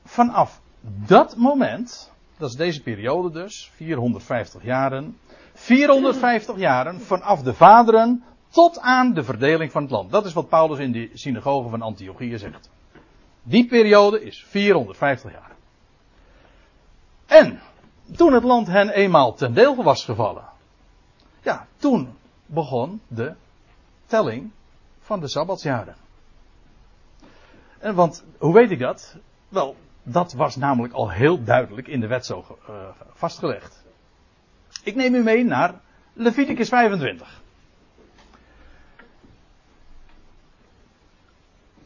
Vanaf 0.06 0.62
dat 0.82 1.36
moment, 1.36 2.14
dat 2.38 2.50
is 2.50 2.56
deze 2.56 2.82
periode 2.82 3.32
dus, 3.32 3.72
450 3.76 4.64
jaren. 4.64 5.18
450 5.54 6.58
jaren 6.58 7.02
vanaf 7.02 7.42
de 7.42 7.54
vaderen 7.54 8.24
tot 8.50 8.80
aan 8.80 9.14
de 9.14 9.24
verdeling 9.24 9.72
van 9.72 9.82
het 9.82 9.92
land. 9.92 10.12
Dat 10.12 10.26
is 10.26 10.34
wat 10.34 10.50
Paulus 10.50 10.80
in 10.80 10.92
de 10.92 11.10
synagoge 11.14 11.70
van 11.70 11.82
Antiochië 11.82 12.38
zegt. 12.38 12.70
Die 13.44 13.68
periode 13.68 14.24
is 14.24 14.46
450 14.48 15.32
jaar. 15.32 15.52
En 17.26 17.60
toen 18.16 18.34
het 18.34 18.44
land 18.44 18.68
hen 18.68 18.90
eenmaal 18.90 19.34
ten 19.34 19.54
deel 19.54 19.84
was 19.84 20.06
gevallen, 20.06 20.44
ja, 21.42 21.68
toen 21.78 22.18
begon 22.46 23.02
de 23.08 23.34
telling 24.06 24.52
van 25.00 25.20
de 25.20 25.28
Sabbatsjaren. 25.28 25.96
En 27.80 27.96
want, 27.96 28.24
hoe 28.38 28.54
weet 28.54 28.72
ik 28.72 28.80
dat? 28.80 29.16
Wel, 29.50 29.76
dat 30.10 30.34
was 30.34 30.56
namelijk 30.56 30.94
al 30.94 31.10
heel 31.12 31.44
duidelijk 31.44 31.88
in 31.88 32.00
de 32.00 32.08
wet 32.08 32.26
zo 32.26 32.46
uh, 32.70 32.76
vastgelegd. 33.14 33.86
Ik 34.84 34.96
neem 34.96 35.16
u 35.16 35.24
mee 35.24 35.44
naar 35.44 35.82
Leviticus 36.14 36.70
25. 36.70 37.42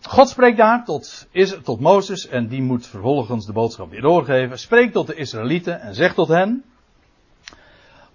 God 0.02 0.30
spreekt 0.30 0.58
daar 0.58 0.86
tot, 0.86 1.28
tot 1.64 1.80
Mozes 1.80 2.28
en 2.28 2.48
die 2.48 2.62
moet 2.62 2.88
vervolgens 2.88 3.46
de 3.46 3.54
boodschap 3.54 3.90
weer 3.90 4.02
doorgeven. 4.02 4.60
Spreek 4.60 4.92
tot 4.92 5.08
de 5.08 5.16
Israëlieten 5.16 5.82
en 5.82 5.96
zegt 5.96 6.16
tot 6.16 6.28
hen. 6.28 6.64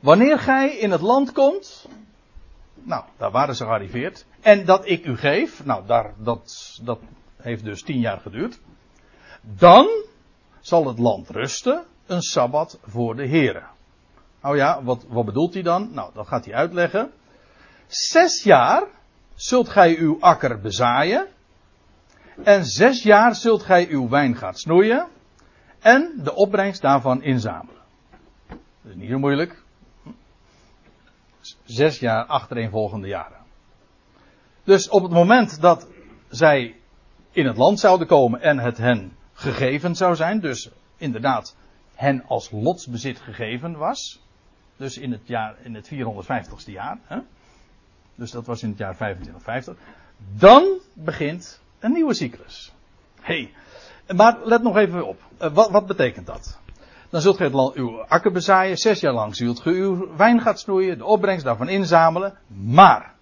Wanneer 0.00 0.38
gij 0.38 0.76
in 0.76 0.90
het 0.90 1.00
land 1.00 1.32
komt. 1.32 1.88
Nou, 2.74 3.04
daar 3.16 3.30
waren 3.30 3.56
ze 3.56 3.64
gearriveerd. 3.64 4.26
En 4.40 4.64
dat 4.64 4.88
ik 4.88 5.06
u 5.06 5.16
geef. 5.16 5.64
Nou, 5.64 5.86
daar, 5.86 6.14
dat, 6.18 6.78
dat 6.82 7.00
heeft 7.36 7.64
dus 7.64 7.82
tien 7.82 8.00
jaar 8.00 8.20
geduurd. 8.20 8.60
Dan 9.54 9.88
zal 10.60 10.86
het 10.86 10.98
land 10.98 11.30
rusten. 11.30 11.84
Een 12.06 12.22
sabbat 12.22 12.78
voor 12.82 13.16
de 13.16 13.26
heren. 13.26 13.66
Nou 14.42 14.56
ja, 14.56 14.82
wat, 14.82 15.04
wat 15.08 15.24
bedoelt 15.24 15.54
hij 15.54 15.62
dan? 15.62 15.90
Nou, 15.92 16.10
dat 16.14 16.26
gaat 16.26 16.44
hij 16.44 16.54
uitleggen. 16.54 17.12
Zes 17.86 18.42
jaar 18.42 18.84
zult 19.34 19.68
gij 19.68 19.96
uw 19.96 20.20
akker 20.20 20.60
bezaaien. 20.60 21.26
En 22.42 22.64
zes 22.64 23.02
jaar 23.02 23.34
zult 23.34 23.62
gij 23.62 23.88
uw 23.88 24.08
wijngaard 24.08 24.58
snoeien 24.58 25.08
en 25.80 26.20
de 26.22 26.34
opbrengst 26.34 26.82
daarvan 26.82 27.22
inzamelen. 27.22 27.82
Dat 28.48 28.58
is 28.82 28.94
niet 28.94 29.10
zo 29.10 29.18
moeilijk. 29.18 29.62
Zes 31.64 31.98
jaar 31.98 32.24
achtereenvolgende 32.24 33.08
jaren. 33.08 33.44
Dus 34.64 34.88
op 34.88 35.02
het 35.02 35.12
moment 35.12 35.60
dat 35.60 35.88
zij 36.28 36.76
in 37.30 37.46
het 37.46 37.56
land 37.56 37.80
zouden 37.80 38.06
komen 38.06 38.40
en 38.40 38.58
het 38.58 38.78
hen 38.78 39.16
gegeven 39.36 39.94
zou 39.94 40.16
zijn, 40.16 40.40
dus 40.40 40.70
inderdaad 40.96 41.56
hen 41.94 42.24
als 42.26 42.50
lotsbezit 42.50 43.20
gegeven 43.20 43.76
was, 43.76 44.20
dus 44.76 44.98
in 44.98 45.12
het, 45.12 45.20
jaar, 45.24 45.56
in 45.62 45.74
het 45.74 45.90
450ste 45.94 46.72
jaar, 46.72 46.98
hè? 47.04 47.18
dus 48.14 48.30
dat 48.30 48.46
was 48.46 48.62
in 48.62 48.68
het 48.68 48.78
jaar 48.78 48.94
2550, 48.94 49.76
dan 50.38 50.80
begint 50.92 51.60
een 51.78 51.92
nieuwe 51.92 52.14
cyclus. 52.14 52.72
hey, 53.20 53.52
maar 54.14 54.38
let 54.44 54.62
nog 54.62 54.76
even 54.76 55.06
op. 55.06 55.20
Uh, 55.42 55.52
wat, 55.52 55.70
wat, 55.70 55.86
betekent 55.86 56.26
dat? 56.26 56.58
Dan 57.10 57.20
zult 57.20 57.36
gij 57.36 57.46
het 57.46 57.54
land, 57.54 57.74
uw 57.74 58.02
akker 58.02 58.32
bezaaien, 58.32 58.76
zes 58.76 59.00
jaar 59.00 59.12
lang 59.12 59.36
zult 59.36 59.60
ge 59.60 59.70
uw 59.70 60.16
wijngaard 60.16 60.58
snoeien, 60.58 60.98
de 60.98 61.04
opbrengst 61.04 61.44
daarvan 61.44 61.68
inzamelen, 61.68 62.38
maar 62.46 63.14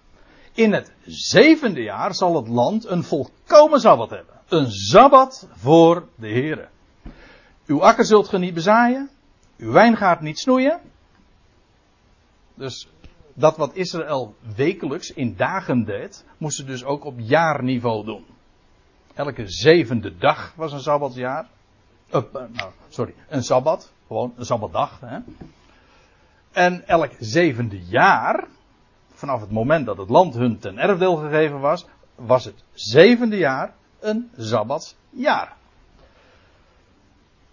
in 0.53 0.73
het 0.73 0.91
zevende 1.05 1.81
jaar 1.81 2.13
zal 2.15 2.35
het 2.35 2.47
land 2.47 2.85
een 2.85 3.03
volkomen 3.03 3.79
sabbat 3.79 4.09
hebben. 4.09 4.34
Een 4.49 4.71
sabbat 4.71 5.47
voor 5.55 6.07
de 6.15 6.27
Heer. 6.27 6.69
Uw 7.65 7.83
akker 7.83 8.05
zult 8.05 8.27
ge 8.27 8.37
niet 8.37 8.53
bezaaien, 8.53 9.09
uw 9.57 9.71
wijngaard 9.71 10.21
niet 10.21 10.39
snoeien. 10.39 10.79
Dus 12.53 12.89
dat 13.33 13.57
wat 13.57 13.75
Israël 13.75 14.35
wekelijks 14.55 15.11
in 15.13 15.35
dagen 15.35 15.83
deed, 15.83 16.25
moest 16.37 16.55
ze 16.55 16.63
dus 16.63 16.83
ook 16.83 17.03
op 17.03 17.15
jaarniveau 17.17 18.05
doen. 18.05 18.25
Elke 19.13 19.47
zevende 19.47 20.17
dag 20.17 20.53
was 20.55 20.71
een 20.71 20.79
sabbatsjaar. 20.79 21.47
Uh, 22.13 22.21
nou, 22.31 22.71
sorry, 22.89 23.13
een 23.29 23.43
sabbat. 23.43 23.93
Gewoon 24.07 24.33
een 24.37 24.45
sabbatdag. 24.45 24.99
Hè. 24.99 25.19
En 26.51 26.87
elk 26.87 27.11
zevende 27.19 27.85
jaar, 27.85 28.47
vanaf 29.13 29.41
het 29.41 29.51
moment 29.51 29.85
dat 29.85 29.97
het 29.97 30.09
land 30.09 30.33
hun 30.33 30.59
ten 30.59 30.77
erfdeel 30.77 31.15
gegeven 31.15 31.59
was, 31.59 31.85
was 32.15 32.45
het 32.45 32.63
zevende 32.73 33.37
jaar 33.37 33.73
een 34.05 34.31
sabbatsjaar. 34.37 35.55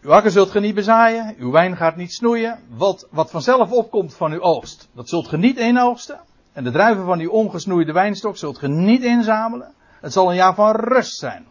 Uw 0.01 0.13
akker 0.13 0.31
zult 0.31 0.51
ge 0.51 0.61
niet 0.61 0.75
bezaaien, 0.75 1.35
uw 1.39 1.51
wijn 1.51 1.77
gaat 1.77 1.97
niet 1.97 2.13
snoeien. 2.13 2.59
Wat, 2.69 3.07
wat 3.11 3.31
vanzelf 3.31 3.71
opkomt 3.71 4.15
van 4.15 4.33
uw 4.33 4.41
oogst, 4.41 4.89
dat 4.95 5.09
zult 5.09 5.29
ge 5.29 5.37
niet 5.37 5.59
inoogsten. 5.59 6.21
En 6.53 6.65
de 6.65 6.71
druiven 6.71 7.05
van 7.05 7.21
uw 7.21 7.31
ongesnoeide 7.31 7.93
wijnstok 7.93 8.37
zult 8.37 8.59
ge 8.59 8.69
niet 8.69 9.03
inzamelen. 9.03 9.75
Het 10.01 10.13
zal 10.13 10.31
een 10.31 10.37
jaar 10.37 10.55
van 10.55 10.75
rust 10.75 11.19
zijn 11.19 11.47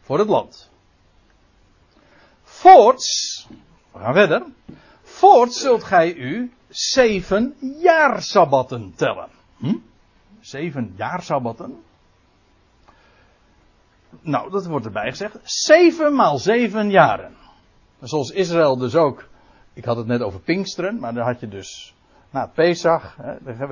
voor 0.00 0.18
het 0.18 0.28
land. 0.28 0.70
Voorts, 2.42 3.46
we 3.92 3.98
gaan 3.98 4.14
verder. 4.14 4.42
Voorts 5.02 5.60
zult 5.60 5.84
gij 5.84 6.14
u 6.14 6.52
zeven 6.68 7.54
jaarsabbatten 7.80 8.92
tellen. 8.96 9.28
Hm? 9.56 9.76
Zeven 10.40 10.94
jaarsabbatten? 10.96 11.82
Nou, 14.20 14.50
dat 14.50 14.66
wordt 14.66 14.86
erbij 14.86 15.10
gezegd. 15.10 15.38
Zeven 15.42 16.14
maal 16.14 16.38
zeven 16.38 16.90
jaren. 16.90 17.34
Zoals 18.00 18.30
Israël 18.30 18.76
dus 18.76 18.94
ook. 18.94 19.28
Ik 19.72 19.84
had 19.84 19.96
het 19.96 20.06
net 20.06 20.22
over 20.22 20.40
Pinksteren, 20.40 20.98
maar 20.98 21.14
dan 21.14 21.24
had 21.24 21.40
je 21.40 21.48
dus 21.48 21.94
na 22.30 22.46
Pesach, 22.46 23.16
hè, 23.16 23.32
er 23.32 23.68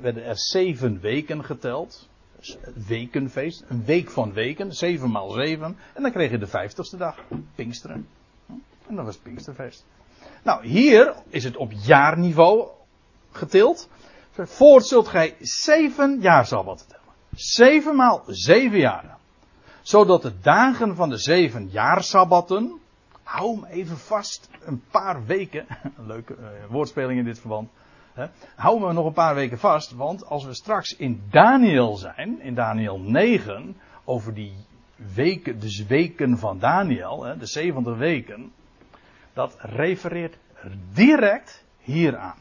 werden 0.00 0.24
er 0.24 0.38
zeven 0.38 1.00
weken 1.00 1.44
geteld. 1.44 2.08
Dus 2.36 2.56
wekenfeest, 2.86 3.64
een 3.68 3.84
week 3.84 4.10
van 4.10 4.32
weken, 4.32 4.72
zeven 4.72 5.10
maal 5.10 5.30
zeven. 5.30 5.76
En 5.92 6.02
dan 6.02 6.12
kreeg 6.12 6.30
je 6.30 6.38
de 6.38 6.46
vijftigste 6.46 6.96
dag, 6.96 7.18
Pinksteren. 7.54 8.08
En 8.86 8.94
dat 8.94 9.04
was 9.04 9.14
het 9.14 9.22
Pinksterfeest. 9.22 9.84
Nou, 10.42 10.66
hier 10.66 11.14
is 11.28 11.44
het 11.44 11.56
op 11.56 11.72
jaarniveau 11.72 12.68
getild. 13.30 13.88
Voort 14.32 14.86
zult 14.86 15.08
gij 15.08 15.36
zeven 15.40 16.20
jaarsabbatten 16.20 16.86
tellen. 16.88 17.02
Zeven 17.34 17.96
maal 17.96 18.22
zeven 18.26 18.78
jaren. 18.78 19.16
Zodat 19.82 20.22
de 20.22 20.40
dagen 20.40 20.96
van 20.96 21.08
de 21.08 21.18
zeven 21.18 21.68
jaarsabbatten 21.70 22.80
hou 23.22 23.54
hem 23.54 23.64
even 23.64 23.98
vast 23.98 24.48
een 24.64 24.82
paar 24.90 25.26
weken. 25.26 25.66
Een 25.98 26.06
leuke 26.06 26.36
uh, 26.40 26.46
woordspeling 26.68 27.18
in 27.18 27.24
dit 27.24 27.40
verband. 27.40 27.70
Hè. 28.12 28.26
Hou 28.56 28.92
nog 28.92 29.06
een 29.06 29.12
paar 29.12 29.34
weken 29.34 29.58
vast, 29.58 29.92
want 29.92 30.26
als 30.26 30.44
we 30.44 30.54
straks 30.54 30.96
in 30.96 31.22
Daniel 31.30 31.96
zijn, 31.96 32.40
in 32.40 32.54
Daniel 32.54 32.98
9, 32.98 33.76
over 34.04 34.34
die 34.34 34.54
weken, 35.14 35.60
de 35.60 35.84
weken 35.88 36.38
van 36.38 36.58
Daniel, 36.58 37.24
hè, 37.24 37.36
de 37.36 37.46
70 37.46 37.96
weken, 37.96 38.52
dat 39.32 39.56
refereert 39.58 40.36
direct 40.92 41.64
hieraan. 41.78 42.36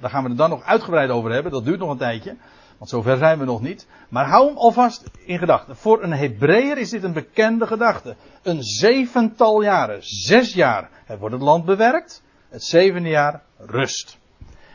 Daar 0.00 0.10
gaan 0.10 0.22
we 0.22 0.28
het 0.28 0.38
dan 0.38 0.50
nog 0.50 0.62
uitgebreid 0.62 1.10
over 1.10 1.32
hebben, 1.32 1.52
dat 1.52 1.64
duurt 1.64 1.78
nog 1.78 1.90
een 1.90 1.96
tijdje. 1.96 2.36
Want 2.78 2.90
zover 2.90 3.16
zijn 3.16 3.38
we 3.38 3.44
nog 3.44 3.60
niet. 3.60 3.86
Maar 4.08 4.26
hou 4.26 4.46
hem 4.46 4.56
alvast 4.56 5.10
in 5.24 5.38
gedachten. 5.38 5.76
Voor 5.76 6.02
een 6.02 6.12
Hebreeër 6.12 6.78
is 6.78 6.90
dit 6.90 7.02
een 7.02 7.12
bekende 7.12 7.66
gedachte. 7.66 8.16
Een 8.42 8.62
zevental 8.62 9.62
jaren, 9.62 9.98
zes 10.02 10.54
jaar, 10.54 10.90
wordt 11.18 11.34
het 11.34 11.42
land 11.42 11.64
bewerkt. 11.64 12.22
Het 12.48 12.64
zevende 12.64 13.08
jaar 13.08 13.42
rust. 13.58 14.18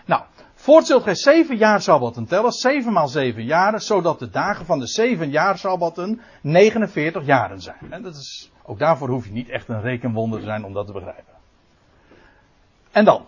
Nou, 0.05 0.21
voort 0.53 0.85
zult 0.85 1.03
gij 1.03 1.15
zeven 1.15 1.57
jaar 1.57 1.81
sabbatten 1.81 2.25
tellen, 2.25 2.51
zeven 2.51 2.93
maal 2.93 3.07
zeven 3.07 3.43
jaren, 3.43 3.81
zodat 3.81 4.19
de 4.19 4.29
dagen 4.29 4.65
van 4.65 4.79
de 4.79 4.87
zeven 4.87 5.29
jaar 5.29 5.57
sabbatten 5.57 6.21
49 6.41 7.25
jaren 7.25 7.61
zijn. 7.61 7.87
En 7.89 8.01
dat 8.01 8.15
is, 8.15 8.51
ook 8.65 8.79
daarvoor 8.79 9.09
hoef 9.09 9.25
je 9.25 9.31
niet 9.31 9.49
echt 9.49 9.67
een 9.67 9.81
rekenwonder 9.81 10.39
te 10.39 10.45
zijn 10.45 10.63
om 10.63 10.73
dat 10.73 10.85
te 10.85 10.93
begrijpen. 10.93 11.33
En 12.91 13.05
dan, 13.05 13.25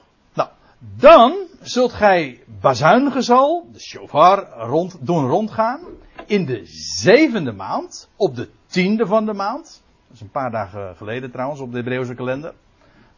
dan 0.80 1.47
zult 1.61 1.93
gij 1.93 2.43
bazuingezal, 2.61 3.69
de 3.71 3.80
shofar, 3.80 4.49
rond, 4.57 4.97
doen 4.99 5.28
rondgaan. 5.28 5.82
In 6.26 6.45
de 6.45 6.61
zevende 7.01 7.51
maand, 7.51 8.09
op 8.15 8.36
de 8.36 8.49
tiende 8.67 9.05
van 9.05 9.26
de 9.26 9.34
maand. 9.34 9.84
Dat 10.07 10.15
is 10.15 10.21
een 10.21 10.32
paar 10.32 10.51
dagen 10.51 10.95
geleden 10.95 11.32
trouwens, 11.32 11.59
op 11.59 11.71
de 11.71 11.78
Hebreeuwse 11.78 12.15
kalender. 12.15 12.53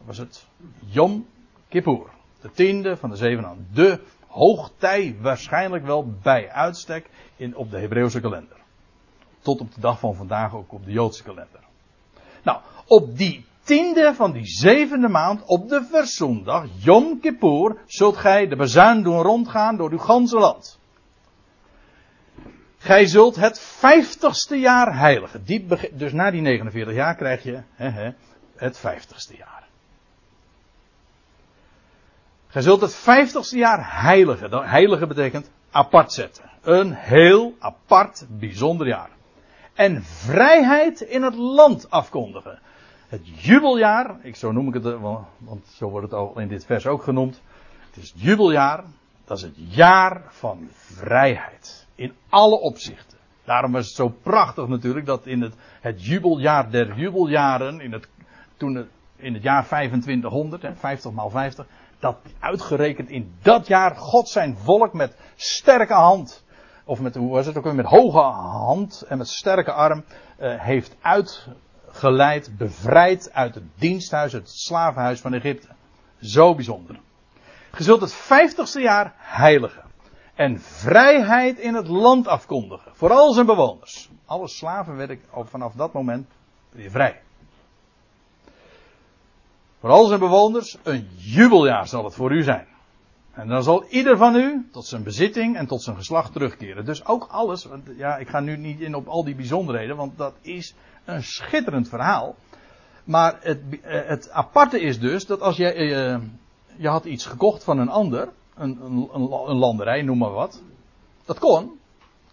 Was 0.05 0.17
het 0.17 0.45
Yom 0.85 1.25
Kippur. 1.67 2.05
De 2.41 2.51
tiende 2.51 2.97
van 2.97 3.09
de 3.09 3.15
zevende 3.15 3.47
maand. 3.47 3.59
De 3.73 3.99
hoogtij 4.27 5.15
waarschijnlijk 5.21 5.85
wel 5.85 6.13
bij 6.21 6.49
uitstek 6.51 7.09
in, 7.35 7.55
op 7.55 7.71
de 7.71 7.79
Hebreeuwse 7.79 8.19
kalender. 8.19 8.57
Tot 9.39 9.59
op 9.59 9.73
de 9.73 9.81
dag 9.81 9.99
van 9.99 10.15
vandaag 10.15 10.53
ook 10.53 10.73
op 10.73 10.85
de 10.85 10.91
Joodse 10.91 11.23
kalender. 11.23 11.59
Nou, 12.43 12.59
op 12.85 13.17
die 13.17 13.45
tiende 13.67 14.13
van 14.15 14.31
die 14.31 14.45
zevende 14.45 15.07
maand, 15.07 15.43
op 15.45 15.69
de 15.69 15.83
verzoendag, 15.91 16.65
Yom 16.77 17.19
Kippur, 17.19 17.77
zult 17.85 18.17
gij 18.17 18.47
de 18.47 18.55
bezuin 18.55 19.03
doen 19.03 19.21
rondgaan 19.21 19.77
door 19.77 19.91
uw 19.91 19.97
ganse 19.97 20.37
land. 20.37 20.79
Gij 22.77 23.05
zult 23.05 23.35
het 23.35 23.59
vijftigste 23.59 24.59
jaar 24.59 24.97
heiligen. 24.97 25.43
dus 25.93 26.13
na 26.13 26.31
die 26.31 26.41
49 26.41 26.95
jaar 26.95 27.15
krijg 27.15 27.43
je 27.43 27.63
he, 27.73 27.89
he, 27.89 28.11
het 28.55 28.77
vijftigste 28.77 29.35
jaar. 29.37 29.67
Gij 32.47 32.61
zult 32.61 32.81
het 32.81 32.95
vijftigste 32.95 33.57
jaar 33.57 34.01
heiligen. 34.01 34.69
Heilige 34.69 35.07
betekent 35.07 35.51
apart 35.71 36.13
zetten. 36.13 36.43
Een 36.61 36.93
heel 36.93 37.55
apart, 37.59 38.25
bijzonder 38.29 38.87
jaar. 38.87 39.09
En 39.73 40.03
vrijheid 40.03 41.01
in 41.01 41.23
het 41.23 41.35
land 41.35 41.89
afkondigen 41.89 42.59
het 43.07 43.41
jubeljaar, 43.41 44.15
ik, 44.21 44.35
zo 44.35 44.51
noem 44.51 44.67
ik 44.67 44.73
het, 44.73 44.85
eh, 44.85 45.19
want 45.37 45.67
zo 45.67 45.89
wordt 45.89 46.05
het 46.05 46.19
al 46.19 46.39
in 46.39 46.47
dit 46.47 46.65
vers 46.65 46.87
ook 46.87 47.03
genoemd. 47.03 47.41
Het 47.87 48.03
is 48.03 48.11
het 48.11 48.21
jubeljaar, 48.21 48.83
dat 49.25 49.37
is 49.37 49.43
het 49.43 49.55
jaar 49.75 50.21
van 50.27 50.67
vrijheid. 50.71 51.87
In 51.95 52.13
alle 52.29 52.59
opzichten. 52.59 53.17
Daarom 53.43 53.71
was 53.71 53.85
het 53.85 53.95
zo 53.95 54.09
prachtig 54.09 54.67
natuurlijk 54.67 55.05
dat 55.05 55.25
in 55.25 55.41
het, 55.41 55.55
het 55.81 56.05
jubeljaar 56.05 56.71
der 56.71 56.95
jubeljaren, 56.95 57.81
in 57.81 57.91
het, 57.91 58.07
toen 58.57 58.87
in 59.15 59.33
het 59.33 59.43
jaar 59.43 59.65
2500, 59.65 60.61
hè, 60.61 60.75
50 60.75 61.11
maal 61.11 61.29
50, 61.29 61.67
dat 61.99 62.17
uitgerekend 62.39 63.09
in 63.09 63.33
dat 63.41 63.67
jaar 63.67 63.95
God 63.95 64.29
zijn 64.29 64.57
volk 64.57 64.93
met 64.93 65.15
sterke 65.35 65.93
hand, 65.93 66.45
of 66.85 66.99
met, 66.99 67.15
hoe 67.15 67.31
was 67.31 67.45
het 67.45 67.57
ook 67.57 67.63
weer, 67.63 67.75
met 67.75 67.85
hoge 67.85 68.19
hand 68.19 69.01
en 69.01 69.17
met 69.17 69.27
sterke 69.27 69.71
arm, 69.71 70.03
uh, 70.39 70.61
heeft 70.61 70.95
uit, 71.01 71.47
geleid, 71.97 72.57
bevrijd 72.57 73.33
uit 73.33 73.55
het 73.55 73.63
diensthuis, 73.75 74.31
het 74.31 74.49
slavenhuis 74.49 75.19
van 75.19 75.33
Egypte. 75.33 75.67
Zo 76.21 76.55
bijzonder. 76.55 76.99
Je 77.77 77.83
zult 77.83 78.01
het 78.01 78.13
vijftigste 78.13 78.81
jaar 78.81 79.13
heiligen. 79.17 79.83
En 80.35 80.61
vrijheid 80.61 81.59
in 81.59 81.73
het 81.73 81.87
land 81.87 82.27
afkondigen. 82.27 82.91
Voor 82.95 83.11
al 83.11 83.33
zijn 83.33 83.45
bewoners. 83.45 84.09
Alle 84.25 84.47
slaven 84.47 84.95
werden 84.95 85.19
vanaf 85.31 85.73
dat 85.73 85.93
moment 85.93 86.27
weer 86.69 86.91
vrij. 86.91 87.21
Voor 89.79 89.89
al 89.89 90.05
zijn 90.05 90.19
bewoners, 90.19 90.77
een 90.83 91.07
jubeljaar 91.15 91.87
zal 91.87 92.03
het 92.03 92.13
voor 92.13 92.31
u 92.31 92.43
zijn. 92.43 92.67
En 93.31 93.47
dan 93.47 93.63
zal 93.63 93.85
ieder 93.89 94.17
van 94.17 94.35
u 94.35 94.67
tot 94.71 94.85
zijn 94.85 95.03
bezitting 95.03 95.57
en 95.57 95.67
tot 95.67 95.81
zijn 95.81 95.95
geslacht 95.95 96.33
terugkeren. 96.33 96.85
Dus 96.85 97.05
ook 97.05 97.27
alles, 97.29 97.65
want 97.65 97.89
ja, 97.97 98.17
ik 98.17 98.27
ga 98.27 98.39
nu 98.39 98.57
niet 98.57 98.79
in 98.79 98.95
op 98.95 99.07
al 99.07 99.23
die 99.23 99.35
bijzonderheden, 99.35 99.95
want 99.95 100.17
dat 100.17 100.33
is 100.41 100.75
een 101.07 101.23
schitterend 101.23 101.89
verhaal. 101.89 102.35
Maar 103.03 103.37
het, 103.41 103.61
eh, 103.81 104.07
het 104.07 104.29
aparte 104.31 104.79
is 104.79 104.99
dus 104.99 105.25
dat 105.25 105.41
als 105.41 105.57
je, 105.57 105.75
uh, 105.75 106.17
je 106.75 106.87
had 106.87 107.05
iets 107.05 107.25
gekocht 107.25 107.63
van 107.63 107.79
een 107.79 107.89
ander, 107.89 108.29
een, 108.55 108.79
een, 108.81 109.09
een 109.47 109.57
landerij, 109.57 110.01
noem 110.01 110.17
maar 110.17 110.31
wat. 110.31 110.63
Dat 111.25 111.39
kon. 111.39 111.79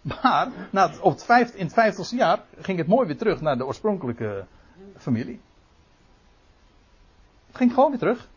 Maar 0.02 0.48
na 0.70 0.90
op 1.00 1.12
het 1.12 1.24
vijf, 1.24 1.54
in 1.54 1.64
het 1.64 1.74
vijftigste 1.74 2.16
jaar 2.16 2.42
ging 2.60 2.78
het 2.78 2.86
mooi 2.86 3.06
weer 3.06 3.16
terug 3.16 3.40
naar 3.40 3.56
de 3.56 3.66
oorspronkelijke 3.66 4.46
familie. 4.96 5.40
Het 7.46 7.56
ging 7.56 7.72
gewoon 7.72 7.90
weer 7.90 7.98
terug. 7.98 8.28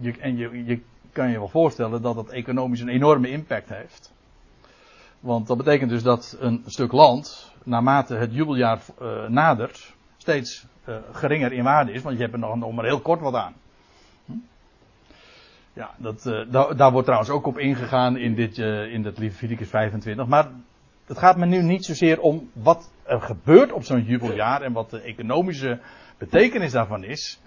Je, 0.00 0.18
en 0.18 0.36
je, 0.36 0.64
je 0.64 0.80
kan 1.12 1.30
je 1.30 1.38
wel 1.38 1.48
voorstellen 1.48 2.02
dat 2.02 2.14
dat 2.14 2.30
economisch 2.30 2.80
een 2.80 2.88
enorme 2.88 3.28
impact 3.28 3.68
heeft. 3.68 4.12
Want 5.20 5.46
dat 5.46 5.56
betekent 5.56 5.90
dus 5.90 6.02
dat 6.02 6.36
een 6.40 6.62
stuk 6.66 6.92
land, 6.92 7.52
naarmate 7.64 8.14
het 8.14 8.34
jubeljaar 8.34 8.80
uh, 9.02 9.26
nadert, 9.28 9.94
steeds 10.16 10.66
uh, 10.88 10.96
geringer 11.12 11.52
in 11.52 11.64
waarde 11.64 11.92
is. 11.92 12.02
Want 12.02 12.16
je 12.16 12.22
hebt 12.22 12.34
er 12.34 12.38
nog, 12.38 12.72
maar 12.72 12.84
heel 12.84 13.00
kort 13.00 13.20
wat 13.20 13.34
aan. 13.34 13.54
Hm? 14.24 14.32
Ja, 15.72 15.90
dat, 15.96 16.26
uh, 16.26 16.40
da 16.50 16.74
daar 16.74 16.90
wordt 16.90 17.06
trouwens 17.06 17.32
ook 17.32 17.46
op 17.46 17.58
ingegaan 17.58 18.16
in, 18.16 18.34
dit, 18.34 18.58
in 18.92 19.02
dat 19.02 19.18
Leviticus 19.18 19.68
25. 19.68 20.26
Maar 20.26 20.48
het 21.06 21.18
gaat 21.18 21.36
me 21.36 21.46
nu 21.46 21.62
niet 21.62 21.84
zozeer 21.84 22.20
om 22.20 22.50
wat 22.52 22.90
er 23.02 23.20
gebeurt 23.20 23.72
op 23.72 23.84
zo'n 23.84 24.04
jubeljaar 24.04 24.62
en 24.62 24.72
wat 24.72 24.90
de 24.90 25.00
economische 25.00 25.78
betekenis 26.18 26.72
daarvan 26.72 27.04
is. 27.04 27.40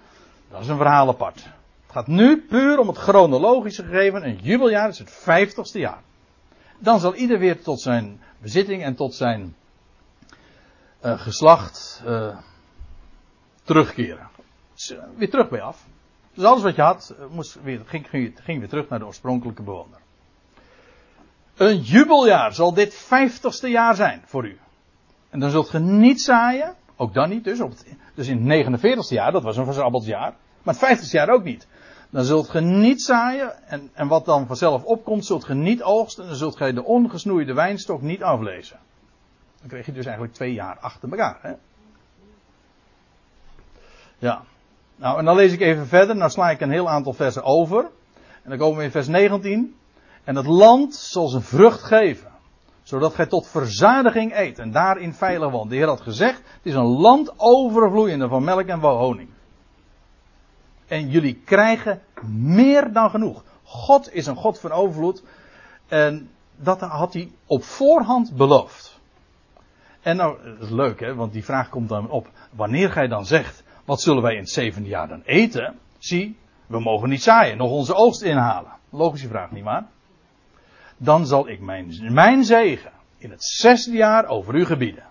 Dat 0.52 0.62
is 0.62 0.68
een 0.68 0.78
verhaal 0.78 1.08
apart. 1.08 1.44
Het 1.84 1.92
gaat 1.92 2.08
nu 2.08 2.42
puur 2.42 2.80
om 2.80 2.88
het 2.88 2.98
chronologische 2.98 3.84
gegeven. 3.84 4.26
Een 4.26 4.40
jubeljaar 4.42 4.90
is 4.90 5.00
het 5.00 5.12
vijftigste 5.12 5.80
jaar. 5.80 6.02
Dan 6.80 7.00
zal 7.00 7.16
ieder 7.16 7.40
weer 7.40 7.62
tot 7.62 7.82
zijn 7.82 8.22
bezitting 8.38 8.84
en 8.84 8.96
tot 8.96 9.16
zijn 9.16 9.56
uh, 11.06 11.20
geslacht 11.20 12.04
uh, 12.06 12.38
terugkeren. 13.64 14.30
Weer 15.16 15.30
terug 15.30 15.50
bij 15.50 15.62
af. 15.62 15.86
Dus 16.34 16.44
alles 16.44 16.64
wat 16.64 16.76
je 16.76 16.82
had, 16.82 17.16
moest 17.30 17.62
weer, 17.64 17.82
ging, 17.86 18.60
weer 18.60 18.70
terug 18.70 18.90
naar 18.90 19.00
de 19.00 19.06
oorspronkelijke 19.06 19.64
bewoner. 19.64 20.00
Een 21.56 21.80
jubeljaar 21.80 22.54
zal 22.54 22.74
dit 22.74 22.96
vijftigste 22.96 23.68
jaar 23.68 23.96
zijn 23.96 24.22
voor 24.26 24.46
u. 24.46 24.60
En 25.30 25.40
dan 25.40 25.50
zult 25.50 25.70
ge 25.70 25.80
niet 25.80 26.22
zaaien, 26.22 26.76
ook 26.96 27.14
dan 27.14 27.30
niet 27.30 27.44
dus. 27.44 27.60
Op 27.60 27.74
dus 28.16 28.28
in 28.28 28.50
het 28.50 28.68
49ste 28.68 29.14
jaar, 29.14 29.32
dat 29.32 29.44
was 29.44 29.58
een 29.58 29.66
verzabbeldsjaar. 29.66 30.36
Maar 30.64 30.76
het 30.80 31.00
50ste 31.00 31.12
jaar 31.12 31.30
ook 31.30 31.44
niet. 31.44 31.68
Dan 32.14 32.24
zult 32.24 32.50
ge 32.50 32.60
niet 32.62 33.02
zaaien. 33.02 33.68
En, 33.68 33.90
en 33.94 34.08
wat 34.08 34.26
dan 34.26 34.48
vanzelf 34.48 34.84
opkomt, 34.84 35.26
zult 35.26 35.44
ge 35.44 35.54
niet 35.54 35.84
oogsten. 35.84 36.24
En 36.24 36.30
dan 36.30 36.38
zult 36.38 36.56
ge 36.56 36.74
de 36.74 36.84
ongesnoeide 36.84 37.54
wijnstok 37.54 38.02
niet 38.02 38.24
aflezen. 38.24 38.80
Dan 39.60 39.68
krijg 39.68 39.86
je 39.86 39.92
dus 39.92 40.06
eigenlijk 40.06 40.36
twee 40.36 40.54
jaar 40.54 40.78
achter 40.80 41.10
elkaar. 41.10 41.38
Hè? 41.42 41.54
Ja. 44.18 44.42
Nou, 44.96 45.20
en 45.20 45.26
dan 45.26 45.36
lees 45.36 45.52
ik 45.54 45.62
even 45.62 45.88
verder. 45.88 46.16
Nou 46.16 46.30
sla 46.32 46.50
ik 46.50 46.62
een 46.62 46.72
heel 46.72 46.90
aantal 46.90 47.14
versen 47.14 47.44
over. 47.44 47.90
En 48.44 48.50
dan 48.50 48.58
komen 48.58 48.78
we 48.78 48.84
in 48.84 48.92
vers 48.92 49.08
19. 49.08 49.76
En 50.24 50.36
het 50.36 50.48
land 50.48 50.96
zal 50.96 51.28
zijn 51.28 51.44
vrucht 51.44 51.84
geven. 51.84 52.32
Zodat 52.84 53.14
gij 53.14 53.26
tot 53.26 53.48
verzadiging 53.48 54.36
eet. 54.36 54.60
En 54.60 54.72
daarin 54.72 55.14
veilig 55.14 55.52
woont. 55.52 55.70
De 55.70 55.76
Heer 55.76 55.88
had 55.88 56.02
gezegd. 56.02 56.38
Het 56.38 56.66
is 56.66 56.74
een 56.74 57.00
land 57.00 57.34
overvloeiende 57.38 58.28
van 58.28 58.44
melk 58.44 58.68
en 58.68 58.80
honing. 58.80 59.30
En 60.94 61.10
jullie 61.10 61.42
krijgen 61.46 62.02
meer 62.38 62.94
dan 62.94 63.10
genoeg. 63.10 63.44
God 63.64 64.14
is 64.14 64.26
een 64.26 64.36
God 64.36 64.60
van 64.60 64.72
overvloed. 64.72 65.24
En 65.88 66.30
dat 66.56 66.82
had 66.82 67.14
hij 67.14 67.32
op 67.46 67.64
voorhand 67.64 68.36
beloofd. 68.36 69.00
En 70.02 70.16
nou, 70.16 70.38
dat 70.44 70.62
is 70.62 70.70
leuk 70.70 71.00
hè, 71.00 71.16
want 71.16 71.34
die 71.34 71.44
vraag 71.44 71.70
komt 71.70 71.90
dan 71.90 72.10
op. 72.10 72.30
Wanneer 72.52 72.92
gij 72.92 73.08
dan 73.08 73.26
zegt, 73.26 73.64
wat 73.86 74.02
zullen 74.02 74.22
wij 74.22 74.34
in 74.34 74.40
het 74.40 74.50
zevende 74.50 74.90
jaar 74.90 75.08
dan 75.08 75.22
eten? 75.26 75.80
Zie, 75.98 76.38
we 76.68 76.80
mogen 76.80 77.10
niet 77.10 77.24
zaaien, 77.24 77.58
nog 77.58 77.72
onze 77.72 77.94
oogst 77.94 78.22
inhalen. 78.22 78.72
Logische 78.90 79.28
vraag, 79.28 79.52
niet 79.52 79.64
waar? 79.64 79.86
Dan 80.98 81.26
zal 81.28 81.50
ik 81.50 81.60
mijn, 81.60 82.14
mijn 82.14 82.44
zegen 82.44 82.92
in 83.18 83.32
het 83.32 83.44
zesde 83.44 83.92
jaar 83.92 84.26
over 84.26 84.56
u 84.56 84.66
gebieden. 84.66 85.04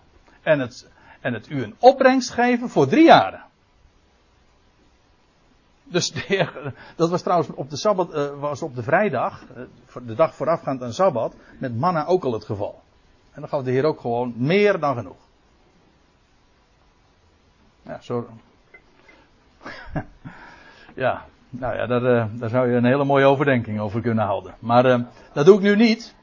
En 0.43 0.61
het, 0.61 0.91
en 1.21 1.33
het 1.33 1.51
u 1.51 1.63
een 1.63 1.75
opbrengst 1.79 2.31
geven 2.31 2.69
voor 2.69 2.89
drie 2.89 3.05
jaren. 3.05 3.51
Dus 5.85 6.13
dat 6.97 7.11
was 7.11 7.23
trouwens 7.23 7.51
op 7.55 7.71
de 7.71 8.09
uh, 8.15 8.41
was 8.41 8.63
op 8.63 8.75
de 8.75 8.83
vrijdag, 8.83 9.45
uh, 9.57 10.07
de 10.07 10.15
dag 10.15 10.35
voorafgaand 10.35 10.83
aan 10.83 10.93
Sabbat, 10.93 11.35
met 11.59 11.79
manna 11.79 12.07
ook 12.07 12.25
al 12.25 12.33
het 12.33 12.45
geval. 12.45 12.83
En 13.33 13.41
dan 13.41 13.49
gaf 13.49 13.63
de 13.63 13.71
Heer 13.71 13.85
ook 13.85 14.01
gewoon 14.01 14.33
meer 14.37 14.81
dan 14.81 14.97
genoeg. 14.97 15.17
Ja, 17.83 18.01
zo. 18.01 18.29
ja, 20.95 21.25
nou 21.51 21.77
ja, 21.77 21.87
daar, 21.87 22.03
uh, 22.03 22.25
daar 22.33 22.49
zou 22.49 22.71
je 22.71 22.77
een 22.77 22.85
hele 22.85 23.05
mooie 23.05 23.25
overdenking 23.25 23.81
over 23.81 24.01
kunnen 24.01 24.25
houden. 24.25 24.55
Maar 24.59 25.07
dat 25.33 25.47
doe 25.47 25.57
ik 25.57 25.63
nu 25.63 25.77
niet. 25.77 26.15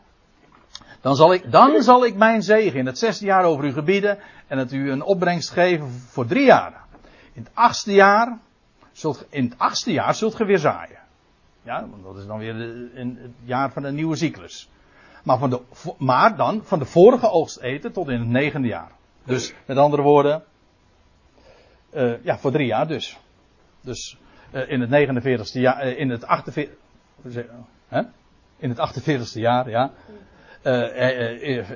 Dan 1.01 1.15
zal, 1.15 1.33
ik, 1.33 1.51
dan 1.51 1.81
zal 1.81 2.05
ik 2.05 2.15
mijn 2.15 2.41
zegen 2.41 2.79
in 2.79 2.85
het 2.85 2.97
zesde 2.97 3.25
jaar 3.25 3.43
over 3.43 3.65
u 3.65 3.71
gebieden 3.71 4.19
en 4.47 4.57
het 4.57 4.71
u 4.71 4.91
een 4.91 5.03
opbrengst 5.03 5.49
geven 5.49 5.89
voor 5.89 6.25
drie 6.25 6.45
jaren. 6.45 6.81
In 7.33 7.43
het 7.43 7.51
achtste 7.53 7.93
jaar 7.93 8.37
zult, 8.99 9.25
in 9.29 9.43
het 9.43 9.57
achtste 9.57 9.91
jaar 9.91 10.15
zult 10.15 10.35
ge 10.35 10.45
weer 10.45 10.59
zaaien. 10.59 10.99
Ja, 11.61 11.87
want 11.89 12.03
dat 12.03 12.17
is 12.17 12.25
dan 12.25 12.37
weer 12.37 12.53
de, 12.53 12.89
het 12.95 13.31
jaar 13.43 13.71
van 13.71 13.81
de 13.81 13.91
nieuwe 13.91 14.15
cyclus. 14.15 14.69
Maar, 15.23 15.37
van 15.37 15.49
de, 15.49 15.61
maar 15.97 16.35
dan 16.35 16.61
van 16.63 16.79
de 16.79 16.85
vorige 16.85 17.29
oogst 17.29 17.59
eten 17.59 17.91
tot 17.91 18.07
in 18.07 18.19
het 18.19 18.27
negende 18.27 18.67
jaar. 18.67 18.91
Dus 19.23 19.53
met 19.65 19.77
andere 19.77 20.01
woorden, 20.01 20.43
uh, 21.93 22.23
ja, 22.23 22.37
voor 22.37 22.51
drie 22.51 22.67
jaar 22.67 22.87
dus. 22.87 23.17
Dus 23.81 24.17
uh, 24.51 24.69
in 24.69 24.81
het 24.81 24.89
49ste 24.89 25.59
jaar, 25.59 25.87
uh, 25.87 25.99
in 25.99 26.09
het 26.09 26.25
48, 26.25 26.75
hè? 27.87 28.01
in 28.57 28.69
het 28.69 29.09
48ste 29.09 29.39
jaar, 29.39 29.69
ja, 29.69 29.91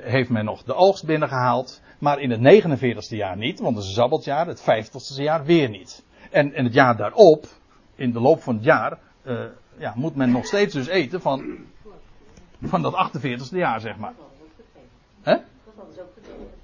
heeft 0.02 0.30
men 0.30 0.44
nog 0.44 0.62
de 0.62 0.74
oogst 0.74 1.04
binnengehaald. 1.06 1.82
Maar 1.98 2.20
in 2.20 2.30
het 2.30 2.64
49ste 2.64 3.16
jaar 3.16 3.36
niet, 3.36 3.60
want 3.60 3.74
het 3.74 3.84
is 3.84 3.90
een 3.90 3.96
sabbatjaar, 3.96 4.46
het 4.46 4.60
50ste 4.60 5.22
jaar 5.22 5.44
weer 5.44 5.68
niet. 5.68 6.03
En, 6.34 6.52
en 6.52 6.64
het 6.64 6.72
jaar 6.72 6.96
daarop, 6.96 7.46
in 7.94 8.12
de 8.12 8.20
loop 8.20 8.42
van 8.42 8.54
het 8.54 8.64
jaar, 8.64 8.98
uh, 9.22 9.40
ja, 9.76 9.92
moet 9.96 10.14
men 10.14 10.30
nog 10.30 10.46
steeds 10.46 10.74
dus 10.74 10.86
eten 10.86 11.20
van, 11.20 11.56
van 12.62 12.82
dat 12.82 13.10
48ste 13.12 13.56
jaar, 13.56 13.80
zeg 13.80 13.96
maar. 13.96 14.12
Hè? 15.22 15.36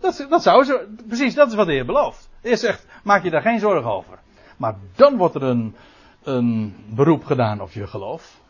Dat, 0.00 0.26
dat 0.28 0.42
zou 0.42 0.64
zo, 0.64 0.80
precies, 1.06 1.34
dat 1.34 1.48
is 1.48 1.54
wat 1.54 1.66
de 1.66 1.72
Heer 1.72 1.86
belooft. 1.86 2.28
Heer 2.40 2.56
zegt, 2.56 2.86
maak 3.02 3.22
je 3.22 3.30
daar 3.30 3.42
geen 3.42 3.58
zorgen 3.58 3.90
over. 3.90 4.18
Maar 4.56 4.76
dan 4.94 5.16
wordt 5.16 5.34
er 5.34 5.42
een, 5.42 5.76
een 6.22 6.76
beroep 6.88 7.24
gedaan 7.24 7.60
op 7.60 7.70
je 7.70 7.86
geloof. 7.86 8.40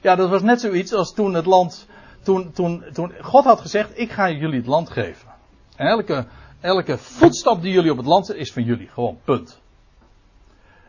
Ja, 0.00 0.16
dat 0.16 0.28
was 0.28 0.42
net 0.42 0.60
zoiets 0.60 0.92
als 0.92 1.14
toen 1.14 1.34
het 1.34 1.46
land, 1.46 1.88
toen, 2.22 2.52
toen, 2.52 2.84
toen 2.92 3.12
God 3.20 3.44
had 3.44 3.60
gezegd, 3.60 3.98
ik 3.98 4.10
ga 4.10 4.30
jullie 4.30 4.58
het 4.58 4.66
land 4.66 4.90
geven. 4.90 5.28
En 5.76 5.86
elke, 5.86 6.26
elke 6.62 6.98
voetstap 6.98 7.62
die 7.62 7.72
jullie 7.72 7.90
op 7.90 7.96
het 7.96 8.06
land 8.06 8.26
zetten 8.26 8.44
is 8.44 8.52
van 8.52 8.62
jullie. 8.62 8.88
Gewoon, 8.88 9.18
punt. 9.24 9.60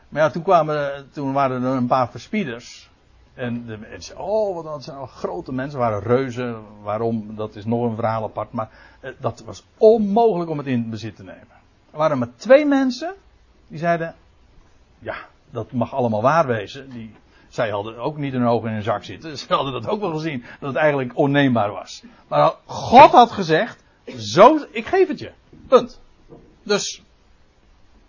Maar 0.10 0.22
ja, 0.22 0.30
toen, 0.30 0.44
kwamen, 0.44 1.10
toen 1.12 1.34
waren 1.34 1.64
er 1.64 1.76
een 1.76 1.88
paar 1.88 2.10
verspieders. 2.10 2.92
En 3.34 3.66
de 3.66 3.78
mensen, 3.78 4.20
oh, 4.20 4.56
wat 4.56 4.64
dat 4.64 4.84
zijn 4.84 4.98
al 4.98 5.06
grote 5.06 5.54
mensen, 5.54 5.80
waren 5.80 6.02
reuzen. 6.02 6.62
Waarom, 6.82 7.36
dat 7.36 7.56
is 7.56 7.66
nog 7.66 7.84
een 7.84 7.96
verhaal 7.96 8.24
apart. 8.24 8.52
Maar 8.52 8.70
eh, 9.00 9.12
dat 9.18 9.44
was 9.46 9.66
onmogelijk 9.78 10.50
om 10.50 10.58
het 10.58 10.68
in 10.68 10.90
bezit 10.90 11.16
te 11.16 11.24
nemen. 11.24 11.48
Er 11.92 11.98
waren 11.98 12.18
maar 12.18 12.36
twee 12.36 12.66
mensen 12.66 13.14
die 13.68 13.80
zeiden, 13.80 14.16
ja, 15.00 15.16
dat 15.50 15.72
mag 15.72 15.94
allemaal 15.94 16.22
waar 16.22 16.48
wezen. 16.48 16.90
Die, 16.90 17.16
zij 17.50 17.70
hadden 17.70 17.98
ook 17.98 18.18
niet 18.18 18.34
hun 18.34 18.46
ogen 18.46 18.70
in 18.70 18.76
een 18.76 18.84
zak 18.84 19.04
zitten. 19.04 19.38
Ze 19.38 19.54
hadden 19.54 19.74
dat 19.74 19.88
ook 19.88 20.00
wel 20.00 20.14
gezien, 20.14 20.44
dat 20.60 20.70
het 20.70 20.78
eigenlijk 20.78 21.18
onneembaar 21.18 21.72
was. 21.72 22.04
Maar 22.28 22.54
God 22.66 23.12
had 23.12 23.32
gezegd, 23.32 23.84
zo, 24.18 24.60
ik 24.72 24.86
geef 24.86 25.08
het 25.08 25.20
je. 25.20 25.32
Punt. 25.74 26.00
Dus, 26.64 27.04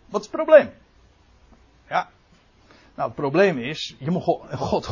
wat 0.07 0.21
is 0.21 0.27
het 0.27 0.37
probleem? 0.37 0.71
Ja. 1.89 2.09
Nou, 2.95 3.09
het 3.09 3.19
probleem 3.19 3.59
is, 3.59 3.97
je 3.99 4.11
moet 4.11 4.23
God 4.57 4.87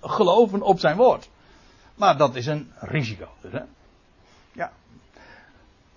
geloven 0.00 0.62
op 0.62 0.78
zijn 0.78 0.96
woord. 0.96 1.28
Maar 1.94 2.16
dat 2.16 2.34
is 2.34 2.46
een 2.46 2.72
risico. 2.78 3.28
Dus, 3.40 3.52
hè? 3.52 3.60
Ja. 4.52 4.72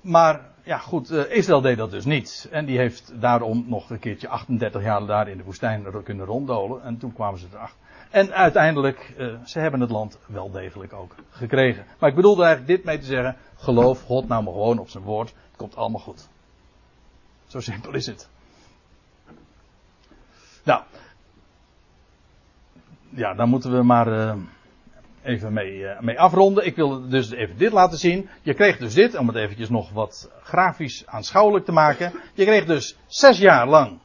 Maar, 0.01 0.41
ja 0.63 0.77
goed, 0.77 1.11
uh, 1.11 1.35
Israël 1.35 1.61
deed 1.61 1.77
dat 1.77 1.91
dus 1.91 2.05
niet. 2.05 2.47
En 2.51 2.65
die 2.65 2.77
heeft 2.77 3.11
daarom 3.21 3.65
nog 3.67 3.89
een 3.89 3.99
keertje 3.99 4.29
38 4.29 4.83
jaar 4.83 5.05
daar 5.05 5.27
in 5.27 5.37
de 5.37 5.43
woestijn 5.43 6.03
kunnen 6.03 6.25
ronddolen. 6.25 6.83
En 6.83 6.97
toen 6.97 7.13
kwamen 7.13 7.39
ze 7.39 7.47
erachter. 7.53 7.77
En 8.09 8.33
uiteindelijk, 8.33 9.13
uh, 9.17 9.33
ze 9.45 9.59
hebben 9.59 9.79
het 9.79 9.89
land 9.89 10.19
wel 10.25 10.51
degelijk 10.51 10.93
ook 10.93 11.15
gekregen. 11.29 11.85
Maar 11.99 12.09
ik 12.09 12.15
bedoelde 12.15 12.43
eigenlijk 12.43 12.75
dit 12.75 12.85
mee 12.85 12.99
te 12.99 13.05
zeggen. 13.05 13.35
Geloof 13.55 14.01
God 14.01 14.27
nou 14.27 14.43
maar 14.43 14.53
gewoon 14.53 14.79
op 14.79 14.89
zijn 14.89 15.03
woord. 15.03 15.33
Komt 15.57 15.75
allemaal 15.75 16.01
goed. 16.01 16.27
Zo 17.47 17.59
simpel 17.59 17.93
is 17.93 18.05
het. 18.05 18.29
Nou. 20.63 20.83
ja, 23.09 23.33
daar 23.33 23.47
moeten 23.47 23.71
we 23.71 23.83
maar 23.83 24.07
uh, 24.07 24.35
even 25.23 25.53
mee, 25.53 25.77
uh, 25.77 25.99
mee 25.99 26.19
afronden. 26.19 26.65
Ik 26.65 26.75
wil 26.75 27.09
dus 27.09 27.31
even 27.31 27.57
dit 27.57 27.71
laten 27.71 27.97
zien. 27.97 28.29
Je 28.41 28.53
kreeg 28.53 28.77
dus 28.77 28.93
dit, 28.93 29.17
om 29.17 29.27
het 29.27 29.37
eventjes 29.37 29.69
nog 29.69 29.91
wat 29.91 30.31
grafisch 30.41 31.05
aanschouwelijk 31.05 31.65
te 31.65 31.71
maken. 31.71 32.13
Je 32.33 32.43
kreeg 32.43 32.65
dus 32.65 32.97
zes 33.07 33.37
jaar 33.37 33.67
lang 33.67 33.99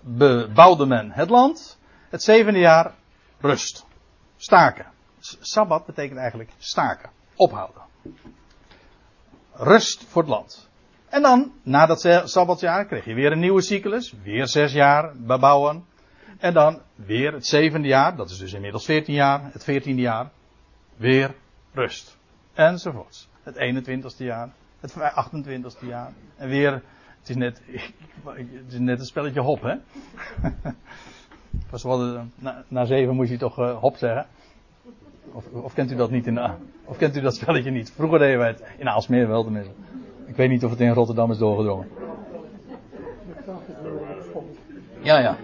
bebouwde 0.00 0.86
men 0.86 1.10
het 1.10 1.30
land. 1.30 1.78
Het 2.08 2.22
zevende 2.22 2.58
jaar 2.58 2.94
rust. 3.40 3.86
Staken. 4.36 4.86
Sabbat 5.40 5.86
betekent 5.86 6.18
eigenlijk 6.18 6.50
staken. 6.58 7.10
Ophouden. 7.36 7.82
Rust 9.62 10.04
voor 10.04 10.22
het 10.22 10.30
land. 10.30 10.68
En 11.08 11.22
dan, 11.22 11.52
na 11.62 11.86
dat 11.86 12.22
sabbatjaar, 12.24 12.86
kreeg 12.86 13.04
je 13.04 13.14
weer 13.14 13.32
een 13.32 13.38
nieuwe 13.38 13.62
cyclus. 13.62 14.14
Weer 14.22 14.46
zes 14.46 14.72
jaar 14.72 15.12
bebouwen. 15.16 15.84
En 16.38 16.54
dan 16.54 16.80
weer 16.94 17.32
het 17.32 17.46
zevende 17.46 17.88
jaar, 17.88 18.16
dat 18.16 18.30
is 18.30 18.38
dus 18.38 18.52
inmiddels 18.52 18.84
veertien 18.84 19.14
jaar, 19.14 19.52
het 19.52 19.64
veertiende 19.64 20.02
jaar. 20.02 20.30
Weer 20.96 21.34
rust. 21.72 22.18
Enzovoorts. 22.52 23.28
Het 23.42 23.54
21ste 23.54 24.24
jaar, 24.24 24.52
het 24.80 24.92
28ste 24.92 25.86
jaar. 25.86 26.12
En 26.36 26.48
weer, 26.48 26.72
het 27.18 27.28
is 27.28 27.36
net, 27.36 27.62
het 28.24 28.72
is 28.72 28.78
net 28.78 28.98
een 28.98 29.06
spelletje 29.06 29.40
hop, 29.40 29.62
hè? 29.62 29.74
Pas 31.70 31.82
wel, 31.82 32.26
na, 32.34 32.64
na 32.68 32.84
zeven 32.84 33.14
moest 33.14 33.30
je 33.30 33.38
toch 33.38 33.58
uh, 33.58 33.78
hop 33.78 33.96
zeggen. 33.96 34.26
Of, 35.32 35.46
of, 35.50 35.74
kent 35.74 35.90
u 35.90 35.96
dat 35.96 36.10
niet 36.10 36.26
in, 36.26 36.38
of 36.90 36.96
kent 36.96 37.16
u 37.16 37.20
dat 37.20 37.34
spelletje 37.34 37.70
niet? 37.70 37.92
Vroeger 37.92 38.18
deden 38.18 38.38
wij 38.38 38.48
het 38.48 38.62
in 38.78 38.88
Aalsmeer 38.88 39.28
wel 39.28 39.42
tenminste. 39.42 39.72
Ik 40.26 40.36
weet 40.36 40.48
niet 40.48 40.64
of 40.64 40.70
het 40.70 40.80
in 40.80 40.92
Rotterdam 40.92 41.30
is 41.30 41.38
doorgedrongen. 41.38 41.88
Ja, 45.02 45.18
ja. 45.18 45.36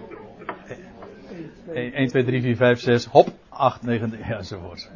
1, 1.73 2.07
2, 2.07 2.23
3, 2.23 2.41
4, 2.41 2.55
5, 2.55 2.79
6, 2.79 3.05
hop, 3.05 3.29
8, 3.49 3.81
9, 3.81 4.17
ja, 4.17 4.37
enzovoort. 4.37 4.89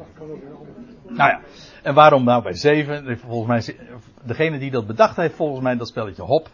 Nou 1.08 1.30
ja, 1.30 1.40
en 1.82 1.94
waarom 1.94 2.24
nou 2.24 2.42
bij 2.42 2.54
7? 2.54 3.18
Volgens 3.18 3.66
mij, 3.66 3.76
degene 4.22 4.58
die 4.58 4.70
dat 4.70 4.86
bedacht 4.86 5.16
heeft, 5.16 5.34
volgens 5.34 5.62
mij 5.62 5.76
dat 5.76 5.88
spelletje 5.88 6.22
hop, 6.22 6.48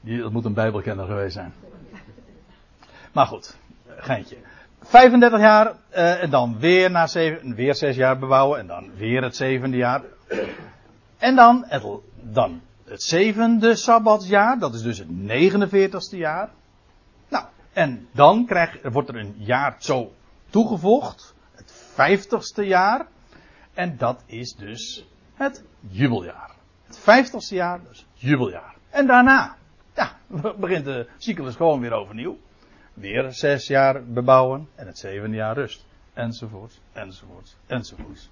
die, 0.00 0.20
dat 0.20 0.32
moet 0.32 0.44
een 0.44 0.54
bijbelkenner 0.54 1.06
geweest 1.06 1.34
zijn. 1.34 1.52
Maar 3.12 3.26
goed, 3.26 3.58
geintje. 3.86 4.36
35 4.86 5.40
jaar, 5.40 5.66
uh, 5.66 6.22
en 6.22 6.30
dan 6.30 6.58
weer 6.58 6.90
na 6.90 7.06
7, 7.06 7.54
weer 7.54 7.74
6 7.74 7.96
jaar 7.96 8.18
bebouwen, 8.18 8.58
en 8.58 8.66
dan 8.66 8.90
weer 8.96 9.22
het 9.22 9.36
zevende 9.36 9.76
jaar. 9.76 10.02
En 11.18 11.34
dan 11.34 11.64
het, 11.66 11.82
dan 12.20 12.60
het 12.84 13.02
zevende 13.02 13.76
sabbatsjaar, 13.76 14.58
dat 14.58 14.74
is 14.74 14.82
dus 14.82 14.98
het 14.98 15.08
49ste 15.08 16.18
jaar. 16.18 16.50
Nou, 17.28 17.44
en 17.72 18.08
dan 18.12 18.46
krijg, 18.46 18.78
wordt 18.82 19.08
er 19.08 19.16
een 19.16 19.34
jaar 19.38 19.76
zo 19.78 20.12
toegevoegd, 20.50 21.34
het 21.54 21.72
vijftigste 21.94 22.62
jaar. 22.62 23.06
En 23.74 23.96
dat 23.96 24.22
is 24.26 24.54
dus 24.54 25.06
het 25.34 25.64
jubeljaar. 25.80 26.50
Het 26.86 26.98
vijftigste 26.98 27.54
jaar, 27.54 27.80
dus 27.88 28.06
jubeljaar. 28.14 28.74
En 28.90 29.06
daarna, 29.06 29.56
ja, 29.94 30.16
begint 30.60 30.84
de 30.84 31.08
cyclus 31.16 31.54
gewoon 31.54 31.80
weer 31.80 31.92
overnieuw. 31.92 32.36
Weer 32.96 33.32
zes 33.32 33.66
jaar 33.66 34.04
bebouwen 34.04 34.68
en 34.74 34.86
het 34.86 34.98
zevende 34.98 35.36
jaar 35.36 35.54
rust. 35.54 35.84
Enzovoort, 36.12 36.80
enzovoort, 36.92 37.56
enzovoort. 37.66 38.28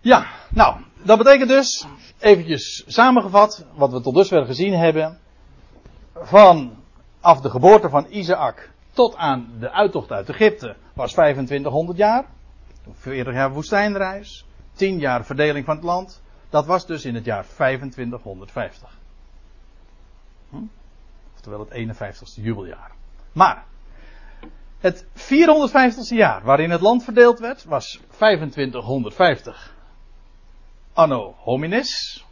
Ja, 0.00 0.26
nou, 0.50 0.80
dat 1.02 1.18
betekent 1.18 1.48
dus, 1.48 1.86
eventjes 2.18 2.84
samengevat, 2.86 3.66
wat 3.74 3.92
we 3.92 4.00
tot 4.00 4.14
dusver 4.14 4.44
gezien 4.46 4.72
hebben. 4.72 5.18
Vanaf 6.14 7.40
de 7.40 7.50
geboorte 7.50 7.88
van 7.88 8.06
Isaac 8.08 8.70
tot 8.92 9.16
aan 9.16 9.50
de 9.58 9.70
uittocht 9.70 10.12
uit 10.12 10.28
Egypte 10.28 10.76
was 10.92 11.12
2500 11.12 11.98
jaar. 11.98 12.24
40 12.92 13.34
jaar 13.34 13.52
woestijnreis. 13.52 14.46
10 14.72 14.98
jaar 14.98 15.24
verdeling 15.24 15.64
van 15.64 15.76
het 15.76 15.84
land. 15.84 16.22
Dat 16.50 16.66
was 16.66 16.86
dus 16.86 17.04
in 17.04 17.14
het 17.14 17.24
jaar 17.24 17.46
2550. 17.46 18.98
Hm? 20.50 20.56
Oftewel 21.46 21.66
het 21.70 21.96
51ste 21.96 22.42
jubeljaar. 22.42 22.92
Maar, 23.32 23.64
het 24.78 25.04
450ste 25.04 26.16
jaar 26.16 26.42
waarin 26.42 26.70
het 26.70 26.80
land 26.80 27.04
verdeeld 27.04 27.38
werd, 27.38 27.64
was 27.64 28.00
2550 28.16 29.74
anno 30.92 31.34
hominis. 31.38 32.24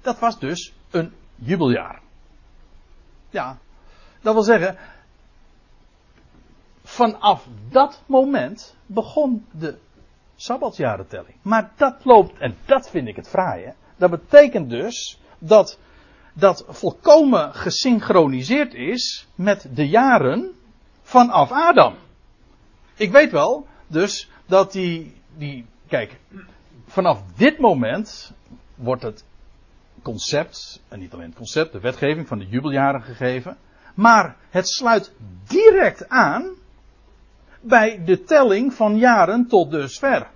Dat 0.00 0.18
was 0.18 0.38
dus 0.38 0.72
een 0.90 1.12
jubeljaar. 1.34 2.00
Ja, 3.30 3.58
dat 4.20 4.34
wil 4.34 4.42
zeggen, 4.42 4.78
vanaf 6.82 7.46
dat 7.70 8.02
moment 8.06 8.76
begon 8.86 9.46
de 9.50 9.78
sabbatsjarentelling. 10.36 11.36
Maar 11.42 11.72
dat 11.76 12.04
loopt, 12.04 12.38
en 12.38 12.56
dat 12.66 12.90
vind 12.90 13.08
ik 13.08 13.16
het 13.16 13.28
fraaie, 13.28 13.74
dat 13.96 14.10
betekent 14.10 14.70
dus 14.70 15.20
dat 15.38 15.78
dat 16.34 16.64
volkomen 16.68 17.54
gesynchroniseerd 17.54 18.74
is 18.74 19.26
met 19.34 19.66
de 19.74 19.88
jaren 19.88 20.50
vanaf 21.02 21.50
Adam. 21.50 21.94
Ik 22.94 23.10
weet 23.10 23.30
wel, 23.30 23.66
dus 23.86 24.30
dat 24.46 24.72
die, 24.72 25.14
die, 25.36 25.66
kijk, 25.88 26.18
vanaf 26.86 27.22
dit 27.36 27.58
moment 27.58 28.32
wordt 28.74 29.02
het 29.02 29.24
concept, 30.02 30.82
en 30.88 30.98
niet 30.98 31.12
alleen 31.12 31.26
het 31.26 31.36
concept, 31.36 31.72
de 31.72 31.80
wetgeving 31.80 32.28
van 32.28 32.38
de 32.38 32.46
jubeljaren 32.46 33.02
gegeven. 33.02 33.56
Maar 33.94 34.36
het 34.50 34.68
sluit 34.68 35.12
direct 35.48 36.08
aan 36.08 36.54
bij 37.60 38.04
de 38.04 38.22
telling 38.22 38.74
van 38.74 38.96
jaren 38.96 39.46
tot 39.46 39.70
dusver. 39.70 40.30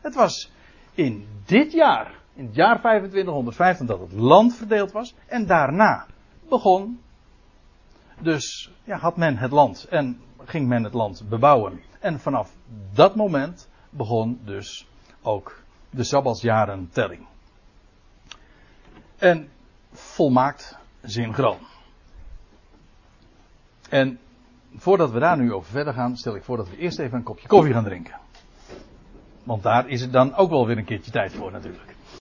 Het 0.00 0.14
was 0.14 0.50
in 0.94 1.26
dit 1.44 1.72
jaar, 1.72 2.14
in 2.36 2.46
het 2.46 2.54
jaar 2.54 2.78
2550, 2.78 3.86
dat 3.86 4.00
het 4.00 4.12
land 4.12 4.54
verdeeld 4.54 4.92
was. 4.92 5.14
En 5.26 5.46
daarna 5.46 6.06
begon, 6.48 7.00
dus 8.20 8.72
ja, 8.84 8.96
had 8.96 9.16
men 9.16 9.36
het 9.36 9.50
land 9.50 9.84
en 9.84 10.20
ging 10.44 10.68
men 10.68 10.84
het 10.84 10.94
land 10.94 11.28
bebouwen. 11.28 11.80
En 12.00 12.20
vanaf 12.20 12.52
dat 12.92 13.16
moment 13.16 13.68
begon 13.90 14.40
dus 14.44 14.88
ook 15.22 15.62
de 15.90 16.04
Sabbatsjaren 16.04 16.88
telling. 16.92 17.26
En 19.16 19.48
volmaakt 19.92 20.78
synchroon. 21.04 21.58
En 23.88 24.18
voordat 24.76 25.10
we 25.10 25.18
daar 25.18 25.36
nu 25.36 25.52
over 25.52 25.70
verder 25.70 25.94
gaan, 25.94 26.16
stel 26.16 26.36
ik 26.36 26.44
voor 26.44 26.56
dat 26.56 26.68
we 26.68 26.76
eerst 26.76 26.98
even 26.98 27.18
een 27.18 27.24
kopje 27.24 27.48
koffie 27.48 27.72
gaan 27.72 27.84
drinken. 27.84 28.14
Want 29.44 29.62
daar 29.62 29.88
is 29.88 30.00
het 30.00 30.12
dan 30.12 30.34
ook 30.34 30.50
wel 30.50 30.66
weer 30.66 30.78
een 30.78 30.84
keertje 30.84 31.10
tijd 31.10 31.32
voor 31.32 31.52
natuurlijk. 31.52 31.95